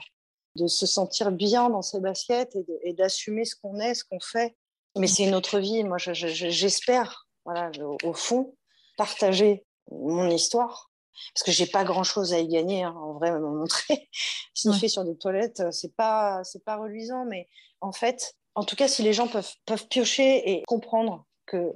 de 0.57 0.67
se 0.67 0.87
sentir 0.87 1.31
bien 1.31 1.71
dans 1.71 1.83
ses 1.83 2.01
baskets 2.01 2.57
et 2.83 2.93
d'assumer 2.93 3.45
ce 3.45 3.55
qu'on 3.57 3.79
est, 3.79 3.95
ce 3.95 4.05
qu'on 4.05 4.21
fait. 4.21 4.57
Mais 4.97 5.07
c'est 5.07 5.25
une 5.25 5.35
autre 5.35 5.59
vie. 5.59 5.85
Moi, 5.85 5.99
j'espère, 5.99 7.29
voilà, 7.45 7.71
au, 8.03 8.13
fond, 8.13 8.57
partager 8.97 9.65
mon 9.91 10.29
histoire. 10.31 10.91
Parce 11.35 11.45
que 11.45 11.53
j'ai 11.53 11.67
pas 11.67 11.85
grand 11.85 12.05
chose 12.05 12.35
à 12.35 12.41
y 12.41 12.49
gagner, 12.49 12.83
hein, 12.83 12.95
en 12.95 13.15
vrai, 13.15 13.33
me 13.33 13.39
montrer. 13.39 14.09
Sniffer 14.55 14.89
sur 14.89 15.05
des 15.05 15.17
toilettes, 15.17 15.63
c'est 15.71 15.95
pas, 15.97 16.45
c'est 16.45 16.65
pas 16.65 16.77
reluisant. 16.77 17.25
Mais 17.25 17.49
en 17.81 17.93
fait, 17.93 18.35
en 18.55 18.65
tout 18.65 18.77
cas, 18.77 18.89
si 18.89 19.03
les 19.03 19.13
gens 19.13 19.29
peuvent, 19.29 19.51
peuvent 19.65 19.87
piocher 19.89 20.51
et 20.51 20.63
comprendre 20.67 21.25
que 21.47 21.73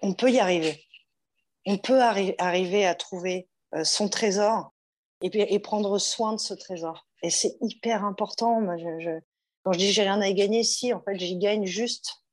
on 0.00 0.14
peut 0.14 0.30
y 0.32 0.40
arriver, 0.40 0.84
on 1.64 1.78
peut 1.78 2.00
arriver 2.00 2.86
à 2.86 2.94
trouver 2.96 3.48
euh, 3.74 3.84
son 3.84 4.08
trésor 4.08 4.72
et, 5.20 5.54
et 5.54 5.58
prendre 5.60 5.98
soin 5.98 6.32
de 6.32 6.40
ce 6.40 6.54
trésor. 6.54 7.06
Et 7.22 7.30
c'est 7.30 7.56
hyper 7.60 8.04
important. 8.04 8.60
Moi, 8.60 8.76
je, 8.76 9.20
quand 9.62 9.72
je 9.72 9.78
dis 9.78 9.92
j'ai 9.92 10.02
rien 10.02 10.20
à 10.20 10.28
y 10.28 10.34
gagner, 10.34 10.64
si, 10.64 10.92
en 10.92 11.00
fait, 11.00 11.18
j'y 11.18 11.36
gagne 11.36 11.66
juste. 11.66 12.24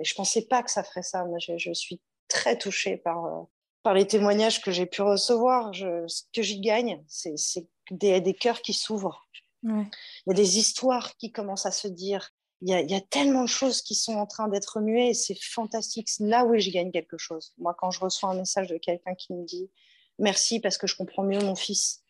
Et 0.00 0.04
je 0.04 0.14
pensais 0.14 0.42
pas 0.42 0.62
que 0.62 0.70
ça 0.70 0.82
ferait 0.84 1.02
ça. 1.02 1.24
Moi, 1.24 1.38
je, 1.38 1.72
suis 1.72 2.00
très 2.28 2.56
touchée 2.56 2.96
par, 2.96 3.24
euh, 3.26 3.42
par 3.82 3.94
les 3.94 4.06
témoignages 4.06 4.62
que 4.62 4.70
j'ai 4.70 4.86
pu 4.86 5.02
recevoir. 5.02 5.72
Je, 5.72 6.06
ce 6.06 6.22
que 6.32 6.42
j'y 6.42 6.60
gagne, 6.60 7.02
c'est 7.08 7.34
des, 7.90 8.20
des 8.20 8.34
cœurs 8.34 8.62
qui 8.62 8.72
s'ouvrent. 8.72 9.28
Il 9.64 9.86
y 10.26 10.30
a 10.30 10.34
des 10.34 10.58
histoires 10.58 11.16
qui 11.16 11.30
commencent 11.30 11.66
à 11.66 11.70
se 11.70 11.88
dire. 11.88 12.30
Il 12.62 12.70
y, 12.70 12.74
a, 12.74 12.80
il 12.80 12.90
y 12.90 12.94
a 12.94 13.00
tellement 13.00 13.42
de 13.42 13.48
choses 13.48 13.82
qui 13.82 13.94
sont 13.96 14.14
en 14.14 14.26
train 14.26 14.46
d'être 14.46 14.80
muées 14.80 15.10
et 15.10 15.14
c'est 15.14 15.36
fantastique. 15.40 16.08
Là 16.20 16.44
où 16.44 16.56
je 16.56 16.70
gagne 16.70 16.92
quelque 16.92 17.18
chose. 17.18 17.52
Moi, 17.58 17.74
quand 17.76 17.90
je 17.90 17.98
reçois 18.00 18.30
un 18.30 18.34
message 18.34 18.68
de 18.68 18.78
quelqu'un 18.78 19.14
qui 19.16 19.32
me 19.32 19.44
dit 19.44 19.68
merci 20.18 20.60
parce 20.60 20.78
que 20.78 20.86
je 20.86 20.96
comprends 20.96 21.24
mieux 21.24 21.40
mon 21.40 21.56
fils, 21.56 22.02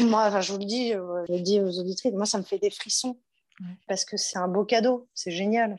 moi, 0.00 0.40
je 0.40 0.52
vous 0.52 0.58
le 0.58 0.64
dis, 0.64 0.94
euh, 0.94 1.24
je 1.28 1.32
le 1.34 1.40
dis 1.40 1.60
aux 1.60 1.78
auditrices, 1.78 2.12
moi, 2.12 2.26
ça 2.26 2.38
me 2.38 2.42
fait 2.42 2.58
des 2.58 2.70
frissons 2.70 3.18
parce 3.86 4.04
que 4.04 4.16
c'est 4.16 4.38
un 4.38 4.48
beau 4.48 4.64
cadeau, 4.64 5.08
c'est 5.14 5.30
génial. 5.30 5.76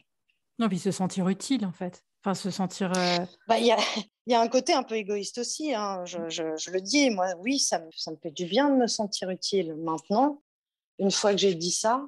Non, 0.59 0.69
puis 0.69 0.79
se 0.79 0.91
sentir 0.91 1.27
utile, 1.27 1.65
en 1.65 1.71
fait. 1.71 2.03
Enfin, 2.23 2.35
se 2.35 2.51
sentir. 2.51 2.91
Bah, 3.47 3.57
il 3.57 3.65
y, 3.65 3.71
a, 3.71 3.77
y, 4.27 4.35
a, 4.35 4.41
un 4.41 4.47
côté 4.47 4.73
un 4.73 4.83
peu 4.83 4.95
égoïste 4.95 5.39
aussi. 5.39 5.73
Hein. 5.73 6.05
Je, 6.05 6.29
je, 6.29 6.55
je, 6.55 6.69
le 6.69 6.81
dis, 6.81 7.09
moi, 7.09 7.33
oui, 7.39 7.57
ça 7.57 7.79
me, 7.79 7.89
ça 7.95 8.11
me 8.11 8.17
fait 8.17 8.29
du 8.29 8.45
bien 8.45 8.69
de 8.69 8.75
me 8.75 8.87
sentir 8.87 9.31
utile. 9.31 9.75
Maintenant, 9.75 10.41
une 10.99 11.11
fois 11.11 11.31
que 11.31 11.37
j'ai 11.37 11.55
dit 11.55 11.71
ça, 11.71 12.07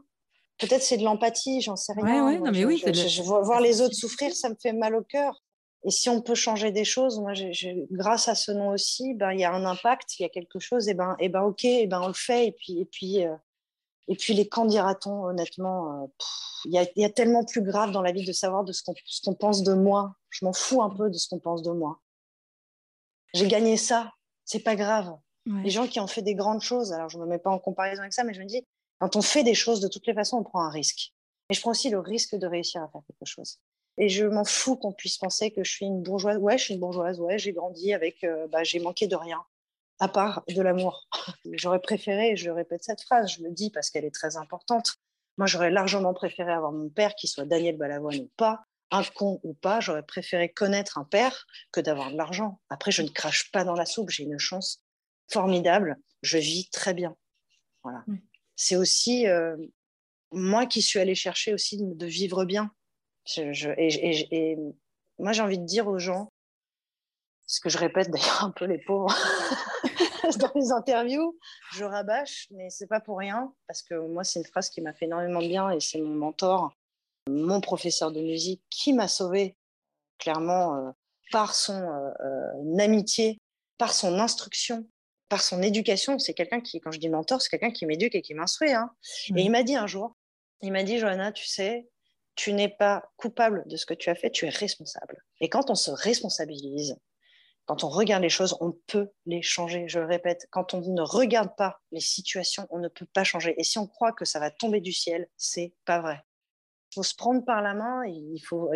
peut-être 0.59 0.83
c'est 0.83 0.97
de 0.97 1.03
l'empathie, 1.03 1.61
j'en 1.61 1.75
sais 1.75 1.93
rien. 1.93 2.25
Ouais, 2.25 2.33
ouais, 2.33 2.39
non, 2.39 2.51
mais 2.51 2.65
oui, 2.65 2.77
je, 2.85 3.21
voir 3.21 3.59
les 3.59 3.81
autres 3.81 3.95
souffrir, 3.95 4.35
ça 4.35 4.49
me 4.49 4.55
fait 4.61 4.73
mal 4.73 4.95
au 4.95 5.03
cœur. 5.03 5.42
Et 5.85 5.91
si 5.91 6.09
on 6.09 6.21
peut 6.21 6.35
changer 6.35 6.71
des 6.71 6.85
choses, 6.85 7.19
moi, 7.19 7.33
grâce 7.91 8.27
à 8.29 8.35
ce 8.35 8.51
nom 8.51 8.69
aussi, 8.69 9.13
ben, 9.15 9.31
il 9.33 9.39
y 9.41 9.43
a 9.43 9.53
un 9.53 9.65
impact, 9.65 10.17
il 10.17 10.23
y 10.23 10.25
a 10.25 10.29
quelque 10.29 10.59
chose, 10.59 10.87
et 10.87 10.93
ben, 10.93 11.15
et 11.19 11.27
ben 11.27 11.41
ok, 11.41 11.65
et 11.65 11.87
ben, 11.87 12.01
on 12.01 12.07
le 12.07 12.13
fait. 12.13 12.47
Et 12.47 12.51
puis, 12.53 12.79
et 12.79 12.85
puis, 12.85 13.25
euh, 13.25 13.35
et 14.07 14.15
puis 14.15 14.33
les 14.33 14.47
quand 14.47 14.65
dira-t-on, 14.65 15.25
honnêtement, 15.25 16.03
euh, 16.03 16.07
il 16.65 16.73
y, 16.73 16.77
a, 16.77 16.85
y, 16.95 17.03
a, 17.03 17.09
tellement 17.09 17.43
plus 17.43 17.61
grave 17.61 17.91
dans 17.91 18.01
la 18.01 18.13
vie 18.13 18.25
de 18.25 18.31
savoir 18.31 18.63
de 18.63 18.71
ce 18.71 18.83
qu'on 19.23 19.35
pense 19.35 19.63
de 19.63 19.73
moi. 19.73 20.15
Je 20.29 20.45
m'en 20.45 20.53
fous 20.53 20.81
un 20.81 20.89
peu 20.89 21.09
de 21.09 21.17
ce 21.17 21.27
qu'on 21.27 21.39
pense 21.39 21.61
de 21.61 21.71
moi. 21.71 21.99
J'ai 23.33 23.47
gagné 23.47 23.75
ça, 23.77 24.13
c'est 24.45 24.63
pas 24.63 24.75
grave. 24.75 25.13
Les 25.45 25.69
gens 25.69 25.87
qui 25.87 25.99
ont 25.99 26.07
fait 26.07 26.21
des 26.21 26.35
grandes 26.35 26.61
choses, 26.61 26.93
alors 26.93 27.09
je 27.09 27.17
ne 27.17 27.23
me 27.23 27.27
mets 27.27 27.37
pas 27.37 27.49
en 27.49 27.59
comparaison 27.59 28.01
avec 28.01 28.13
ça, 28.13 28.23
mais 28.23 28.33
je 28.33 28.39
me 28.39 28.45
dis, 28.45 28.65
quand 28.99 29.17
on 29.17 29.21
fait 29.21 29.43
des 29.43 29.55
choses, 29.55 29.81
de 29.81 29.89
toutes 29.89 30.07
les 30.07 30.13
façons, 30.13 30.37
on 30.37 30.43
prend 30.43 30.61
un 30.61 30.69
risque. 30.69 31.11
Et 31.49 31.53
je 31.53 31.59
prends 31.59 31.71
aussi 31.71 31.89
le 31.89 31.99
risque 31.99 32.35
de 32.35 32.47
réussir 32.47 32.81
à 32.81 32.87
faire 32.87 33.01
quelque 33.05 33.25
chose. 33.25 33.59
Et 33.97 34.09
je 34.09 34.25
m'en 34.25 34.45
fous 34.45 34.75
qu'on 34.75 34.91
puisse 34.91 35.17
penser 35.17 35.51
que 35.51 35.63
je 35.63 35.71
suis 35.71 35.85
une 35.85 36.01
bourgeoise. 36.01 36.37
Ouais, 36.37 36.57
je 36.57 36.63
suis 36.63 36.73
une 36.73 36.79
bourgeoise. 36.79 37.19
Ouais, 37.19 37.37
j'ai 37.37 37.53
grandi 37.53 37.93
avec. 37.93 38.23
Euh, 38.23 38.47
bah, 38.47 38.63
j'ai 38.63 38.79
manqué 38.79 39.07
de 39.07 39.15
rien, 39.15 39.41
à 39.99 40.07
part 40.07 40.43
de 40.47 40.61
l'amour. 40.61 41.07
j'aurais 41.51 41.81
préféré, 41.81 42.35
je 42.35 42.49
répète 42.49 42.83
cette 42.83 43.01
phrase, 43.01 43.33
je 43.33 43.43
le 43.43 43.51
dis 43.51 43.69
parce 43.69 43.89
qu'elle 43.89 44.05
est 44.05 44.13
très 44.13 44.37
importante. 44.37 44.95
Moi, 45.37 45.47
j'aurais 45.47 45.71
largement 45.71 46.13
préféré 46.13 46.51
avoir 46.51 46.71
mon 46.71 46.89
père, 46.89 47.15
qui 47.15 47.27
soit 47.27 47.45
Daniel 47.45 47.77
Balavoine 47.77 48.17
ou 48.17 48.31
pas, 48.37 48.63
un 48.91 49.03
con 49.03 49.39
ou 49.43 49.53
pas. 49.53 49.79
J'aurais 49.79 50.03
préféré 50.03 50.49
connaître 50.49 50.97
un 50.97 51.05
père 51.05 51.45
que 51.71 51.81
d'avoir 51.81 52.11
de 52.11 52.17
l'argent. 52.17 52.59
Après, 52.69 52.91
je 52.91 53.01
ne 53.01 53.09
crache 53.09 53.51
pas 53.51 53.63
dans 53.63 53.73
la 53.73 53.85
soupe. 53.85 54.09
J'ai 54.09 54.23
une 54.23 54.37
chance 54.37 54.83
formidable. 55.31 55.97
Je 56.21 56.37
vis 56.37 56.69
très 56.69 56.93
bien. 56.93 57.15
Voilà. 57.83 58.03
C'est 58.55 58.75
aussi 58.75 59.27
euh, 59.27 59.57
moi 60.31 60.65
qui 60.67 60.81
suis 60.81 60.99
allée 60.99 61.15
chercher 61.15 61.53
aussi 61.53 61.79
de 61.81 62.05
vivre 62.05 62.45
bien 62.45 62.71
je, 63.25 63.69
et, 63.77 64.57
moi, 65.19 65.31
j'ai 65.31 65.41
envie 65.41 65.59
de 65.59 65.65
dire 65.65 65.87
aux 65.87 65.99
gens, 65.99 66.31
ce 67.45 67.59
que 67.59 67.69
je 67.69 67.77
répète 67.77 68.09
d'ailleurs 68.09 68.43
un 68.43 68.51
peu 68.51 68.65
les 68.65 68.79
pauvres 68.79 69.15
dans 70.39 70.51
les 70.55 70.71
interviews, 70.71 71.37
je 71.73 71.83
rabâche, 71.83 72.47
mais 72.51 72.69
c'est 72.69 72.87
pas 72.87 72.99
pour 72.99 73.17
rien, 73.17 73.53
parce 73.67 73.83
que 73.83 73.95
moi, 73.95 74.23
c'est 74.23 74.39
une 74.39 74.45
phrase 74.45 74.69
qui 74.69 74.81
m'a 74.81 74.93
fait 74.93 75.05
énormément 75.05 75.41
de 75.41 75.47
bien 75.47 75.69
et 75.69 75.79
c'est 75.79 76.01
mon 76.01 76.15
mentor, 76.15 76.73
mon 77.27 77.61
professeur 77.61 78.11
de 78.11 78.21
musique, 78.21 78.61
qui 78.69 78.93
m'a 78.93 79.07
sauvé 79.07 79.55
clairement 80.17 80.75
euh, 80.75 80.91
par 81.31 81.53
son 81.55 81.73
euh, 81.73 82.11
euh, 82.21 82.79
amitié, 82.79 83.39
par 83.77 83.93
son 83.93 84.19
instruction, 84.19 84.87
par 85.29 85.41
son 85.41 85.61
éducation. 85.61 86.19
C'est 86.19 86.33
quelqu'un 86.33 86.61
qui, 86.61 86.79
quand 86.79 86.91
je 86.91 86.99
dis 86.99 87.09
mentor, 87.09 87.41
c'est 87.41 87.49
quelqu'un 87.49 87.71
qui 87.71 87.85
m'éduque 87.85 88.15
et 88.15 88.21
qui 88.21 88.33
m'instruit. 88.33 88.71
Hein. 88.71 88.91
Et 89.35 89.41
il 89.41 89.51
m'a 89.51 89.63
dit 89.63 89.75
un 89.75 89.87
jour, 89.87 90.15
il 90.61 90.71
m'a 90.71 90.83
dit, 90.83 90.97
Johanna, 90.97 91.31
tu 91.31 91.45
sais, 91.45 91.89
tu 92.35 92.53
n'es 92.53 92.69
pas 92.69 93.11
coupable 93.17 93.63
de 93.67 93.77
ce 93.77 93.85
que 93.85 93.93
tu 93.93 94.09
as 94.09 94.15
fait, 94.15 94.31
tu 94.31 94.45
es 94.45 94.49
responsable. 94.49 95.23
Et 95.39 95.49
quand 95.49 95.69
on 95.69 95.75
se 95.75 95.91
responsabilise, 95.91 96.97
quand 97.65 97.83
on 97.83 97.89
regarde 97.89 98.23
les 98.23 98.29
choses, 98.29 98.57
on 98.59 98.73
peut 98.87 99.09
les 99.25 99.41
changer. 99.41 99.87
Je 99.87 99.99
le 99.99 100.05
répète, 100.05 100.47
quand 100.51 100.73
on 100.73 100.81
ne 100.81 101.01
regarde 101.01 101.55
pas 101.55 101.79
les 101.91 102.01
situations, 102.01 102.67
on 102.69 102.79
ne 102.79 102.89
peut 102.89 103.05
pas 103.13 103.23
changer. 103.23 103.55
Et 103.57 103.63
si 103.63 103.77
on 103.77 103.87
croit 103.87 104.11
que 104.11 104.25
ça 104.25 104.39
va 104.39 104.51
tomber 104.51 104.81
du 104.81 104.91
ciel, 104.91 105.29
c'est 105.37 105.73
pas 105.85 106.01
vrai. 106.01 106.21
Il 106.91 106.95
faut 106.95 107.03
se 107.03 107.15
prendre 107.15 107.43
par 107.43 107.61
la 107.61 107.73
main, 107.73 108.05
il 108.05 108.39
faut, 108.39 108.69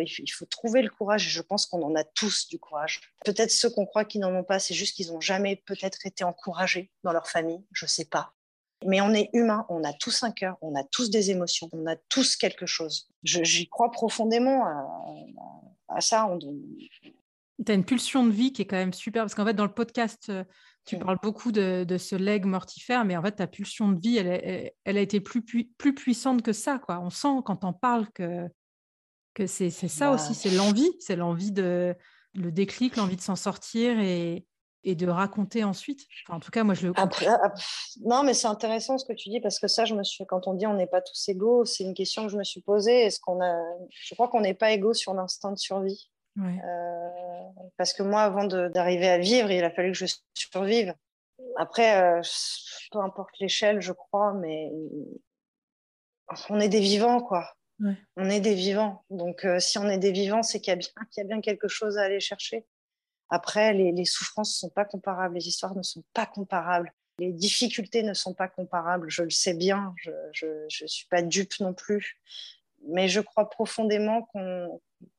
trouver 0.50 0.82
le 0.82 0.90
courage. 0.90 1.26
Et 1.26 1.30
je 1.30 1.42
pense 1.42 1.66
qu'on 1.66 1.82
en 1.82 1.94
a 1.94 2.02
tous 2.02 2.48
du 2.48 2.58
courage. 2.58 3.00
Peut-être 3.24 3.50
ceux 3.50 3.70
qu'on 3.70 3.86
croit 3.86 4.04
qu'ils 4.04 4.22
n'en 4.22 4.34
ont 4.34 4.44
pas, 4.44 4.58
c'est 4.58 4.74
juste 4.74 4.96
qu'ils 4.96 5.12
n'ont 5.12 5.20
jamais 5.20 5.62
peut-être 5.66 6.04
été 6.04 6.24
encouragés 6.24 6.90
dans 7.04 7.12
leur 7.12 7.28
famille. 7.28 7.64
Je 7.72 7.86
sais 7.86 8.06
pas. 8.06 8.34
Mais 8.86 9.00
on 9.00 9.12
est 9.12 9.28
humain, 9.32 9.66
on 9.68 9.82
a 9.82 9.92
tous 9.92 10.22
un 10.22 10.30
cœur, 10.30 10.56
on 10.60 10.74
a 10.76 10.84
tous 10.84 11.10
des 11.10 11.30
émotions, 11.30 11.68
on 11.72 11.86
a 11.86 11.96
tous 12.08 12.36
quelque 12.36 12.66
chose. 12.66 13.08
J'y 13.24 13.68
crois 13.68 13.90
profondément 13.90 14.64
à, 15.88 16.00
ça. 16.00 16.28
Tu 17.64 17.72
as 17.72 17.74
une 17.74 17.84
pulsion 17.84 18.24
de 18.24 18.30
vie 18.30 18.52
qui 18.52 18.62
est 18.62 18.66
quand 18.66 18.76
même 18.76 18.92
super, 18.92 19.24
parce 19.24 19.34
qu'en 19.34 19.44
fait, 19.44 19.54
dans 19.54 19.64
le 19.64 19.72
podcast, 19.72 20.26
euh, 20.28 20.44
tu 20.84 20.96
mm. 20.96 21.00
parles 21.00 21.18
beaucoup 21.22 21.50
de, 21.50 21.84
ce 21.98 22.14
leg 22.14 22.44
mortifère, 22.44 23.04
mais 23.04 23.16
en 23.16 23.22
fait, 23.22 23.32
ta 23.32 23.48
pulsion 23.48 23.90
de 23.90 24.00
vie, 24.00 24.16
elle, 24.16 24.72
elle, 24.84 24.96
a 24.96 25.00
été 25.00 25.20
plus, 25.20 25.42
plus 25.42 25.94
puissante 25.94 26.42
que 26.42 26.52
ça. 26.52 26.78
Quoi. 26.78 27.00
On 27.00 27.10
sent 27.10 27.42
quand 27.44 27.64
on 27.64 27.72
parle 27.72 28.08
que, 28.12 28.46
que 29.34 29.46
c'est 29.48 29.70
ça 29.70 30.10
bah 30.10 30.14
aussi, 30.14 30.34
c'est 30.34 30.50
l'envie, 30.50 30.90
c'est 31.00 31.16
l'envie 31.16 31.50
de 31.50 31.96
le 32.34 32.52
déclic, 32.52 32.96
l'envie 32.96 33.16
de 33.16 33.20
s'en 33.20 33.36
sortir 33.36 33.98
et, 33.98 34.46
et 34.84 34.94
de 34.94 35.08
raconter 35.08 35.64
ensuite. 35.64 36.06
en 36.28 36.40
tout 36.40 36.50
cas, 36.50 36.64
moi, 36.64 36.74
je 36.74 36.86
le. 36.86 36.92
Après, 36.96 37.26
non, 38.04 38.22
mais 38.22 38.34
c'est 38.34 38.46
intéressant 38.46 38.98
ce 38.98 39.04
que 39.04 39.12
tu 39.12 39.28
dis 39.28 39.40
parce 39.40 39.58
que 39.58 39.68
ça, 39.68 39.84
je 39.84 39.94
me 39.94 40.04
suis. 40.04 40.24
Quand 40.26 40.46
on 40.46 40.54
dit 40.54 40.66
on 40.66 40.74
n'est 40.74 40.86
pas 40.86 41.00
tous 41.00 41.28
égaux, 41.28 41.64
c'est 41.64 41.84
une 41.84 41.94
question 41.94 42.24
que 42.24 42.32
je 42.32 42.38
me 42.38 42.44
suis 42.44 42.60
posée. 42.60 43.06
Est-ce 43.06 43.20
qu'on 43.20 43.42
a 43.42 43.56
Je 43.90 44.14
crois 44.14 44.28
qu'on 44.28 44.40
n'est 44.40 44.54
pas 44.54 44.70
égaux 44.70 44.94
sur 44.94 45.14
l'instinct 45.14 45.52
de 45.52 45.58
survie. 45.58 46.10
Euh, 46.38 47.08
parce 47.76 47.92
que 47.92 48.02
moi, 48.02 48.22
avant 48.22 48.44
d'arriver 48.44 49.08
à 49.08 49.18
vivre, 49.18 49.50
il 49.50 49.64
a 49.64 49.70
fallu 49.70 49.92
que 49.92 49.98
je 49.98 50.06
survive. 50.34 50.94
Après, 51.56 52.00
euh, 52.00 52.22
peu 52.92 53.00
importe 53.00 53.38
l'échelle, 53.40 53.80
je 53.80 53.92
crois, 53.92 54.34
mais 54.34 54.70
on 56.48 56.60
est 56.60 56.68
des 56.68 56.80
vivants, 56.80 57.20
quoi. 57.20 57.54
On 58.16 58.28
est 58.28 58.40
des 58.40 58.54
vivants. 58.54 59.04
Donc, 59.10 59.44
euh, 59.44 59.60
si 59.60 59.78
on 59.78 59.88
est 59.88 59.98
des 59.98 60.10
vivants, 60.10 60.42
c'est 60.42 60.60
qu'il 60.60 60.74
y, 60.74 61.16
y, 61.16 61.20
a 61.20 61.24
bien 61.24 61.40
quelque 61.40 61.68
chose 61.68 61.96
à 61.96 62.02
aller 62.02 62.20
chercher. 62.20 62.66
Après, 63.30 63.74
les, 63.74 64.04
souffrances 64.04 64.54
ne 64.54 64.68
sont 64.68 64.74
pas 64.74 64.84
comparables, 64.84 65.34
les 65.34 65.48
histoires 65.48 65.76
ne 65.76 65.82
sont 65.82 66.02
pas 66.14 66.26
comparables, 66.26 66.92
les 67.18 67.32
difficultés 67.32 68.02
ne 68.02 68.14
sont 68.14 68.34
pas 68.34 68.48
comparables. 68.48 69.10
Je 69.10 69.22
le 69.22 69.30
sais 69.30 69.54
bien, 69.54 69.94
je 70.32 70.46
ne 70.46 70.88
suis 70.88 71.06
pas 71.08 71.22
dupe 71.22 71.60
non 71.60 71.74
plus. 71.74 72.18
Mais 72.86 73.08
je 73.08 73.20
crois 73.20 73.50
profondément 73.50 74.28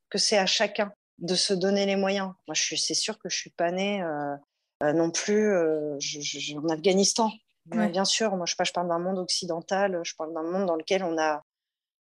que 0.09 0.17
c'est 0.17 0.37
à 0.37 0.45
chacun 0.45 0.91
de 1.19 1.35
se 1.35 1.53
donner 1.53 1.85
les 1.85 1.95
moyens. 1.95 2.33
Moi, 2.47 2.55
c'est 2.55 2.93
sûr 2.93 3.17
que 3.19 3.29
je 3.29 3.35
ne 3.35 3.39
suis 3.39 3.49
pas 3.51 3.71
née 3.71 4.01
euh, 4.01 4.35
euh, 4.83 4.93
non 4.93 5.11
plus 5.11 5.51
euh, 5.51 5.97
en 6.55 6.69
Afghanistan. 6.69 7.31
Bien 7.65 8.05
sûr, 8.05 8.35
moi, 8.35 8.47
je, 8.47 8.55
je 8.59 8.71
parle 8.73 8.87
d'un 8.87 8.99
monde 8.99 9.19
occidental, 9.19 9.99
je 10.03 10.15
parle 10.15 10.33
d'un 10.33 10.43
monde 10.43 10.65
dans 10.65 10.75
lequel 10.75 11.03
on, 11.03 11.19
a, 11.19 11.43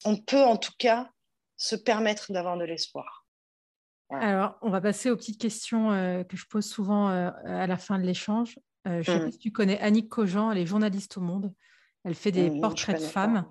on 0.06 0.16
peut 0.18 0.42
en 0.42 0.58
tout 0.58 0.74
cas 0.80 1.10
se 1.56 1.76
permettre 1.76 2.32
d'avoir 2.32 2.58
de 2.58 2.64
l'espoir. 2.64 3.21
Alors, 4.12 4.58
on 4.62 4.70
va 4.70 4.82
passer 4.82 5.10
aux 5.10 5.16
petites 5.16 5.40
questions 5.40 5.92
euh, 5.92 6.24
que 6.24 6.36
je 6.36 6.46
pose 6.46 6.66
souvent 6.66 7.10
euh, 7.10 7.30
à 7.46 7.68
la 7.68 7.78
fin 7.78 7.98
de 7.98 8.04
l'échange. 8.04 8.60
Euh, 8.88 9.02
je 9.02 9.12
ne 9.12 9.16
sais 9.16 9.20
pas 9.20 9.28
mmh. 9.28 9.32
si 9.32 9.38
tu 9.38 9.52
connais 9.52 9.80
Annick 9.80 10.10
Cogent, 10.10 10.52
elle 10.52 10.58
est 10.58 10.66
journaliste 10.66 11.18
au 11.18 11.22
Monde. 11.22 11.54
Elle 12.04 12.16
fait 12.16 12.32
des 12.32 12.50
mmh, 12.50 12.62
portraits 12.62 13.00
de 13.00 13.06
femmes. 13.06 13.46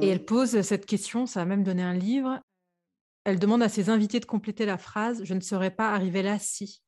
Et 0.00 0.08
elle 0.08 0.22
mmh. 0.22 0.26
pose 0.26 0.60
cette 0.62 0.86
question, 0.86 1.26
ça 1.26 1.42
a 1.42 1.44
même 1.44 1.62
donné 1.62 1.82
un 1.82 1.94
livre. 1.94 2.40
Elle 3.24 3.38
demande 3.38 3.62
à 3.62 3.68
ses 3.68 3.90
invités 3.90 4.20
de 4.20 4.24
compléter 4.24 4.66
la 4.66 4.78
phrase 4.78 5.22
Je 5.24 5.34
ne 5.34 5.40
serais 5.40 5.70
pas 5.70 5.92
arrivée 5.92 6.22
là 6.22 6.38
si. 6.38 6.82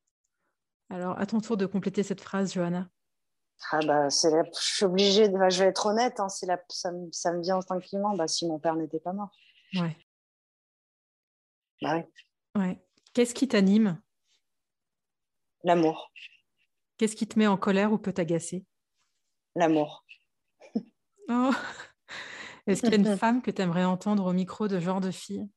Alors, 0.91 1.19
à 1.19 1.27
ton 1.27 1.41
tour 1.41 1.57
de 1.57 1.67
compléter 1.67 2.03
cette 2.03 2.21
phrase, 2.21 2.55
Johanna. 2.55 2.89
Ah 3.73 3.81
bah, 3.87 4.09
je 4.09 4.43
suis 4.53 4.85
obligée, 4.85 5.29
de... 5.29 5.37
je 5.49 5.63
vais 5.63 5.71
être 5.71 5.87
honnête, 5.87 6.21
hein, 6.21 6.27
la... 6.43 6.59
ça, 6.69 6.93
me... 6.93 7.11
ça, 7.11 7.33
me 7.33 7.41
vient 7.41 7.57
instinctivement 7.57 8.15
bah, 8.17 8.29
si 8.29 8.47
mon 8.47 8.59
père 8.59 8.75
n'était 8.75 9.01
pas 9.01 9.13
mort. 9.13 9.31
Ouais. 9.75 9.97
Bah, 11.83 11.97
oui. 11.97 12.61
Ouais. 12.61 12.86
Qu'est-ce 13.17 13.33
qui 13.33 13.49
t'anime? 13.49 13.99
L'amour. 15.65 16.13
Qu'est-ce 16.99 17.17
qui 17.17 17.27
te 17.27 17.39
met 17.39 17.47
en 17.47 17.57
colère 17.57 17.91
ou 17.91 17.97
peut 17.97 18.13
t'agacer? 18.13 18.67
L'amour. 19.55 20.05
Oh. 21.29 21.51
Est-ce 22.67 22.83
qu'il 22.83 22.91
y 22.91 22.95
a 22.95 22.99
une 22.99 23.17
femme 23.17 23.41
que 23.41 23.51
tu 23.51 23.63
aimerais 23.63 23.85
entendre 23.85 24.27
au 24.27 24.33
micro 24.35 24.69
de 24.69 24.79
genre 24.79 25.01
de 25.01 25.11
fille? 25.11 25.49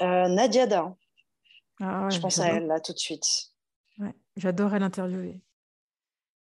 Euh, 0.00 0.28
Nadia. 0.28 0.96
Ah 1.80 2.08
je 2.08 2.20
pense 2.20 2.38
à 2.38 2.46
elle 2.46 2.68
là 2.68 2.80
tout 2.80 2.92
de 2.92 2.98
suite. 2.98 3.26
Ouais, 3.98 4.14
J'adorerais 4.36 4.78
l'interviewer. 4.78 5.42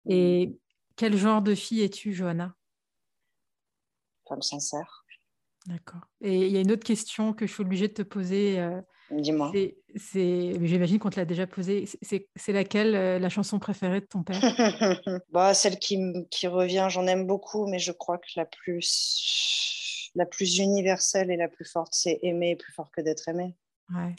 Et 0.09 0.57
quel 0.95 1.17
genre 1.17 1.43
de 1.43 1.55
fille 1.57 1.83
es-tu, 1.83 2.15
Johanna? 2.15 2.55
Femme 4.29 4.41
sincère. 4.41 5.05
D'accord. 5.67 6.07
Et 6.21 6.47
il 6.47 6.53
y 6.53 6.57
a 6.57 6.61
une 6.61 6.71
autre 6.71 6.87
question 6.87 7.35
que 7.35 7.47
je 7.47 7.53
suis 7.53 7.63
obligée 7.63 7.89
de 7.89 7.95
te 7.95 8.03
poser. 8.03 8.61
Euh, 8.61 8.81
Dis-moi. 9.11 9.53
J'imagine 9.95 10.99
qu'on 10.99 11.11
te 11.11 11.19
l'a 11.19 11.25
déjà 11.25 11.47
posé. 11.47 11.85
C'est 12.03 12.53
laquelle 12.53 12.95
euh, 12.95 13.19
la 13.19 13.29
chanson 13.29 13.59
préférée 13.59 14.01
de 14.01 14.07
ton 14.07 14.23
père? 14.23 14.41
Bah, 15.31 15.55
Celle 15.55 15.79
qui, 15.79 15.99
qui 16.31 16.47
revient, 16.47 16.89
j'en 16.91 17.07
aime 17.07 17.27
beaucoup, 17.27 17.67
mais 17.67 17.79
je 17.79 17.93
crois 17.93 18.19
que 18.19 18.27
la 18.37 18.45
plus, 18.45 20.11
la 20.15 20.27
plus 20.27 20.59
universelle 20.59 21.31
et 21.31 21.37
la 21.37 21.49
plus 21.49 21.65
forte, 21.65 21.95
c'est 21.95 22.19
aimer 22.23 22.57
plus 22.57 22.73
fort 22.73 22.91
que 22.91 23.01
d'être 23.01 23.29
aimé. 23.29 23.55
Ouais. 23.95 24.17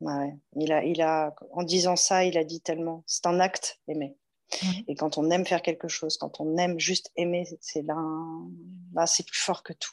ouais. 0.00 0.34
Il 0.56 0.72
a, 0.72 0.84
il 0.84 1.00
a, 1.00 1.34
en 1.52 1.62
disant 1.62 1.96
ça, 1.96 2.24
il 2.24 2.36
a 2.36 2.44
dit 2.44 2.60
tellement. 2.60 3.04
C'est 3.06 3.26
un 3.26 3.38
acte, 3.38 3.80
aimer. 3.86 4.16
Et 4.86 4.94
quand 4.94 5.18
on 5.18 5.30
aime 5.30 5.44
faire 5.44 5.62
quelque 5.62 5.88
chose, 5.88 6.16
quand 6.16 6.40
on 6.40 6.56
aime 6.56 6.80
juste 6.80 7.12
aimer, 7.16 7.46
c'est 7.60 7.82
là, 7.82 7.96
là 8.94 9.06
c'est 9.06 9.26
plus 9.26 9.38
fort 9.38 9.62
que 9.62 9.74
tout. 9.74 9.92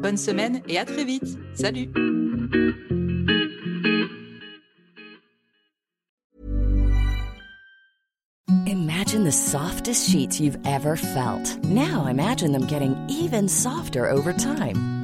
Bonne 0.00 0.16
semaine 0.16 0.62
et 0.68 0.78
à 0.78 0.84
très 0.84 1.04
vite. 1.04 1.38
Salut 1.54 1.88
Imagine 8.66 9.24
the 9.24 9.32
softest 9.32 10.10
sheets 10.10 10.38
you've 10.38 10.58
ever 10.66 10.96
felt. 10.96 11.64
Now 11.64 12.06
imagine 12.06 12.52
them 12.52 12.66
getting 12.66 12.94
even 13.08 13.48
softer 13.48 14.10
over 14.10 14.32
time. 14.32 14.97